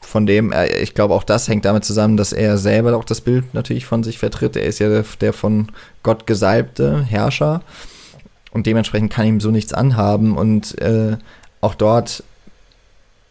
von 0.00 0.26
dem, 0.26 0.52
er, 0.52 0.80
ich 0.80 0.94
glaube 0.94 1.14
auch 1.14 1.24
das 1.24 1.48
hängt 1.48 1.64
damit 1.64 1.84
zusammen, 1.84 2.16
dass 2.16 2.32
er 2.32 2.56
selber 2.58 2.96
auch 2.96 3.04
das 3.04 3.20
Bild 3.20 3.52
natürlich 3.54 3.86
von 3.86 4.02
sich 4.02 4.18
vertritt. 4.18 4.56
Er 4.56 4.64
ist 4.64 4.78
ja 4.78 4.88
der, 4.88 5.04
der 5.20 5.32
von 5.32 5.68
Gott 6.02 6.26
gesalbte 6.26 7.02
Herrscher 7.02 7.62
und 8.50 8.66
dementsprechend 8.66 9.12
kann 9.12 9.26
ihm 9.26 9.40
so 9.40 9.50
nichts 9.50 9.74
anhaben 9.74 10.36
und 10.36 10.80
äh, 10.80 11.18
auch 11.60 11.74
dort 11.74 12.24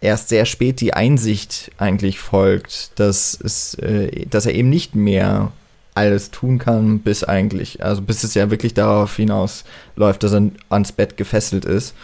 erst 0.02 0.30
sehr 0.30 0.46
spät 0.46 0.82
die 0.82 0.94
Einsicht 0.94 1.72
eigentlich 1.78 2.20
folgt, 2.20 2.92
dass, 3.00 3.40
es, 3.42 3.76
äh, 3.76 4.26
dass 4.28 4.46
er 4.46 4.56
eben 4.56 4.70
nicht 4.70 4.96
mehr 4.96 5.52
alles 5.96 6.30
tun 6.30 6.60
kann, 6.60 7.00
bis 7.00 7.24
eigentlich, 7.24 7.84
also 7.84 8.04
bis 8.04 8.24
es 8.24 8.36
ja 8.36 8.52
wirklich 8.52 8.76
darauf 8.76 9.16
hinausläuft, 9.16 10.22
dass 10.22 10.34
er 10.34 10.52
ans 10.70 10.92
Bett 10.92 11.18
gefesselt 11.18 11.66
ist. 11.66 11.96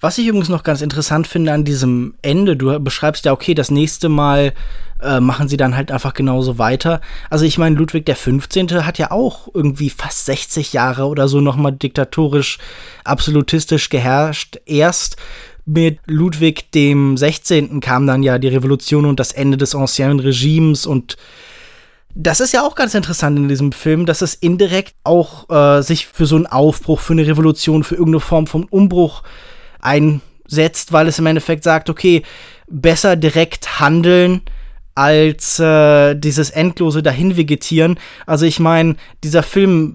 Was 0.00 0.18
ich 0.18 0.26
übrigens 0.26 0.48
noch 0.48 0.64
ganz 0.64 0.82
interessant 0.82 1.26
finde 1.26 1.52
an 1.52 1.64
diesem 1.64 2.14
Ende, 2.20 2.56
du 2.56 2.78
beschreibst 2.80 3.24
ja, 3.24 3.32
okay, 3.32 3.54
das 3.54 3.70
nächste 3.70 4.08
Mal 4.08 4.52
äh, 5.00 5.20
machen 5.20 5.48
sie 5.48 5.56
dann 5.56 5.76
halt 5.76 5.92
einfach 5.92 6.12
genauso 6.12 6.58
weiter. 6.58 7.00
Also 7.30 7.44
ich 7.44 7.56
meine, 7.56 7.76
Ludwig 7.76 8.04
der 8.04 8.16
15. 8.16 8.84
hat 8.84 8.98
ja 8.98 9.12
auch 9.12 9.48
irgendwie 9.54 9.90
fast 9.90 10.26
60 10.26 10.72
Jahre 10.72 11.06
oder 11.06 11.28
so 11.28 11.40
nochmal 11.40 11.72
diktatorisch, 11.72 12.58
absolutistisch 13.04 13.88
geherrscht. 13.88 14.58
Erst 14.66 15.16
mit 15.66 15.98
Ludwig 16.06 16.70
dem 16.72 17.16
16. 17.16 17.80
kam 17.80 18.06
dann 18.06 18.22
ja 18.22 18.38
die 18.38 18.48
Revolution 18.48 19.06
und 19.06 19.18
das 19.18 19.32
Ende 19.32 19.56
des 19.56 19.74
Ancien 19.74 20.20
Regimes 20.20 20.86
und 20.86 21.16
das 22.14 22.40
ist 22.40 22.52
ja 22.52 22.62
auch 22.62 22.76
ganz 22.76 22.94
interessant 22.94 23.38
in 23.38 23.48
diesem 23.48 23.72
Film, 23.72 24.06
dass 24.06 24.22
es 24.22 24.34
indirekt 24.34 24.94
auch 25.02 25.50
äh, 25.50 25.82
sich 25.82 26.06
für 26.06 26.26
so 26.26 26.36
einen 26.36 26.46
Aufbruch, 26.46 27.00
für 27.00 27.12
eine 27.12 27.26
Revolution, 27.26 27.82
für 27.82 27.96
irgendeine 27.96 28.20
Form 28.20 28.46
von 28.46 28.64
Umbruch 28.64 29.24
einsetzt, 29.80 30.92
weil 30.92 31.08
es 31.08 31.18
im 31.18 31.26
Endeffekt 31.26 31.64
sagt, 31.64 31.90
okay, 31.90 32.22
besser 32.68 33.16
direkt 33.16 33.80
handeln, 33.80 34.42
als 34.94 35.58
äh, 35.58 36.14
dieses 36.14 36.50
endlose 36.50 37.02
Dahinvegetieren. 37.02 37.98
Also 38.26 38.46
ich 38.46 38.60
meine, 38.60 38.96
dieser 39.24 39.42
Film 39.42 39.94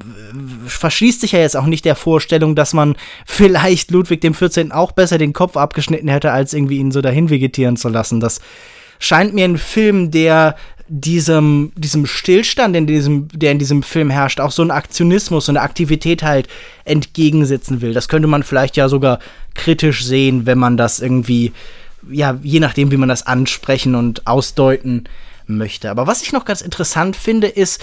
verschließt 0.67 1.21
sich 1.21 1.31
ja 1.31 1.39
jetzt 1.39 1.55
auch 1.55 1.65
nicht 1.65 1.85
der 1.85 1.95
Vorstellung, 1.95 2.55
dass 2.55 2.73
man 2.73 2.95
vielleicht 3.25 3.91
Ludwig 3.91 4.21
dem 4.21 4.33
14. 4.33 4.71
auch 4.71 4.91
besser 4.91 5.17
den 5.17 5.33
Kopf 5.33 5.55
abgeschnitten 5.55 6.09
hätte, 6.09 6.31
als 6.31 6.53
irgendwie 6.53 6.77
ihn 6.77 6.91
so 6.91 7.01
dahinvegetieren 7.01 7.77
zu 7.77 7.87
lassen. 7.87 8.19
Das 8.19 8.41
scheint 8.99 9.33
mir 9.33 9.45
ein 9.45 9.57
Film, 9.57 10.11
der 10.11 10.55
diesem, 10.89 11.71
diesem 11.75 12.05
Stillstand, 12.05 12.75
in 12.75 12.87
diesem, 12.87 13.27
der 13.31 13.51
in 13.51 13.59
diesem 13.59 13.83
Film 13.83 14.09
herrscht, 14.09 14.39
auch 14.39 14.51
so 14.51 14.63
ein 14.63 14.71
Aktionismus, 14.71 15.45
so 15.45 15.51
eine 15.51 15.61
Aktivität 15.61 16.23
halt 16.23 16.47
entgegensetzen 16.83 17.81
will. 17.81 17.93
Das 17.93 18.09
könnte 18.09 18.27
man 18.27 18.43
vielleicht 18.43 18.75
ja 18.75 18.89
sogar 18.89 19.19
kritisch 19.53 20.03
sehen, 20.03 20.45
wenn 20.45 20.57
man 20.57 20.77
das 20.77 20.99
irgendwie 20.99 21.53
ja, 22.09 22.37
je 22.41 22.59
nachdem, 22.59 22.91
wie 22.91 22.97
man 22.97 23.09
das 23.09 23.25
ansprechen 23.25 23.95
und 23.95 24.27
ausdeuten 24.27 25.05
möchte. 25.47 25.89
Aber 25.89 26.07
was 26.07 26.21
ich 26.21 26.31
noch 26.31 26.45
ganz 26.45 26.61
interessant 26.61 27.15
finde, 27.15 27.47
ist 27.47 27.81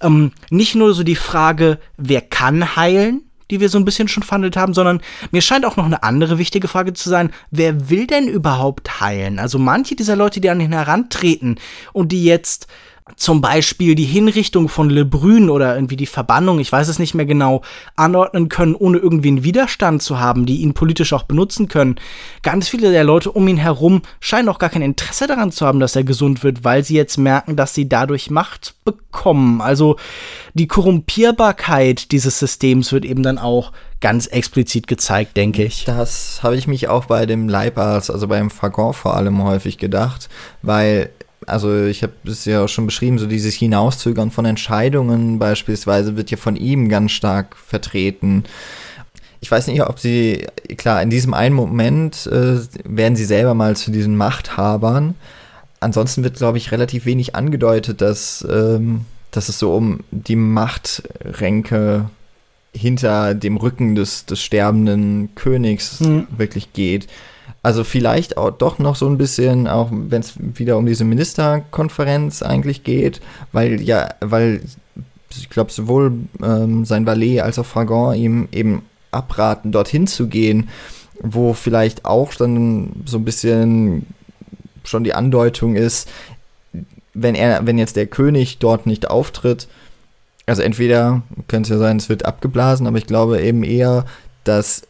ähm, 0.00 0.32
nicht 0.50 0.74
nur 0.74 0.94
so 0.94 1.02
die 1.02 1.16
Frage, 1.16 1.78
wer 1.96 2.20
kann 2.20 2.76
heilen, 2.76 3.22
die 3.50 3.60
wir 3.60 3.68
so 3.68 3.78
ein 3.78 3.84
bisschen 3.84 4.08
schon 4.08 4.22
verhandelt 4.22 4.56
haben, 4.56 4.72
sondern 4.72 5.02
mir 5.30 5.42
scheint 5.42 5.66
auch 5.66 5.76
noch 5.76 5.84
eine 5.84 6.02
andere 6.02 6.38
wichtige 6.38 6.68
Frage 6.68 6.94
zu 6.94 7.10
sein, 7.10 7.30
wer 7.50 7.90
will 7.90 8.06
denn 8.06 8.26
überhaupt 8.26 9.00
heilen? 9.00 9.38
Also 9.38 9.58
manche 9.58 9.94
dieser 9.94 10.16
Leute, 10.16 10.40
die 10.40 10.48
an 10.48 10.60
ihn 10.60 10.72
herantreten 10.72 11.56
und 11.92 12.12
die 12.12 12.24
jetzt 12.24 12.66
zum 13.16 13.40
Beispiel 13.40 13.94
die 13.94 14.04
Hinrichtung 14.04 14.68
von 14.68 14.88
Le 14.88 15.04
Brun 15.04 15.50
oder 15.50 15.74
irgendwie 15.74 15.96
die 15.96 16.06
Verbannung, 16.06 16.60
ich 16.60 16.70
weiß 16.70 16.88
es 16.88 16.98
nicht 16.98 17.14
mehr 17.14 17.26
genau, 17.26 17.62
anordnen 17.96 18.48
können, 18.48 18.74
ohne 18.74 18.98
irgendwie 18.98 19.28
einen 19.28 19.44
Widerstand 19.44 20.02
zu 20.02 20.20
haben, 20.20 20.46
die 20.46 20.58
ihn 20.58 20.74
politisch 20.74 21.12
auch 21.12 21.24
benutzen 21.24 21.68
können. 21.68 21.96
Ganz 22.42 22.68
viele 22.68 22.92
der 22.92 23.04
Leute 23.04 23.32
um 23.32 23.48
ihn 23.48 23.56
herum 23.56 24.02
scheinen 24.20 24.48
auch 24.48 24.58
gar 24.58 24.70
kein 24.70 24.82
Interesse 24.82 25.26
daran 25.26 25.50
zu 25.50 25.66
haben, 25.66 25.80
dass 25.80 25.96
er 25.96 26.04
gesund 26.04 26.44
wird, 26.44 26.64
weil 26.64 26.84
sie 26.84 26.94
jetzt 26.94 27.16
merken, 27.16 27.56
dass 27.56 27.74
sie 27.74 27.88
dadurch 27.88 28.30
Macht 28.30 28.74
bekommen. 28.84 29.60
Also 29.60 29.96
die 30.54 30.68
Korrumpierbarkeit 30.68 32.12
dieses 32.12 32.38
Systems 32.38 32.92
wird 32.92 33.04
eben 33.04 33.22
dann 33.22 33.38
auch 33.38 33.72
ganz 34.00 34.26
explizit 34.26 34.86
gezeigt, 34.86 35.36
denke 35.36 35.64
ich. 35.64 35.84
Das 35.84 36.40
habe 36.42 36.56
ich 36.56 36.66
mich 36.66 36.88
auch 36.88 37.06
bei 37.06 37.26
dem 37.26 37.48
Leibarzt, 37.48 38.10
also 38.10 38.28
beim 38.28 38.50
Fagon 38.50 38.92
vor 38.92 39.16
allem 39.16 39.42
häufig 39.42 39.78
gedacht, 39.78 40.28
weil 40.62 41.10
also 41.46 41.84
ich 41.84 42.02
habe 42.02 42.12
es 42.24 42.44
ja 42.44 42.64
auch 42.64 42.68
schon 42.68 42.86
beschrieben, 42.86 43.18
so 43.18 43.26
dieses 43.26 43.54
Hinauszögern 43.54 44.30
von 44.30 44.44
Entscheidungen 44.44 45.38
beispielsweise 45.38 46.16
wird 46.16 46.30
ja 46.30 46.36
von 46.36 46.56
ihm 46.56 46.88
ganz 46.88 47.12
stark 47.12 47.56
vertreten. 47.56 48.44
Ich 49.40 49.50
weiß 49.50 49.66
nicht, 49.66 49.82
ob 49.82 49.98
sie, 49.98 50.46
klar, 50.76 51.02
in 51.02 51.10
diesem 51.10 51.34
einen 51.34 51.54
Moment 51.54 52.26
äh, 52.26 52.60
werden 52.84 53.16
sie 53.16 53.24
selber 53.24 53.54
mal 53.54 53.76
zu 53.76 53.90
diesen 53.90 54.16
Machthabern. 54.16 55.14
Ansonsten 55.80 56.22
wird, 56.22 56.36
glaube 56.36 56.58
ich, 56.58 56.70
relativ 56.70 57.06
wenig 57.06 57.34
angedeutet, 57.34 58.00
dass, 58.00 58.46
ähm, 58.48 59.04
dass 59.32 59.48
es 59.48 59.58
so 59.58 59.74
um 59.74 60.04
die 60.12 60.36
Machtränke 60.36 62.08
hinter 62.72 63.34
dem 63.34 63.56
Rücken 63.56 63.96
des, 63.96 64.26
des 64.26 64.40
sterbenden 64.40 65.34
Königs 65.34 66.00
mhm. 66.00 66.28
wirklich 66.36 66.72
geht. 66.72 67.08
Also 67.62 67.84
vielleicht 67.84 68.36
auch 68.36 68.50
doch 68.50 68.78
noch 68.78 68.96
so 68.96 69.06
ein 69.06 69.18
bisschen, 69.18 69.68
auch 69.68 69.88
wenn 69.92 70.20
es 70.20 70.34
wieder 70.36 70.76
um 70.76 70.86
diese 70.86 71.04
Ministerkonferenz 71.04 72.42
eigentlich 72.42 72.82
geht, 72.82 73.20
weil 73.52 73.80
ja, 73.80 74.14
weil 74.20 74.62
ich 75.30 75.48
glaube 75.48 75.70
sowohl 75.70 76.12
ähm, 76.42 76.84
sein 76.84 77.06
Valet 77.06 77.40
als 77.40 77.58
auch 77.58 77.66
Fragon 77.66 78.14
ihm 78.14 78.48
eben 78.52 78.82
abraten, 79.12 79.70
dorthin 79.70 80.06
zu 80.06 80.26
gehen, 80.26 80.68
wo 81.20 81.52
vielleicht 81.52 82.04
auch 82.04 82.34
dann 82.34 83.04
so 83.06 83.18
ein 83.18 83.24
bisschen 83.24 84.06
schon 84.84 85.04
die 85.04 85.14
Andeutung 85.14 85.76
ist, 85.76 86.08
wenn 87.14 87.34
er, 87.34 87.66
wenn 87.66 87.78
jetzt 87.78 87.96
der 87.96 88.06
König 88.06 88.58
dort 88.58 88.86
nicht 88.86 89.08
auftritt, 89.08 89.68
also 90.46 90.62
entweder 90.62 91.22
könnte 91.46 91.68
es 91.68 91.70
ja 91.70 91.78
sein, 91.78 91.98
es 91.98 92.08
wird 92.08 92.24
abgeblasen, 92.24 92.86
aber 92.86 92.98
ich 92.98 93.06
glaube 93.06 93.40
eben 93.40 93.62
eher, 93.62 94.04
dass 94.44 94.82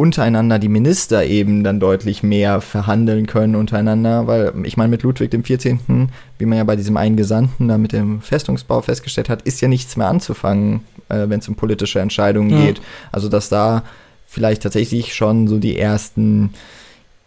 untereinander 0.00 0.58
die 0.58 0.70
Minister 0.70 1.26
eben 1.26 1.62
dann 1.62 1.78
deutlich 1.78 2.22
mehr 2.22 2.62
verhandeln 2.62 3.26
können 3.26 3.54
untereinander, 3.54 4.26
weil 4.26 4.54
ich 4.64 4.78
meine, 4.78 4.88
mit 4.88 5.02
Ludwig 5.02 5.30
dem 5.30 5.44
14., 5.44 6.08
wie 6.38 6.46
man 6.46 6.56
ja 6.56 6.64
bei 6.64 6.74
diesem 6.74 6.96
einen 6.96 7.18
Gesandten 7.18 7.68
da 7.68 7.76
mit 7.76 7.92
dem 7.92 8.22
Festungsbau 8.22 8.80
festgestellt 8.80 9.28
hat, 9.28 9.42
ist 9.42 9.60
ja 9.60 9.68
nichts 9.68 9.98
mehr 9.98 10.08
anzufangen, 10.08 10.80
äh, 11.10 11.28
wenn 11.28 11.40
es 11.40 11.48
um 11.48 11.54
politische 11.54 12.00
Entscheidungen 12.00 12.48
ja. 12.48 12.64
geht. 12.64 12.80
Also 13.12 13.28
dass 13.28 13.50
da 13.50 13.82
vielleicht 14.26 14.62
tatsächlich 14.62 15.14
schon 15.14 15.48
so 15.48 15.58
die 15.58 15.78
ersten 15.78 16.54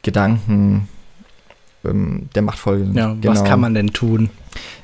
Gedanken 0.01 0.88
ähm, 1.86 2.30
der 2.34 2.41
Machtfolge 2.41 2.86
sind. 2.86 2.95
Ja, 2.95 3.13
genau. 3.13 3.34
was 3.34 3.43
kann 3.43 3.59
man 3.59 3.76
denn 3.76 3.93
tun? 3.93 4.32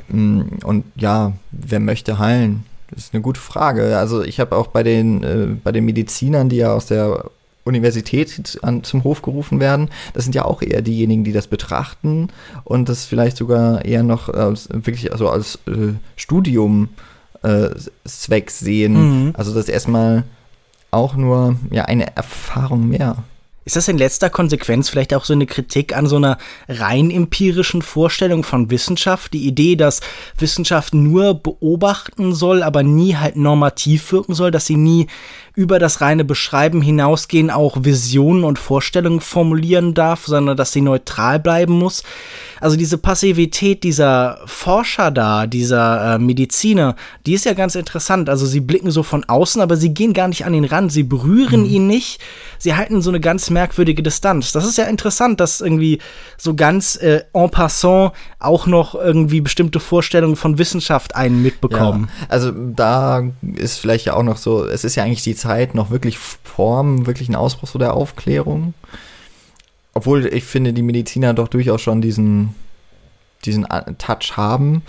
Mm, 0.09 0.41
und 0.63 0.85
ja, 0.95 1.33
wer 1.49 1.79
möchte 1.79 2.19
heilen? 2.19 2.65
Das 2.91 3.05
ist 3.05 3.15
eine 3.15 3.23
gute 3.23 3.41
Frage. 3.41 3.97
Also 3.97 4.21
ich 4.21 4.39
habe 4.39 4.55
auch 4.55 4.67
bei 4.67 4.83
den, 4.83 5.23
äh, 5.23 5.47
bei 5.63 5.71
den 5.71 5.85
Medizinern, 5.85 6.49
die 6.49 6.57
ja 6.57 6.71
aus 6.71 6.85
der 6.85 7.31
Universität 7.63 8.59
an, 8.61 8.83
zum 8.83 9.03
Hof 9.03 9.21
gerufen 9.21 9.59
werden, 9.59 9.89
das 10.13 10.23
sind 10.23 10.35
ja 10.35 10.45
auch 10.45 10.61
eher 10.61 10.81
diejenigen, 10.81 11.23
die 11.23 11.33
das 11.33 11.47
betrachten 11.47 12.29
und 12.63 12.89
das 12.89 13.05
vielleicht 13.05 13.37
sogar 13.37 13.85
eher 13.85 14.03
noch 14.03 14.29
äh, 14.29 14.53
wirklich 14.69 15.11
also 15.11 15.29
als 15.29 15.59
äh, 15.67 15.93
Studium 16.15 16.89
äh, 17.43 17.69
Zweck 18.05 18.51
sehen. 18.51 19.27
Mhm. 19.27 19.33
Also 19.35 19.53
das 19.53 19.69
erstmal 19.69 20.23
auch 20.91 21.15
nur 21.15 21.57
ja 21.71 21.85
eine 21.85 22.15
Erfahrung 22.15 22.87
mehr. 22.87 23.23
Ist 23.69 23.75
das 23.75 23.87
in 23.87 23.99
letzter 23.99 24.31
Konsequenz 24.31 24.89
vielleicht 24.89 25.13
auch 25.13 25.25
so 25.25 25.33
eine 25.33 25.45
Kritik 25.45 25.95
an 25.95 26.07
so 26.07 26.15
einer 26.15 26.39
rein 26.67 27.11
empirischen 27.11 27.83
Vorstellung 27.83 28.43
von 28.43 28.71
Wissenschaft? 28.71 29.31
Die 29.31 29.45
Idee, 29.45 29.75
dass 29.75 29.99
Wissenschaft 30.39 30.95
nur 30.95 31.35
beobachten 31.35 32.33
soll, 32.33 32.63
aber 32.63 32.81
nie 32.81 33.15
halt 33.15 33.35
normativ 33.35 34.11
wirken 34.11 34.33
soll, 34.33 34.49
dass 34.49 34.65
sie 34.65 34.75
nie 34.75 35.05
über 35.55 35.79
das 35.79 36.01
reine 36.01 36.23
Beschreiben 36.23 36.81
hinausgehen, 36.81 37.49
auch 37.49 37.77
Visionen 37.83 38.43
und 38.43 38.59
Vorstellungen 38.59 39.19
formulieren 39.19 39.93
darf, 39.93 40.25
sondern 40.25 40.57
dass 40.57 40.71
sie 40.71 40.81
neutral 40.81 41.39
bleiben 41.39 41.73
muss. 41.73 42.03
Also 42.61 42.75
diese 42.75 42.97
Passivität 42.97 43.83
dieser 43.83 44.39
Forscher 44.45 45.11
da, 45.11 45.47
dieser 45.47 46.15
äh, 46.15 46.19
Mediziner, 46.19 46.95
die 47.25 47.33
ist 47.33 47.45
ja 47.45 47.53
ganz 47.53 47.75
interessant. 47.75 48.29
Also 48.29 48.45
sie 48.45 48.59
blicken 48.59 48.91
so 48.91 49.03
von 49.03 49.23
außen, 49.23 49.61
aber 49.61 49.77
sie 49.77 49.93
gehen 49.93 50.13
gar 50.13 50.27
nicht 50.27 50.45
an 50.45 50.53
ihn 50.53 50.65
ran, 50.65 50.89
sie 50.89 51.03
berühren 51.03 51.61
mhm. 51.61 51.69
ihn 51.69 51.87
nicht. 51.87 52.19
Sie 52.57 52.75
halten 52.75 53.01
so 53.01 53.09
eine 53.09 53.21
ganz 53.21 53.49
merkwürdige 53.49 54.03
Distanz. 54.03 54.51
Das 54.51 54.65
ist 54.65 54.77
ja 54.77 54.85
interessant, 54.85 55.39
dass 55.39 55.61
irgendwie 55.61 55.99
so 56.37 56.55
ganz 56.55 56.97
äh, 56.97 57.23
en 57.33 57.49
passant 57.49 58.11
auch 58.39 58.67
noch 58.67 58.95
irgendwie 58.95 59.41
bestimmte 59.41 59.79
Vorstellungen 59.79 60.35
von 60.35 60.57
Wissenschaft 60.57 61.15
einen 61.15 61.41
mitbekommen. 61.41 62.09
Ja, 62.19 62.25
also 62.29 62.51
da 62.51 63.23
ist 63.55 63.79
vielleicht 63.79 64.05
ja 64.05 64.13
auch 64.13 64.23
noch 64.23 64.37
so, 64.37 64.65
es 64.65 64.83
ist 64.83 64.95
ja 64.95 65.03
eigentlich 65.03 65.23
die 65.23 65.35
Zeit 65.35 65.48
noch 65.73 65.89
wirklich 65.89 66.17
Form, 66.17 67.05
wirklich 67.05 67.29
ein 67.29 67.35
Ausbruch 67.35 67.67
so 67.67 67.79
der 67.79 67.93
Aufklärung. 67.93 68.73
Obwohl 69.93 70.25
ich 70.27 70.43
finde, 70.43 70.73
die 70.73 70.81
Mediziner 70.81 71.33
doch 71.33 71.47
durchaus 71.47 71.81
schon 71.81 72.01
diesen, 72.01 72.55
diesen 73.45 73.67
Touch 73.97 74.37
haben. 74.37 74.83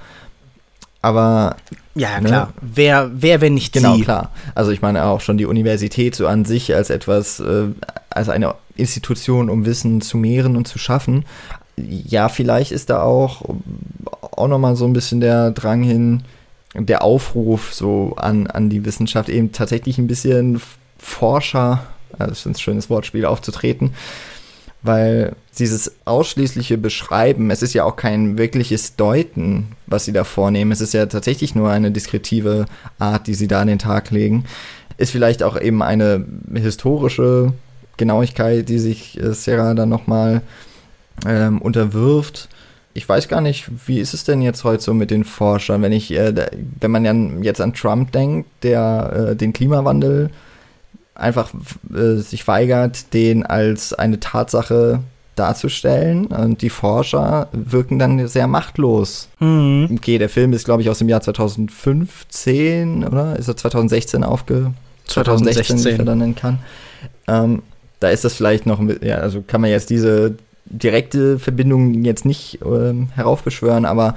Aber. 1.03 1.57
Ja, 1.95 2.21
ne? 2.21 2.29
klar. 2.29 2.53
Wer, 2.61 3.11
wer, 3.15 3.41
wenn 3.41 3.55
nicht 3.55 3.73
genau, 3.73 3.95
sie? 3.95 4.03
Genau, 4.03 4.05
klar. 4.05 4.33
Also 4.55 4.71
ich 4.71 4.83
meine 4.83 5.05
auch 5.05 5.21
schon 5.21 5.39
die 5.39 5.47
Universität 5.47 6.15
so 6.15 6.27
an 6.27 6.45
sich 6.45 6.75
als 6.75 6.91
etwas, 6.91 7.41
äh, 7.41 7.69
als 8.11 8.29
eine 8.29 8.55
Institution, 8.77 9.51
um 9.51 9.65
Wissen 9.65 10.01
zu 10.01 10.17
mehren 10.17 10.57
und 10.57 10.69
zu 10.69 10.79
schaffen. 10.79 11.25
Ja, 11.77 12.29
vielleicht 12.29 12.73
ist 12.73 12.91
da 12.91 13.03
auch, 13.03 13.43
auch 14.21 14.49
nochmal 14.49 14.77
so 14.77 14.85
ein 14.85 14.93
bisschen 14.93 15.21
der 15.21 15.51
Drang 15.51 15.83
hin, 15.83 16.23
der 16.75 17.03
Aufruf 17.03 17.75
so 17.75 18.15
an, 18.17 18.47
an 18.47 18.71
die 18.71 18.85
Wissenschaft, 18.85 19.29
eben 19.29 19.53
tatsächlich 19.53 19.99
ein 19.99 20.07
bisschen 20.07 20.61
Forscher, 20.99 21.87
das 22.19 22.41
ist 22.41 22.47
ein 22.47 22.55
schönes 22.55 22.91
Wortspiel, 22.91 23.25
aufzutreten 23.25 23.93
weil 24.83 25.35
dieses 25.59 25.93
ausschließliche 26.07 26.79
Beschreiben, 26.79 27.51
es 27.51 27.63
ist 27.63 27.75
ja 27.75 27.85
auch 27.85 27.97
kein 27.97 28.39
wirkliches 28.39 28.97
Deuten, 28.97 29.69
was 29.87 30.07
sie 30.07 30.13
da 30.13 30.25
vornehmen, 30.25 30.73
es 30.73 30.81
ist 30.81 30.95
ja 30.95 31.07
tatsächlich 31.07 31.55
nur 31.55 31.71
eine 31.71 31.91
diskretive 31.91 32.67
Art, 32.99 33.27
die 33.27 33.35
sie 33.35 33.49
da 33.49 33.61
an 33.61 33.67
den 33.67 33.79
Tag 33.79 34.11
legen, 34.11 34.45
ist 34.97 35.13
vielleicht 35.13 35.43
auch 35.43 35.61
eben 35.61 35.83
eine 35.83 36.25
historische 36.55 37.53
Genauigkeit, 37.97 38.69
die 38.69 38.79
sich 38.79 39.21
äh, 39.21 39.35
Sarah 39.35 39.75
dann 39.75 39.89
nochmal 39.91 40.43
ähm, 41.27 41.61
unterwirft. 41.61 42.49
Ich 43.01 43.09
weiß 43.09 43.29
gar 43.29 43.41
nicht, 43.41 43.65
wie 43.87 43.99
ist 43.99 44.13
es 44.13 44.25
denn 44.25 44.43
jetzt 44.43 44.63
heute 44.63 44.83
so 44.83 44.93
mit 44.93 45.11
den 45.11 45.25
Forschern, 45.25 45.81
wenn 45.81 45.91
ich, 45.91 46.13
äh, 46.13 46.35
wenn 46.81 46.91
man 46.91 47.07
ja 47.07 47.15
jetzt 47.41 47.63
an 47.63 47.73
Trump 47.73 48.13
denkt, 48.13 48.47
der 48.63 49.31
äh, 49.31 49.37
den 49.37 49.55
Klimawandel 49.55 50.29
einfach 51.15 51.51
äh, 51.95 52.17
sich 52.17 52.47
weigert, 52.47 53.15
den 53.15 53.47
als 53.47 53.95
eine 53.95 54.21
Tatsache 54.21 55.01
darzustellen. 55.35 56.27
Und 56.27 56.61
die 56.61 56.69
Forscher 56.69 57.49
wirken 57.53 57.99
dann 57.99 58.29
sehr 58.29 58.47
machtlos. 58.47 59.31
Mhm. 59.39 59.89
Okay, 59.95 60.19
der 60.19 60.29
Film 60.29 60.53
ist, 60.53 60.67
glaube 60.67 60.83
ich, 60.83 60.91
aus 60.91 60.99
dem 60.99 61.09
Jahr 61.09 61.23
2015, 61.23 63.03
oder? 63.03 63.39
Ist 63.39 63.49
er 63.49 63.57
2016 63.57 64.25
aufge... 64.25 64.75
2016, 65.07 65.79
2016. 65.79 65.85
wie 65.85 66.03
er 66.03 66.05
dann 66.05 66.19
nennen 66.19 66.35
kann. 66.35 66.59
Ähm, 67.27 67.63
da 67.99 68.11
ist 68.11 68.27
das 68.27 68.35
vielleicht 68.35 68.67
noch, 68.67 68.79
ja, 69.01 69.17
also 69.17 69.41
kann 69.41 69.63
man 69.63 69.71
jetzt 69.71 69.89
diese 69.89 70.35
direkte 70.71 71.39
Verbindung 71.39 72.05
jetzt 72.05 72.25
nicht 72.25 72.61
ähm, 72.65 73.09
heraufbeschwören, 73.15 73.85
aber 73.85 74.15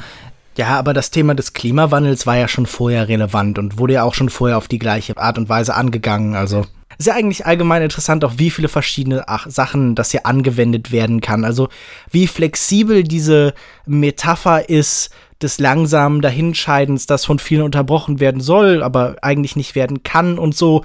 ja, 0.55 0.67
aber 0.77 0.93
das 0.93 1.09
Thema 1.09 1.33
des 1.33 1.53
Klimawandels 1.53 2.27
war 2.27 2.37
ja 2.37 2.47
schon 2.47 2.67
vorher 2.67 3.07
relevant 3.07 3.57
und 3.57 3.79
wurde 3.79 3.93
ja 3.93 4.03
auch 4.03 4.13
schon 4.13 4.29
vorher 4.29 4.57
auf 4.57 4.67
die 4.67 4.77
gleiche 4.77 5.17
Art 5.17 5.39
und 5.39 5.49
Weise 5.49 5.73
angegangen. 5.73 6.35
Also 6.35 6.65
ist 6.97 7.07
ja 7.07 7.15
eigentlich 7.15 7.45
allgemein 7.45 7.81
interessant, 7.81 8.23
auch 8.23 8.33
wie 8.37 8.51
viele 8.51 8.67
verschiedene 8.67 9.27
Ach 9.27 9.47
Sachen 9.49 9.95
das 9.95 10.11
hier 10.11 10.25
angewendet 10.25 10.91
werden 10.91 11.21
kann. 11.21 11.43
Also 11.43 11.69
wie 12.11 12.27
flexibel 12.27 13.03
diese 13.03 13.53
Metapher 13.85 14.69
ist 14.69 15.09
des 15.43 15.59
langsamen 15.59 16.21
Dahinscheidens, 16.21 17.05
das 17.05 17.25
von 17.25 17.39
vielen 17.39 17.61
unterbrochen 17.61 18.19
werden 18.19 18.41
soll, 18.41 18.81
aber 18.81 19.17
eigentlich 19.21 19.55
nicht 19.55 19.75
werden 19.75 20.03
kann 20.03 20.39
und 20.39 20.55
so. 20.55 20.83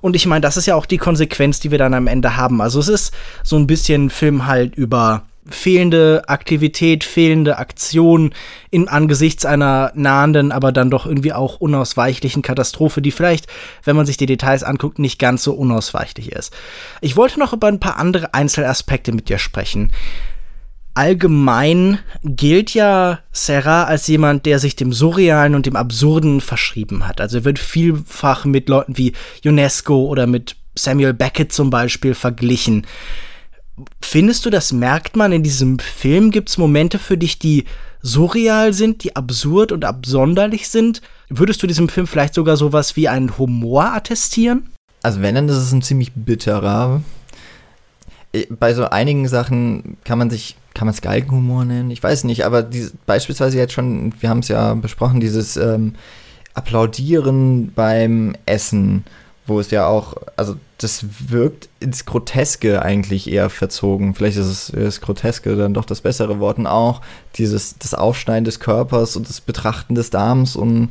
Und 0.00 0.16
ich 0.16 0.26
meine, 0.26 0.40
das 0.40 0.56
ist 0.56 0.66
ja 0.66 0.74
auch 0.74 0.86
die 0.86 0.98
Konsequenz, 0.98 1.60
die 1.60 1.70
wir 1.70 1.78
dann 1.78 1.94
am 1.94 2.06
Ende 2.06 2.36
haben. 2.36 2.60
Also 2.60 2.80
es 2.80 2.88
ist 2.88 3.14
so 3.44 3.56
ein 3.56 3.66
bisschen 3.66 4.10
Film 4.10 4.46
halt 4.46 4.74
über 4.74 5.24
fehlende 5.50 6.22
Aktivität, 6.26 7.04
fehlende 7.04 7.58
Aktion 7.58 8.32
im 8.70 8.88
Angesichts 8.88 9.44
einer 9.44 9.92
nahenden, 9.94 10.52
aber 10.52 10.72
dann 10.72 10.90
doch 10.90 11.06
irgendwie 11.06 11.32
auch 11.32 11.56
unausweichlichen 11.60 12.42
Katastrophe, 12.42 13.00
die 13.00 13.10
vielleicht, 13.10 13.46
wenn 13.84 13.96
man 13.96 14.06
sich 14.06 14.16
die 14.16 14.26
Details 14.26 14.62
anguckt, 14.62 14.98
nicht 14.98 15.18
ganz 15.18 15.42
so 15.42 15.52
unausweichlich 15.54 16.32
ist. 16.32 16.52
Ich 17.00 17.16
wollte 17.16 17.38
noch 17.38 17.52
über 17.52 17.68
ein 17.68 17.80
paar 17.80 17.96
andere 17.96 18.34
Einzelaspekte 18.34 19.12
mit 19.12 19.28
dir 19.28 19.38
sprechen. 19.38 19.90
Allgemein 20.98 22.00
gilt 22.24 22.74
ja 22.74 23.20
Serra 23.30 23.84
als 23.84 24.08
jemand, 24.08 24.46
der 24.46 24.58
sich 24.58 24.74
dem 24.74 24.92
Surrealen 24.92 25.54
und 25.54 25.64
dem 25.64 25.76
Absurden 25.76 26.40
verschrieben 26.40 27.06
hat. 27.06 27.20
Also 27.20 27.38
er 27.38 27.44
wird 27.44 27.60
vielfach 27.60 28.44
mit 28.44 28.68
Leuten 28.68 28.98
wie 28.98 29.12
UNESCO 29.44 30.06
oder 30.06 30.26
mit 30.26 30.56
Samuel 30.74 31.14
Beckett 31.14 31.52
zum 31.52 31.70
Beispiel 31.70 32.14
verglichen. 32.14 32.84
Findest 34.00 34.44
du, 34.44 34.50
das 34.50 34.72
merkt 34.72 35.14
man 35.14 35.30
in 35.30 35.44
diesem 35.44 35.78
Film? 35.78 36.32
Gibt 36.32 36.48
es 36.48 36.58
Momente 36.58 36.98
für 36.98 37.16
dich, 37.16 37.38
die 37.38 37.66
surreal 38.02 38.72
sind, 38.72 39.04
die 39.04 39.14
absurd 39.14 39.70
und 39.70 39.84
absonderlich 39.84 40.68
sind? 40.68 41.00
Würdest 41.28 41.62
du 41.62 41.68
diesem 41.68 41.88
Film 41.88 42.08
vielleicht 42.08 42.34
sogar 42.34 42.56
sowas 42.56 42.96
wie 42.96 43.06
einen 43.06 43.38
Humor 43.38 43.84
attestieren? 43.84 44.70
Also 45.04 45.22
wenn, 45.22 45.36
dann 45.36 45.48
ist 45.48 45.58
es 45.58 45.70
ein 45.70 45.82
ziemlich 45.82 46.10
bitterer. 46.14 47.02
Äh, 48.32 48.46
bei 48.50 48.74
so 48.74 48.90
einigen 48.90 49.28
Sachen 49.28 49.96
kann 50.02 50.18
man 50.18 50.28
sich, 50.28 50.56
kann 50.74 50.86
man 50.86 50.94
es 50.94 51.00
Galgenhumor 51.00 51.64
nennen? 51.64 51.90
Ich 51.90 52.02
weiß 52.02 52.24
nicht, 52.24 52.44
aber 52.44 52.62
die, 52.62 52.88
beispielsweise 53.06 53.58
jetzt 53.58 53.72
schon, 53.72 54.12
wir 54.20 54.28
haben 54.28 54.40
es 54.40 54.48
ja 54.48 54.74
besprochen, 54.74 55.20
dieses 55.20 55.56
ähm, 55.56 55.94
Applaudieren 56.54 57.72
beim 57.74 58.34
Essen 58.46 59.04
wo 59.48 59.58
es 59.60 59.70
ja 59.70 59.86
auch, 59.86 60.14
also 60.36 60.56
das 60.76 61.04
wirkt 61.28 61.68
ins 61.80 62.04
Groteske 62.04 62.82
eigentlich 62.82 63.30
eher 63.30 63.50
verzogen. 63.50 64.14
Vielleicht 64.14 64.36
ist 64.36 64.46
es 64.46 64.72
das 64.74 65.00
Groteske 65.00 65.56
dann 65.56 65.74
doch 65.74 65.86
das 65.86 66.02
bessere 66.02 66.38
Wort. 66.38 66.58
Und 66.58 66.66
auch 66.66 67.00
dieses, 67.36 67.78
das 67.78 67.94
Aufschneiden 67.94 68.44
des 68.44 68.60
Körpers 68.60 69.16
und 69.16 69.28
das 69.28 69.40
Betrachten 69.40 69.94
des 69.94 70.10
Darms 70.10 70.54
und 70.54 70.90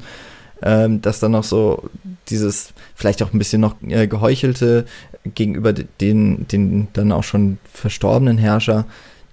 ähm, 0.63 1.01
dass 1.03 1.19
dann 1.19 1.33
noch 1.33 1.43
so 1.43 1.87
dieses 2.29 2.73
vielleicht 2.95 3.21
auch 3.21 3.31
ein 3.31 3.37
bisschen 3.37 3.61
noch 3.61 3.75
äh, 3.87 4.07
geheuchelte 4.07 4.85
gegenüber 5.23 5.71
den, 5.71 6.47
den 6.47 6.87
dann 6.93 7.11
auch 7.11 7.23
schon 7.23 7.59
verstorbenen 7.71 8.39
Herrscher, 8.39 8.85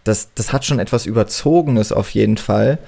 das, 0.05 0.28
das 0.34 0.52
hat 0.52 0.64
schon 0.64 0.78
etwas 0.78 1.07
Überzogenes 1.07 1.92
auf 1.92 2.11
jeden 2.11 2.36
Fall. 2.36 2.78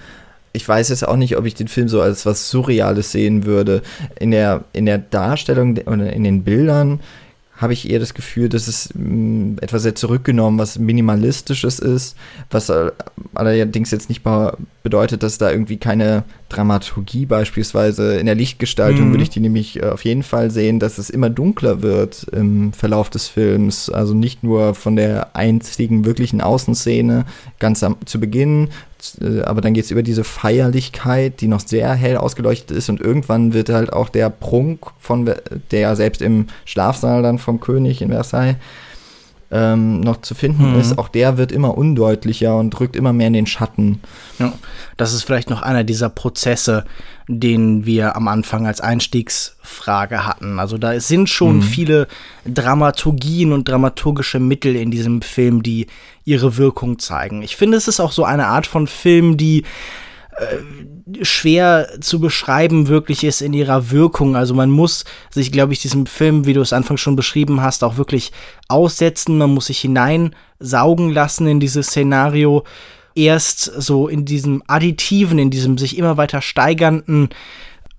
Ich 0.53 0.67
weiß 0.67 0.89
jetzt 0.91 1.07
auch 1.07 1.17
nicht, 1.17 1.37
ob 1.37 1.45
ich 1.45 1.55
den 1.55 1.69
Film 1.69 1.89
so 1.89 2.01
als 2.01 2.25
was 2.25 2.49
Surreales 2.51 3.12
sehen 3.12 3.45
würde. 3.45 3.83
In 4.19 4.31
der, 4.31 4.64
in 4.73 4.87
der 4.87 4.99
Darstellung 4.99 5.77
oder 5.87 6.12
in 6.12 6.25
den 6.25 6.45
Bildern 6.45 7.01
habe 7.57 7.73
ich 7.73 7.89
eher 7.91 7.99
das 7.99 8.15
Gefühl, 8.15 8.49
dass 8.49 8.69
es 8.69 8.91
mh, 8.95 9.05
mm, 9.05 9.57
etwas 9.61 9.83
sehr 9.83 9.95
zurückgenommen, 9.95 10.59
was 10.59 10.79
minimalistisches 10.79 11.79
ist, 11.79 12.17
was 12.51 12.69
äh, 12.69 12.93
allerdings 13.35 13.91
jetzt 13.91 14.09
nicht 14.09 14.23
bedeutet, 14.83 15.23
dass 15.23 15.39
da 15.39 15.51
irgendwie 15.51 15.79
keine 15.79 16.25
Dramaturgie 16.49 17.27
beispielsweise 17.27 18.17
in 18.17 18.27
der 18.27 18.35
Lichtgestaltung 18.35 19.09
mhm. 19.09 19.11
würde 19.13 19.23
ich 19.25 19.31
die 19.31 19.41
nämlich 19.41 19.83
äh, 19.83 19.87
auf 19.87 20.05
jeden 20.05 20.23
Fall 20.23 20.51
sehen, 20.51 20.79
dass 20.79 20.99
es 20.99 21.11
immer 21.11 21.31
dunkler 21.31 21.83
wird 21.83 22.25
im 22.33 22.73
Verlauf 22.73 23.11
des 23.11 23.27
Films. 23.27 23.91
Also 23.91 24.15
nicht 24.15 24.45
nur 24.45 24.75
von 24.75 24.97
der 24.97 25.35
einzigen 25.35 26.05
wirklichen 26.05 26.41
Außenszene 26.41 27.25
ganz 27.59 27.83
am, 27.83 27.97
zu 28.05 28.21
Beginn, 28.21 28.69
aber 29.45 29.61
dann 29.61 29.75
geht 29.75 29.85
es 29.85 29.91
über 29.91 30.03
diese 30.03 30.25
Feierlichkeit, 30.25 31.41
die 31.41 31.49
noch 31.49 31.61
sehr 31.61 31.95
hell 31.95 32.17
ausgeleuchtet 32.17 32.77
ist 32.77 32.89
und 32.89 33.01
irgendwann 33.01 33.53
wird 33.53 33.69
halt 33.69 33.93
auch 33.93 34.09
der 34.09 34.31
Prunk 34.31 34.87
von 34.99 35.31
der 35.71 35.97
selbst 35.97 36.23
im 36.23 36.47
Schlafsaal 36.65 37.23
dann 37.23 37.39
vom 37.39 37.61
König 37.61 38.03
in 38.03 38.11
Versailles 38.11 38.57
ähm, 39.51 40.01
noch 40.01 40.23
zu 40.23 40.35
finden 40.35 40.73
mhm. 40.73 40.81
ist, 40.81 40.99
auch 40.99 41.09
der 41.09 41.39
wird 41.39 41.53
immer 41.53 41.77
undeutlicher 41.79 42.57
und 42.57 42.79
rückt 42.81 42.97
immer 42.97 43.13
mehr 43.13 43.29
in 43.29 43.33
den 43.33 43.47
Schatten. 43.47 44.01
Ja, 44.39 44.53
das 44.97 45.13
ist 45.13 45.23
vielleicht 45.23 45.51
noch 45.51 45.63
einer 45.63 45.85
dieser 45.85 46.09
Prozesse, 46.09 46.85
den 47.29 47.87
wir 47.87 48.17
am 48.17 48.29
Anfang 48.29 48.67
als 48.67 48.81
Einstiegsfrage 48.81 50.27
hatten. 50.27 50.59
Also 50.59 50.79
da 50.79 50.99
sind 51.01 51.29
schon 51.29 51.57
mhm. 51.57 51.63
viele 51.63 52.09
Dramaturgien 52.45 53.53
und 53.53 53.69
dramaturgische 53.69 54.41
Mittel 54.41 54.77
in 54.77 54.91
diesem 54.91 55.23
Film, 55.23 55.63
die 55.63 55.87
ihre 56.25 56.57
Wirkung 56.57 56.99
zeigen. 56.99 57.43
Ich 57.43 57.57
finde, 57.57 57.77
es 57.77 57.89
ist 57.89 58.01
auch 58.01 58.13
so 58.13 58.25
eine 58.25 58.47
Art 58.47 58.67
von 58.67 58.87
Film, 58.87 59.37
die 59.37 59.65
äh, 60.39 61.24
schwer 61.24 61.89
zu 62.01 62.20
beschreiben 62.20 62.89
wirklich 62.89 63.24
ist 63.24 63.41
in 63.41 63.53
ihrer 63.53 63.91
Wirkung. 63.91 64.37
Also 64.37 64.55
man 64.55 64.70
muss 64.70 65.05
sich, 65.30 65.53
glaube 65.53 65.72
ich, 65.72 65.80
diesem 65.80 66.07
Film, 66.07 66.47
wie 66.47 66.53
du 66.53 66.61
es 66.61 66.72
anfangs 66.72 67.01
schon 67.01 67.16
beschrieben 67.16 67.62
hast, 67.62 67.84
auch 67.84 67.97
wirklich 67.97 68.32
aussetzen. 68.68 69.39
Man 69.39 69.55
muss 69.55 69.66
sich 69.66 69.80
hineinsaugen 69.80 71.11
lassen 71.11 71.47
in 71.47 71.61
dieses 71.61 71.89
Szenario. 71.89 72.64
Erst 73.14 73.64
so 73.64 74.09
in 74.09 74.24
diesem 74.26 74.62
additiven, 74.66 75.39
in 75.39 75.51
diesem 75.51 75.78
sich 75.78 75.97
immer 75.97 76.16
weiter 76.16 76.43
steigernden 76.43 77.30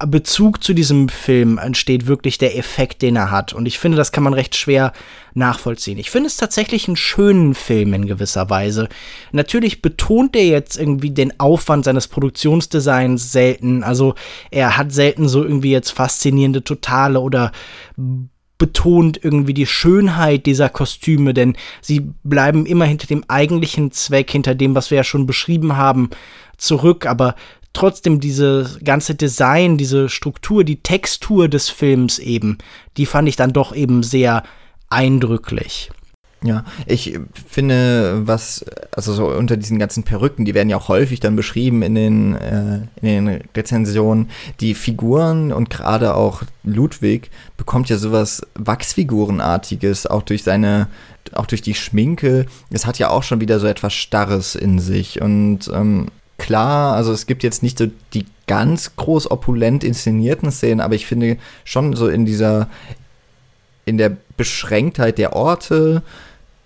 Bezug 0.06 0.64
zu 0.64 0.74
diesem 0.74 1.10
Film 1.10 1.58
entsteht 1.58 2.06
wirklich 2.06 2.38
der 2.38 2.56
Effekt, 2.56 3.02
den 3.02 3.16
er 3.16 3.32
hat. 3.32 3.54
Und 3.54 3.66
ich 3.66 3.80
finde, 3.80 3.98
das 3.98 4.12
kann 4.12 4.24
man 4.24 4.36
recht 4.36 4.56
schwer 4.56 4.94
nachvollziehen. 5.34 5.98
Ich 5.98 6.12
finde 6.12 6.28
es 6.28 6.38
tatsächlich 6.38 6.88
einen 6.88 6.98
schönen 6.98 7.56
Film 7.56 7.96
in 7.96 8.06
gewisser 8.06 8.48
Weise. 8.52 8.90
Natürlich 9.32 9.82
betont 9.82 10.36
er 10.36 10.46
jetzt 10.46 10.78
irgendwie 10.78 11.10
den 11.10 11.40
Aufwand 11.40 11.86
seines 11.86 12.08
Produktionsdesigns 12.08 13.32
selten. 13.32 13.84
Also 13.84 14.14
er 14.52 14.78
hat 14.78 14.92
selten 14.92 15.28
so 15.28 15.44
irgendwie 15.44 15.72
jetzt 15.72 15.92
faszinierende 15.92 16.64
Totale 16.64 17.20
oder 17.20 17.52
betont 18.60 19.20
irgendwie 19.24 19.54
die 19.54 19.68
Schönheit 19.68 20.46
dieser 20.46 20.70
Kostüme, 20.70 21.34
denn 21.34 21.56
sie 21.82 22.12
bleiben 22.24 22.68
immer 22.68 22.86
hinter 22.86 23.08
dem 23.08 23.24
eigentlichen 23.28 23.92
Zweck, 23.92 24.32
hinter 24.32 24.54
dem, 24.54 24.76
was 24.76 24.92
wir 24.92 24.98
ja 24.98 25.04
schon 25.04 25.26
beschrieben 25.26 25.76
haben, 25.78 26.10
zurück, 26.58 27.06
aber 27.06 27.36
trotzdem 27.78 28.20
diese 28.20 28.80
ganze 28.84 29.14
Design, 29.14 29.78
diese 29.78 30.10
Struktur, 30.10 30.64
die 30.64 30.82
Textur 30.82 31.48
des 31.48 31.70
Films 31.70 32.18
eben, 32.18 32.58
die 32.98 33.06
fand 33.06 33.30
ich 33.30 33.36
dann 33.36 33.54
doch 33.54 33.76
eben 33.76 34.02
sehr 34.02 34.42
eindrücklich. 34.90 35.92
Ja, 36.44 36.66
ich 36.86 37.20
finde, 37.48 38.22
was, 38.28 38.66
also 38.92 39.14
so 39.14 39.28
unter 39.28 39.58
diesen 39.58 39.78
ganzen 39.78 40.04
Perücken, 40.04 40.46
die 40.46 40.54
werden 40.54 40.70
ja 40.70 40.78
auch 40.78 40.88
häufig 40.88 41.20
dann 41.20 41.36
beschrieben 41.36 41.84
in 41.84 41.96
den, 41.96 42.36
äh, 42.36 42.80
in 43.02 43.26
den 43.26 43.42
Rezensionen, 43.56 44.30
die 44.60 44.74
Figuren 44.74 45.52
und 45.52 45.70
gerade 45.70 46.16
auch 46.16 46.44
Ludwig 46.64 47.30
bekommt 47.58 47.90
ja 47.90 47.98
sowas 47.98 48.42
Wachsfigurenartiges, 48.56 50.06
auch 50.08 50.24
durch 50.24 50.44
seine, 50.44 50.88
auch 51.34 51.48
durch 51.48 51.64
die 51.64 51.76
Schminke. 51.76 52.46
Es 52.70 52.86
hat 52.86 53.00
ja 53.00 53.10
auch 53.10 53.24
schon 53.24 53.42
wieder 53.42 53.60
so 53.60 53.68
etwas 53.68 53.94
Starres 53.94 54.54
in 54.56 54.78
sich 54.78 55.22
und 55.22 55.72
ähm, 55.74 56.08
klar, 56.38 56.96
also 56.96 57.12
es 57.12 57.26
gibt 57.26 57.44
jetzt 57.44 57.64
nicht 57.64 57.78
so 57.78 57.88
die 58.14 58.26
ganz 58.48 58.96
groß 58.96 59.30
opulent 59.30 59.84
inszenierten 59.84 60.52
Szenen, 60.52 60.80
aber 60.80 60.96
ich 60.96 61.06
finde 61.06 61.38
schon 61.66 61.96
so 61.96 62.08
in 62.08 62.26
dieser, 62.26 62.70
in 63.86 63.98
der 63.98 64.16
Beschränktheit 64.38 65.18
der 65.18 65.34
Orte, 65.34 66.04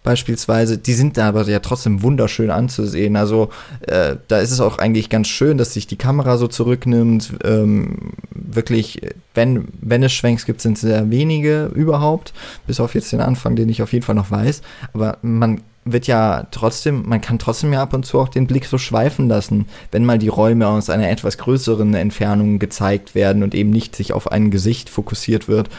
beispielsweise, 0.03 0.77
die 0.77 0.93
sind 0.93 1.17
da 1.17 1.27
aber 1.27 1.47
ja 1.47 1.59
trotzdem 1.59 2.01
wunderschön 2.01 2.49
anzusehen. 2.49 3.15
Also 3.15 3.49
äh, 3.81 4.15
da 4.27 4.39
ist 4.39 4.51
es 4.51 4.59
auch 4.59 4.79
eigentlich 4.79 5.09
ganz 5.09 5.27
schön, 5.27 5.57
dass 5.57 5.73
sich 5.73 5.87
die 5.87 5.95
Kamera 5.95 6.37
so 6.37 6.47
zurücknimmt. 6.47 7.33
Ähm, 7.43 8.13
wirklich, 8.31 9.01
wenn, 9.33 9.67
wenn 9.79 10.03
es 10.03 10.13
Schwenks 10.13 10.45
gibt, 10.45 10.61
sind 10.61 10.73
es 10.73 10.81
sehr 10.81 11.09
wenige 11.11 11.65
überhaupt, 11.75 12.33
bis 12.65 12.79
auf 12.79 12.95
jetzt 12.95 13.11
den 13.11 13.21
Anfang, 13.21 13.55
den 13.55 13.69
ich 13.69 13.81
auf 13.81 13.93
jeden 13.93 14.05
Fall 14.05 14.15
noch 14.15 14.31
weiß. 14.31 14.61
Aber 14.93 15.17
man 15.21 15.61
wird 15.83 16.07
ja 16.07 16.47
trotzdem, 16.51 17.07
man 17.07 17.21
kann 17.21 17.39
trotzdem 17.39 17.73
ja 17.73 17.81
ab 17.81 17.93
und 17.93 18.05
zu 18.05 18.19
auch 18.19 18.29
den 18.29 18.47
Blick 18.47 18.65
so 18.65 18.77
schweifen 18.77 19.27
lassen, 19.27 19.67
wenn 19.91 20.05
mal 20.05 20.19
die 20.19 20.27
Räume 20.27 20.67
aus 20.67 20.89
einer 20.89 21.09
etwas 21.09 21.37
größeren 21.37 21.93
Entfernung 21.95 22.59
gezeigt 22.59 23.15
werden 23.15 23.41
und 23.41 23.55
eben 23.55 23.71
nicht 23.71 23.95
sich 23.95 24.13
auf 24.13 24.31
ein 24.31 24.51
Gesicht 24.51 24.89
fokussiert 24.89 25.47
wird. 25.47 25.69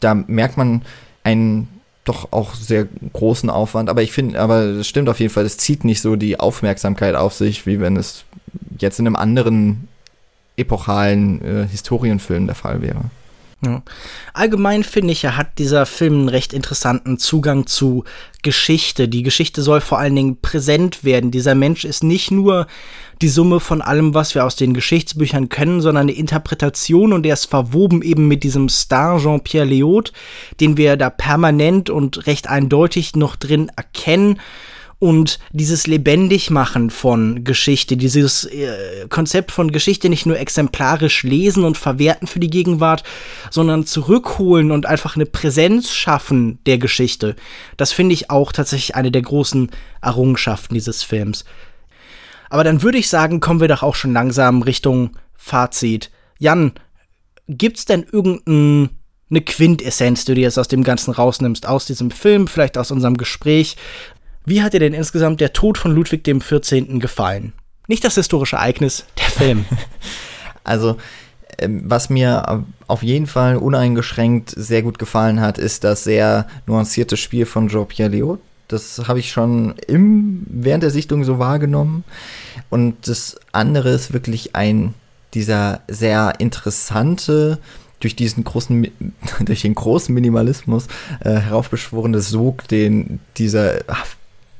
Da 0.00 0.14
merkt 0.14 0.56
man 0.56 0.82
einen 1.22 1.68
doch 2.04 2.32
auch 2.32 2.54
sehr 2.54 2.86
großen 3.12 3.50
Aufwand, 3.50 3.88
aber 3.88 4.02
ich 4.02 4.12
finde, 4.12 4.40
aber 4.40 4.62
es 4.62 4.88
stimmt 4.88 5.08
auf 5.08 5.20
jeden 5.20 5.32
Fall, 5.32 5.44
es 5.44 5.56
zieht 5.58 5.84
nicht 5.84 6.00
so 6.00 6.16
die 6.16 6.38
Aufmerksamkeit 6.38 7.14
auf 7.14 7.34
sich, 7.34 7.66
wie 7.66 7.80
wenn 7.80 7.96
es 7.96 8.24
jetzt 8.78 8.98
in 8.98 9.06
einem 9.06 9.16
anderen 9.16 9.88
epochalen 10.56 11.42
äh, 11.42 11.66
Historienfilm 11.66 12.46
der 12.46 12.54
Fall 12.54 12.82
wäre. 12.82 13.04
Ja. 13.64 13.82
Allgemein 14.32 14.84
finde 14.84 15.12
ich, 15.12 15.24
hat 15.26 15.58
dieser 15.58 15.86
Film 15.86 16.14
einen 16.14 16.28
recht 16.28 16.52
interessanten 16.52 17.18
Zugang 17.18 17.66
zu 17.66 18.04
Geschichte. 18.42 19.08
Die 19.08 19.22
Geschichte 19.22 19.62
soll 19.62 19.80
vor 19.80 19.98
allen 19.98 20.14
Dingen 20.14 20.40
präsent 20.40 21.04
werden. 21.04 21.30
Dieser 21.30 21.54
Mensch 21.54 21.84
ist 21.84 22.04
nicht 22.04 22.30
nur 22.30 22.66
die 23.22 23.28
Summe 23.28 23.60
von 23.60 23.80
allem, 23.80 24.14
was 24.14 24.34
wir 24.34 24.44
aus 24.44 24.56
den 24.56 24.74
Geschichtsbüchern 24.74 25.48
können, 25.48 25.80
sondern 25.80 26.02
eine 26.08 26.12
Interpretation 26.12 27.12
und 27.12 27.24
er 27.24 27.34
ist 27.34 27.46
verwoben 27.46 28.02
eben 28.02 28.28
mit 28.28 28.42
diesem 28.42 28.68
Star 28.68 29.18
Jean-Pierre 29.18 29.66
Léaud, 29.66 30.12
den 30.60 30.76
wir 30.76 30.96
da 30.96 31.10
permanent 31.10 31.90
und 31.90 32.26
recht 32.26 32.48
eindeutig 32.48 33.16
noch 33.16 33.36
drin 33.36 33.70
erkennen 33.76 34.40
und 35.04 35.38
dieses 35.52 35.86
Lebendigmachen 35.86 36.88
von 36.88 37.44
Geschichte, 37.44 37.98
dieses 37.98 38.46
äh, 38.46 39.06
Konzept 39.10 39.52
von 39.52 39.70
Geschichte 39.70 40.08
nicht 40.08 40.24
nur 40.24 40.38
exemplarisch 40.38 41.24
lesen 41.24 41.64
und 41.64 41.76
verwerten 41.76 42.26
für 42.26 42.40
die 42.40 42.48
Gegenwart, 42.48 43.02
sondern 43.50 43.84
zurückholen 43.84 44.70
und 44.70 44.86
einfach 44.86 45.14
eine 45.14 45.26
Präsenz 45.26 45.90
schaffen 45.90 46.58
der 46.64 46.78
Geschichte. 46.78 47.36
Das 47.76 47.92
finde 47.92 48.14
ich 48.14 48.30
auch 48.30 48.50
tatsächlich 48.50 48.94
eine 48.94 49.10
der 49.10 49.20
großen 49.20 49.70
Errungenschaften 50.00 50.72
dieses 50.72 51.02
Films. 51.02 51.44
Aber 52.48 52.64
dann 52.64 52.80
würde 52.80 52.96
ich 52.96 53.10
sagen, 53.10 53.40
kommen 53.40 53.60
wir 53.60 53.68
doch 53.68 53.82
auch 53.82 53.96
schon 53.96 54.14
langsam 54.14 54.62
Richtung 54.62 55.18
Fazit. 55.34 56.10
Jan, 56.38 56.72
gibt's 57.46 57.84
denn 57.84 58.06
irgendeine 58.10 58.88
Quintessenz, 59.44 60.24
die 60.24 60.34
du 60.34 60.40
jetzt 60.40 60.58
aus 60.58 60.68
dem 60.68 60.82
Ganzen 60.82 61.12
rausnimmst, 61.12 61.66
aus 61.66 61.84
diesem 61.84 62.10
Film, 62.10 62.48
vielleicht 62.48 62.78
aus 62.78 62.90
unserem 62.90 63.18
Gespräch, 63.18 63.76
wie 64.44 64.62
hat 64.62 64.74
dir 64.74 64.80
denn 64.80 64.94
insgesamt 64.94 65.40
der 65.40 65.52
Tod 65.52 65.78
von 65.78 65.94
Ludwig 65.94 66.24
XIV. 66.24 66.98
gefallen? 67.00 67.52
Nicht 67.86 68.04
das 68.04 68.14
historische 68.14 68.56
Ereignis, 68.56 69.04
der 69.18 69.26
Film. 69.26 69.64
also, 70.64 70.96
ähm, 71.58 71.82
was 71.84 72.10
mir 72.10 72.64
auf 72.86 73.02
jeden 73.02 73.26
Fall 73.26 73.56
uneingeschränkt 73.56 74.50
sehr 74.50 74.82
gut 74.82 74.98
gefallen 74.98 75.40
hat, 75.40 75.58
ist 75.58 75.84
das 75.84 76.04
sehr 76.04 76.46
nuancierte 76.66 77.16
Spiel 77.16 77.46
von 77.46 77.68
Jean-Pierre 77.68 78.10
Léaud. 78.10 78.38
Das 78.68 79.08
habe 79.08 79.18
ich 79.18 79.30
schon 79.30 79.74
im, 79.86 80.44
während 80.48 80.82
der 80.82 80.90
Sichtung 80.90 81.24
so 81.24 81.38
wahrgenommen. 81.38 82.04
Und 82.70 83.08
das 83.08 83.38
andere 83.52 83.90
ist 83.90 84.12
wirklich 84.12 84.56
ein, 84.56 84.94
dieser 85.34 85.80
sehr 85.88 86.34
interessante, 86.38 87.58
durch 88.00 88.16
diesen 88.16 88.44
großen, 88.44 88.90
durch 89.40 89.62
den 89.62 89.74
großen 89.74 90.14
Minimalismus 90.14 90.86
äh, 91.20 91.34
heraufbeschworene 91.34 92.20
Sog, 92.20 92.66
den 92.68 93.20
dieser 93.36 93.80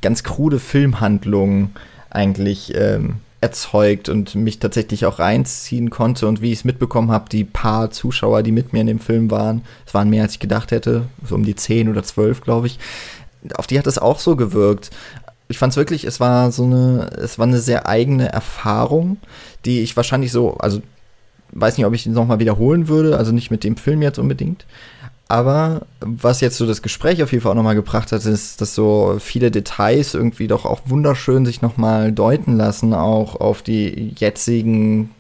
ganz 0.05 0.23
krude 0.23 0.61
Filmhandlung 0.61 1.71
eigentlich 2.11 2.75
ähm, 2.77 3.15
erzeugt 3.41 4.09
und 4.09 4.35
mich 4.35 4.59
tatsächlich 4.59 5.07
auch 5.07 5.19
reinziehen 5.19 5.89
konnte. 5.89 6.29
Und 6.29 6.43
wie 6.43 6.53
ich 6.53 6.59
es 6.59 6.65
mitbekommen 6.65 7.11
habe, 7.11 7.31
die 7.31 7.45
paar 7.45 7.91
Zuschauer, 7.91 8.43
die 8.43 8.53
mit 8.53 8.73
mir 8.73 8.83
in 8.83 8.87
dem 8.87 9.01
Film 9.01 9.31
waren, 9.31 9.63
es 9.87 9.95
waren 9.95 10.11
mehr 10.11 10.23
als 10.23 10.33
ich 10.33 10.41
gedacht 10.41 10.71
hätte, 10.73 11.07
so 11.27 11.35
um 11.35 11.45
die 11.45 11.57
zehn 11.57 11.89
oder 11.89 12.03
zwölf, 12.03 12.43
glaube 12.43 12.67
ich, 12.67 12.79
auf 13.57 13.67
die 13.67 13.79
hat 13.79 13.87
es 13.87 13.99
auch 13.99 14.19
so 14.19 14.37
gewirkt. 14.37 14.91
Ich 15.49 15.59
fand 15.59 15.73
es 15.73 15.77
wirklich, 15.79 16.05
es 16.05 16.21
war 16.21 16.53
so 16.53 16.65
eine, 16.65 17.11
es 17.19 17.39
war 17.39 17.47
eine 17.47 17.59
sehr 17.59 17.89
eigene 17.89 18.31
Erfahrung, 18.31 19.17
die 19.65 19.81
ich 19.81 19.97
wahrscheinlich 19.97 20.33
so, 20.33 20.55
also 20.59 20.83
weiß 21.53 21.79
nicht, 21.79 21.87
ob 21.87 21.95
ich 21.95 22.07
ihn 22.07 22.13
nochmal 22.13 22.41
wiederholen 22.41 22.89
würde, 22.89 23.17
also 23.17 23.33
nicht 23.33 23.51
mit 23.51 23.65
dem 23.65 23.77
Film 23.77 24.03
jetzt 24.03 24.19
unbedingt. 24.19 24.67
Aber 25.29 25.87
was 26.01 26.41
jetzt 26.41 26.59
so 26.59 26.67
das 26.67 26.83
Gespräch 26.83 27.23
auf 27.23 27.33
jeden 27.33 27.43
Fall 27.43 27.53
auch 27.53 27.57
nochmal 27.57 27.75
gebracht 27.75 28.13
hat, 28.13 28.25
ist, 28.25 28.61
dass 28.61 28.75
so 28.75 29.17
viele 29.19 29.51
Details 29.51 30.15
irgendwie 30.15 30.49
doch 30.49 30.67
auch 30.67 30.83
wunderschön 30.87 31.47
sich 31.47 31.63
nochmal 31.63 32.13
deuten 32.13 32.57
lassen, 32.57 32.93
auch 32.93 33.37
auf 33.37 33.63
die 33.63 34.15
jetzigen 34.17 35.11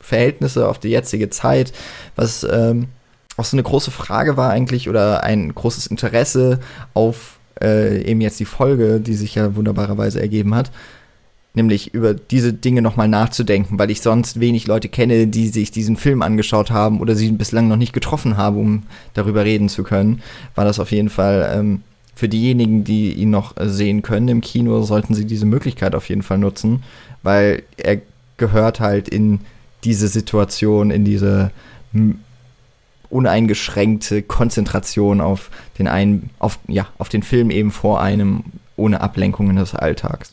Verhältnisse, 0.00 0.66
auf 0.66 0.78
die 0.78 0.88
jetzige 0.88 1.28
Zeit, 1.28 1.72
was 2.16 2.46
ähm, 2.50 2.88
auch 3.36 3.44
so 3.44 3.54
eine 3.54 3.62
große 3.62 3.90
Frage 3.90 4.36
war 4.36 4.50
eigentlich 4.50 4.88
oder 4.88 5.22
ein 5.24 5.54
großes 5.54 5.86
Interesse 5.88 6.60
auf 6.94 7.38
äh, 7.62 8.02
eben 8.02 8.22
jetzt 8.22 8.40
die 8.40 8.46
Folge, 8.46 9.00
die 9.00 9.14
sich 9.14 9.34
ja 9.34 9.54
wunderbarerweise 9.56 10.20
ergeben 10.20 10.54
hat 10.54 10.70
nämlich 11.60 11.92
über 11.92 12.14
diese 12.14 12.52
Dinge 12.54 12.80
nochmal 12.80 13.08
nachzudenken, 13.08 13.78
weil 13.78 13.90
ich 13.90 14.00
sonst 14.00 14.40
wenig 14.40 14.66
Leute 14.66 14.88
kenne, 14.88 15.26
die 15.26 15.48
sich 15.48 15.70
diesen 15.70 15.96
Film 15.96 16.22
angeschaut 16.22 16.70
haben 16.70 17.00
oder 17.00 17.14
sie 17.14 17.30
bislang 17.32 17.68
noch 17.68 17.76
nicht 17.76 17.92
getroffen 17.92 18.38
haben, 18.38 18.56
um 18.56 18.82
darüber 19.12 19.44
reden 19.44 19.68
zu 19.68 19.82
können, 19.82 20.22
war 20.54 20.64
das 20.64 20.80
auf 20.80 20.90
jeden 20.90 21.10
Fall 21.10 21.50
ähm, 21.54 21.82
für 22.14 22.28
diejenigen, 22.28 22.84
die 22.84 23.12
ihn 23.12 23.30
noch 23.30 23.54
sehen 23.60 24.02
können 24.02 24.28
im 24.28 24.40
Kino, 24.40 24.82
sollten 24.82 25.14
sie 25.14 25.26
diese 25.26 25.46
Möglichkeit 25.46 25.94
auf 25.94 26.08
jeden 26.08 26.22
Fall 26.22 26.38
nutzen, 26.38 26.82
weil 27.22 27.62
er 27.76 28.00
gehört 28.38 28.80
halt 28.80 29.08
in 29.08 29.40
diese 29.84 30.08
Situation, 30.08 30.90
in 30.90 31.04
diese 31.04 31.50
uneingeschränkte 33.10 34.22
Konzentration 34.22 35.20
auf 35.20 35.50
den 35.78 35.88
einen, 35.88 36.30
auf, 36.38 36.58
ja, 36.68 36.86
auf 36.98 37.08
den 37.08 37.22
Film 37.22 37.50
eben 37.50 37.70
vor 37.70 38.00
einem, 38.00 38.44
ohne 38.76 39.00
Ablenkungen 39.00 39.56
des 39.56 39.74
Alltags. 39.74 40.32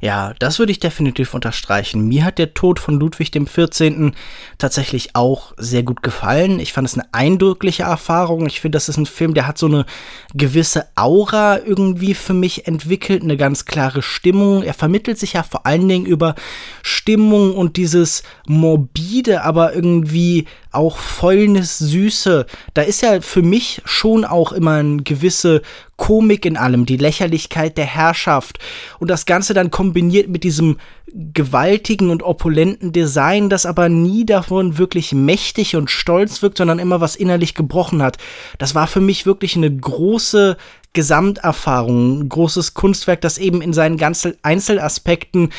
Ja, 0.00 0.34
das 0.38 0.58
würde 0.58 0.72
ich 0.72 0.78
definitiv 0.78 1.34
unterstreichen. 1.34 2.06
Mir 2.06 2.24
hat 2.24 2.38
der 2.38 2.54
Tod 2.54 2.78
von 2.78 2.98
Ludwig 2.98 3.32
XIV. 3.32 4.12
tatsächlich 4.58 5.14
auch 5.14 5.52
sehr 5.56 5.82
gut 5.82 6.02
gefallen. 6.02 6.60
Ich 6.60 6.72
fand 6.72 6.86
es 6.86 6.94
eine 6.94 7.12
eindrückliche 7.12 7.84
Erfahrung. 7.84 8.46
Ich 8.46 8.60
finde, 8.60 8.76
das 8.76 8.88
ist 8.88 8.96
ein 8.96 9.06
Film, 9.06 9.34
der 9.34 9.46
hat 9.46 9.58
so 9.58 9.66
eine 9.66 9.86
gewisse 10.34 10.86
Aura 10.94 11.58
irgendwie 11.58 12.14
für 12.14 12.34
mich 12.34 12.66
entwickelt, 12.66 13.22
eine 13.22 13.36
ganz 13.36 13.64
klare 13.64 14.02
Stimmung. 14.02 14.62
Er 14.62 14.74
vermittelt 14.74 15.18
sich 15.18 15.34
ja 15.34 15.42
vor 15.42 15.66
allen 15.66 15.88
Dingen 15.88 16.06
über 16.06 16.34
Stimmung 16.82 17.54
und 17.56 17.76
dieses 17.76 18.22
morbide, 18.46 19.42
aber 19.42 19.74
irgendwie 19.74 20.46
auch 20.78 20.96
Fäulnis, 20.96 21.78
Süße. 21.78 22.46
Da 22.72 22.82
ist 22.82 23.02
ja 23.02 23.20
für 23.20 23.42
mich 23.42 23.82
schon 23.84 24.24
auch 24.24 24.52
immer 24.52 24.74
eine 24.74 25.02
gewisse 25.02 25.62
Komik 25.96 26.46
in 26.46 26.56
allem, 26.56 26.86
die 26.86 26.96
Lächerlichkeit 26.96 27.76
der 27.76 27.84
Herrschaft 27.84 28.60
und 29.00 29.10
das 29.10 29.26
Ganze 29.26 29.52
dann 29.52 29.72
kombiniert 29.72 30.28
mit 30.28 30.44
diesem 30.44 30.78
gewaltigen 31.12 32.10
und 32.10 32.22
opulenten 32.22 32.92
Design, 32.92 33.48
das 33.48 33.66
aber 33.66 33.88
nie 33.88 34.24
davon 34.24 34.78
wirklich 34.78 35.12
mächtig 35.12 35.74
und 35.74 35.90
stolz 35.90 36.42
wirkt, 36.42 36.58
sondern 36.58 36.78
immer 36.78 37.00
was 37.00 37.16
innerlich 37.16 37.54
gebrochen 37.54 38.00
hat. 38.00 38.18
Das 38.58 38.76
war 38.76 38.86
für 38.86 39.00
mich 39.00 39.26
wirklich 39.26 39.56
eine 39.56 39.74
große 39.74 40.56
Gesamterfahrung, 40.92 42.20
ein 42.20 42.28
großes 42.28 42.74
Kunstwerk, 42.74 43.20
das 43.20 43.38
eben 43.38 43.62
in 43.62 43.72
seinen 43.72 43.96
ganzen 43.96 44.34
Einzelaspekten 44.42 45.50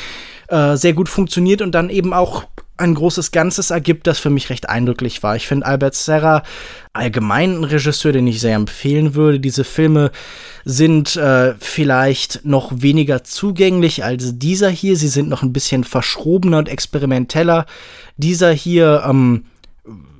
äh, 0.47 0.77
sehr 0.77 0.93
gut 0.93 1.09
funktioniert 1.09 1.61
und 1.61 1.73
dann 1.73 1.89
eben 1.89 2.13
auch 2.13 2.45
ein 2.79 2.95
großes 2.95 3.31
Ganzes 3.31 3.71
ergibt, 3.71 4.07
das 4.07 4.19
für 4.19 4.29
mich 4.29 4.49
recht 4.49 4.69
eindrücklich 4.69 5.21
war. 5.23 5.35
Ich 5.35 5.47
finde 5.47 5.65
Albert 5.65 5.95
Serra 5.95 6.43
allgemein 6.93 7.59
ein 7.59 7.63
Regisseur, 7.63 8.11
den 8.11 8.27
ich 8.27 8.39
sehr 8.39 8.55
empfehlen 8.55 9.15
würde. 9.15 9.39
Diese 9.39 9.63
Filme 9.63 10.11
sind 10.65 11.15
äh, 11.15 11.55
vielleicht 11.59 12.45
noch 12.45 12.71
weniger 12.81 13.23
zugänglich 13.23 14.03
als 14.03 14.37
dieser 14.39 14.69
hier. 14.69 14.95
Sie 14.95 15.07
sind 15.07 15.29
noch 15.29 15.43
ein 15.43 15.53
bisschen 15.53 15.83
verschrobener 15.83 16.59
und 16.59 16.69
experimenteller. 16.69 17.65
Dieser 18.17 18.51
hier, 18.51 19.03
ähm, 19.07 19.45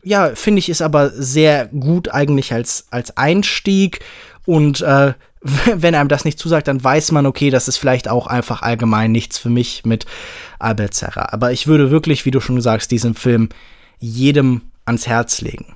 ja, 0.03 0.31
finde 0.35 0.59
ich, 0.59 0.69
ist 0.69 0.81
aber 0.81 1.09
sehr 1.09 1.67
gut 1.67 2.09
eigentlich 2.13 2.53
als, 2.53 2.87
als 2.91 3.17
Einstieg 3.17 3.99
und 4.45 4.81
äh, 4.81 5.13
wenn 5.75 5.95
einem 5.95 6.09
das 6.09 6.25
nicht 6.25 6.39
zusagt, 6.39 6.67
dann 6.67 6.83
weiß 6.83 7.11
man, 7.11 7.25
okay, 7.25 7.49
das 7.49 7.67
ist 7.67 7.77
vielleicht 7.77 8.09
auch 8.09 8.27
einfach 8.27 8.61
allgemein 8.61 9.11
nichts 9.11 9.37
für 9.37 9.49
mich 9.49 9.85
mit 9.85 10.05
Albert 10.59 10.93
Serra. 10.93 11.29
Aber 11.31 11.51
ich 11.51 11.67
würde 11.67 11.91
wirklich, 11.91 12.25
wie 12.25 12.31
du 12.31 12.41
schon 12.41 12.59
sagst, 12.61 12.91
diesen 12.91 13.13
Film 13.13 13.49
jedem 13.99 14.61
ans 14.85 15.07
Herz 15.07 15.41
legen. 15.41 15.73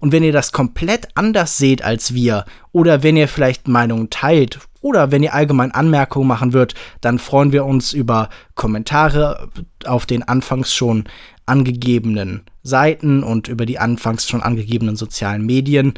Und 0.00 0.12
wenn 0.12 0.22
ihr 0.22 0.32
das 0.32 0.52
komplett 0.52 1.08
anders 1.14 1.56
seht 1.56 1.82
als 1.82 2.12
wir, 2.12 2.44
oder 2.72 3.02
wenn 3.02 3.16
ihr 3.16 3.28
vielleicht 3.28 3.68
Meinungen 3.68 4.10
teilt, 4.10 4.58
oder 4.80 5.10
wenn 5.10 5.22
ihr 5.22 5.32
allgemein 5.32 5.70
Anmerkungen 5.70 6.28
machen 6.28 6.52
würdet, 6.52 6.76
dann 7.00 7.18
freuen 7.18 7.52
wir 7.52 7.64
uns 7.64 7.94
über 7.94 8.28
Kommentare 8.54 9.48
auf 9.86 10.04
den 10.04 10.22
anfangs 10.22 10.74
schon 10.74 11.04
angegebenen 11.46 12.42
Seiten 12.62 13.22
und 13.22 13.48
über 13.48 13.64
die 13.64 13.78
anfangs 13.78 14.28
schon 14.28 14.42
angegebenen 14.42 14.96
sozialen 14.96 15.46
Medien. 15.46 15.94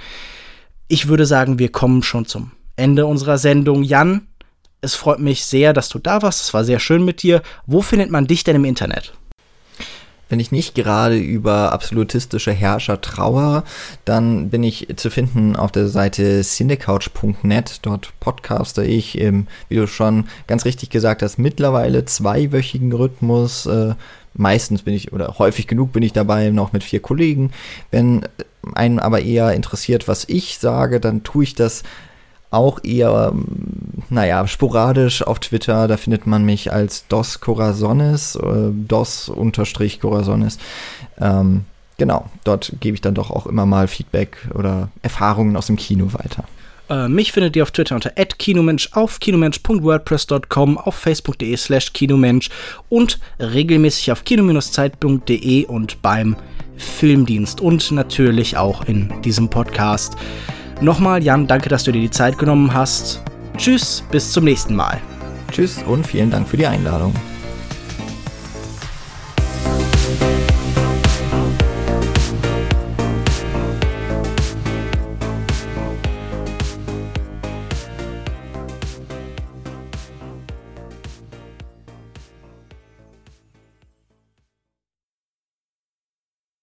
Ich 0.86 1.08
würde 1.08 1.26
sagen, 1.26 1.58
wir 1.58 1.72
kommen 1.72 2.04
schon 2.04 2.26
zum 2.26 2.52
Ende 2.76 3.06
unserer 3.06 3.38
Sendung. 3.38 3.82
Jan, 3.82 4.26
es 4.80 4.94
freut 4.94 5.18
mich 5.18 5.44
sehr, 5.44 5.72
dass 5.72 5.88
du 5.88 5.98
da 5.98 6.22
warst. 6.22 6.42
Es 6.42 6.54
war 6.54 6.64
sehr 6.64 6.78
schön 6.78 7.04
mit 7.04 7.22
dir. 7.22 7.42
Wo 7.66 7.82
findet 7.82 8.10
man 8.10 8.26
dich 8.26 8.44
denn 8.44 8.56
im 8.56 8.64
Internet? 8.64 9.14
Wenn 10.28 10.40
ich 10.40 10.50
nicht 10.50 10.74
gerade 10.74 11.16
über 11.16 11.72
absolutistische 11.72 12.50
Herrscher 12.50 13.00
trauere, 13.00 13.62
dann 14.04 14.50
bin 14.50 14.64
ich 14.64 14.88
zu 14.96 15.08
finden 15.08 15.54
auf 15.54 15.70
der 15.70 15.86
Seite 15.86 16.40
cinecouch.net. 16.42 17.78
Dort 17.82 18.12
podcaste 18.18 18.84
ich 18.84 19.18
im, 19.18 19.46
wie 19.68 19.76
du 19.76 19.86
schon 19.86 20.24
ganz 20.48 20.64
richtig 20.64 20.90
gesagt 20.90 21.22
hast, 21.22 21.38
mittlerweile 21.38 22.04
zweiwöchigen 22.04 22.92
Rhythmus. 22.92 23.66
Äh, 23.66 23.94
meistens 24.34 24.82
bin 24.82 24.94
ich, 24.94 25.12
oder 25.12 25.36
häufig 25.38 25.68
genug 25.68 25.92
bin 25.92 26.02
ich 26.02 26.12
dabei, 26.12 26.50
noch 26.50 26.72
mit 26.72 26.82
vier 26.82 27.00
Kollegen. 27.00 27.52
Wenn 27.92 28.26
einen 28.74 28.98
aber 28.98 29.22
eher 29.22 29.52
interessiert, 29.52 30.08
was 30.08 30.24
ich 30.28 30.58
sage, 30.58 30.98
dann 30.98 31.22
tue 31.22 31.44
ich 31.44 31.54
das 31.54 31.84
auch 32.56 32.82
eher, 32.82 33.32
ähm, 33.32 33.44
naja, 34.10 34.46
sporadisch 34.46 35.22
auf 35.22 35.38
Twitter. 35.38 35.86
Da 35.88 35.96
findet 35.96 36.26
man 36.26 36.44
mich 36.44 36.72
als 36.72 37.06
Dos 37.06 37.40
Corazones, 37.40 38.36
äh, 38.36 38.70
Dos-Corazones. 38.72 40.58
Ähm, 41.20 41.64
genau, 41.98 42.28
dort 42.44 42.72
gebe 42.80 42.94
ich 42.94 43.00
dann 43.00 43.14
doch 43.14 43.30
auch 43.30 43.46
immer 43.46 43.66
mal 43.66 43.86
Feedback 43.88 44.38
oder 44.54 44.88
Erfahrungen 45.02 45.56
aus 45.56 45.66
dem 45.66 45.76
Kino 45.76 46.12
weiter. 46.12 46.44
Äh, 46.88 47.08
mich 47.08 47.32
findet 47.32 47.56
ihr 47.56 47.62
auf 47.62 47.70
Twitter 47.70 47.94
unter 47.94 48.10
@kinomensch, 48.10 48.90
auf 48.92 49.20
kinomensch.wordpress.com, 49.20 50.78
auf 50.78 50.94
facebook.de 50.94 51.56
slash 51.56 51.92
kinomensch 51.92 52.50
und 52.88 53.18
regelmäßig 53.40 54.12
auf 54.12 54.24
kino-zeit.de 54.24 55.64
und 55.66 56.02
beim 56.02 56.36
Filmdienst 56.76 57.60
und 57.60 57.90
natürlich 57.90 58.56
auch 58.56 58.84
in 58.84 59.12
diesem 59.22 59.48
Podcast. 59.48 60.16
Nochmal, 60.80 61.22
Jan, 61.22 61.46
danke, 61.46 61.68
dass 61.68 61.84
du 61.84 61.92
dir 61.92 62.00
die 62.00 62.10
Zeit 62.10 62.36
genommen 62.36 62.74
hast. 62.74 63.22
Tschüss, 63.56 64.04
bis 64.10 64.32
zum 64.32 64.44
nächsten 64.44 64.74
Mal. 64.74 65.00
Tschüss 65.50 65.82
und 65.84 66.06
vielen 66.06 66.30
Dank 66.30 66.46
für 66.48 66.56
die 66.56 66.66
Einladung. 66.66 67.14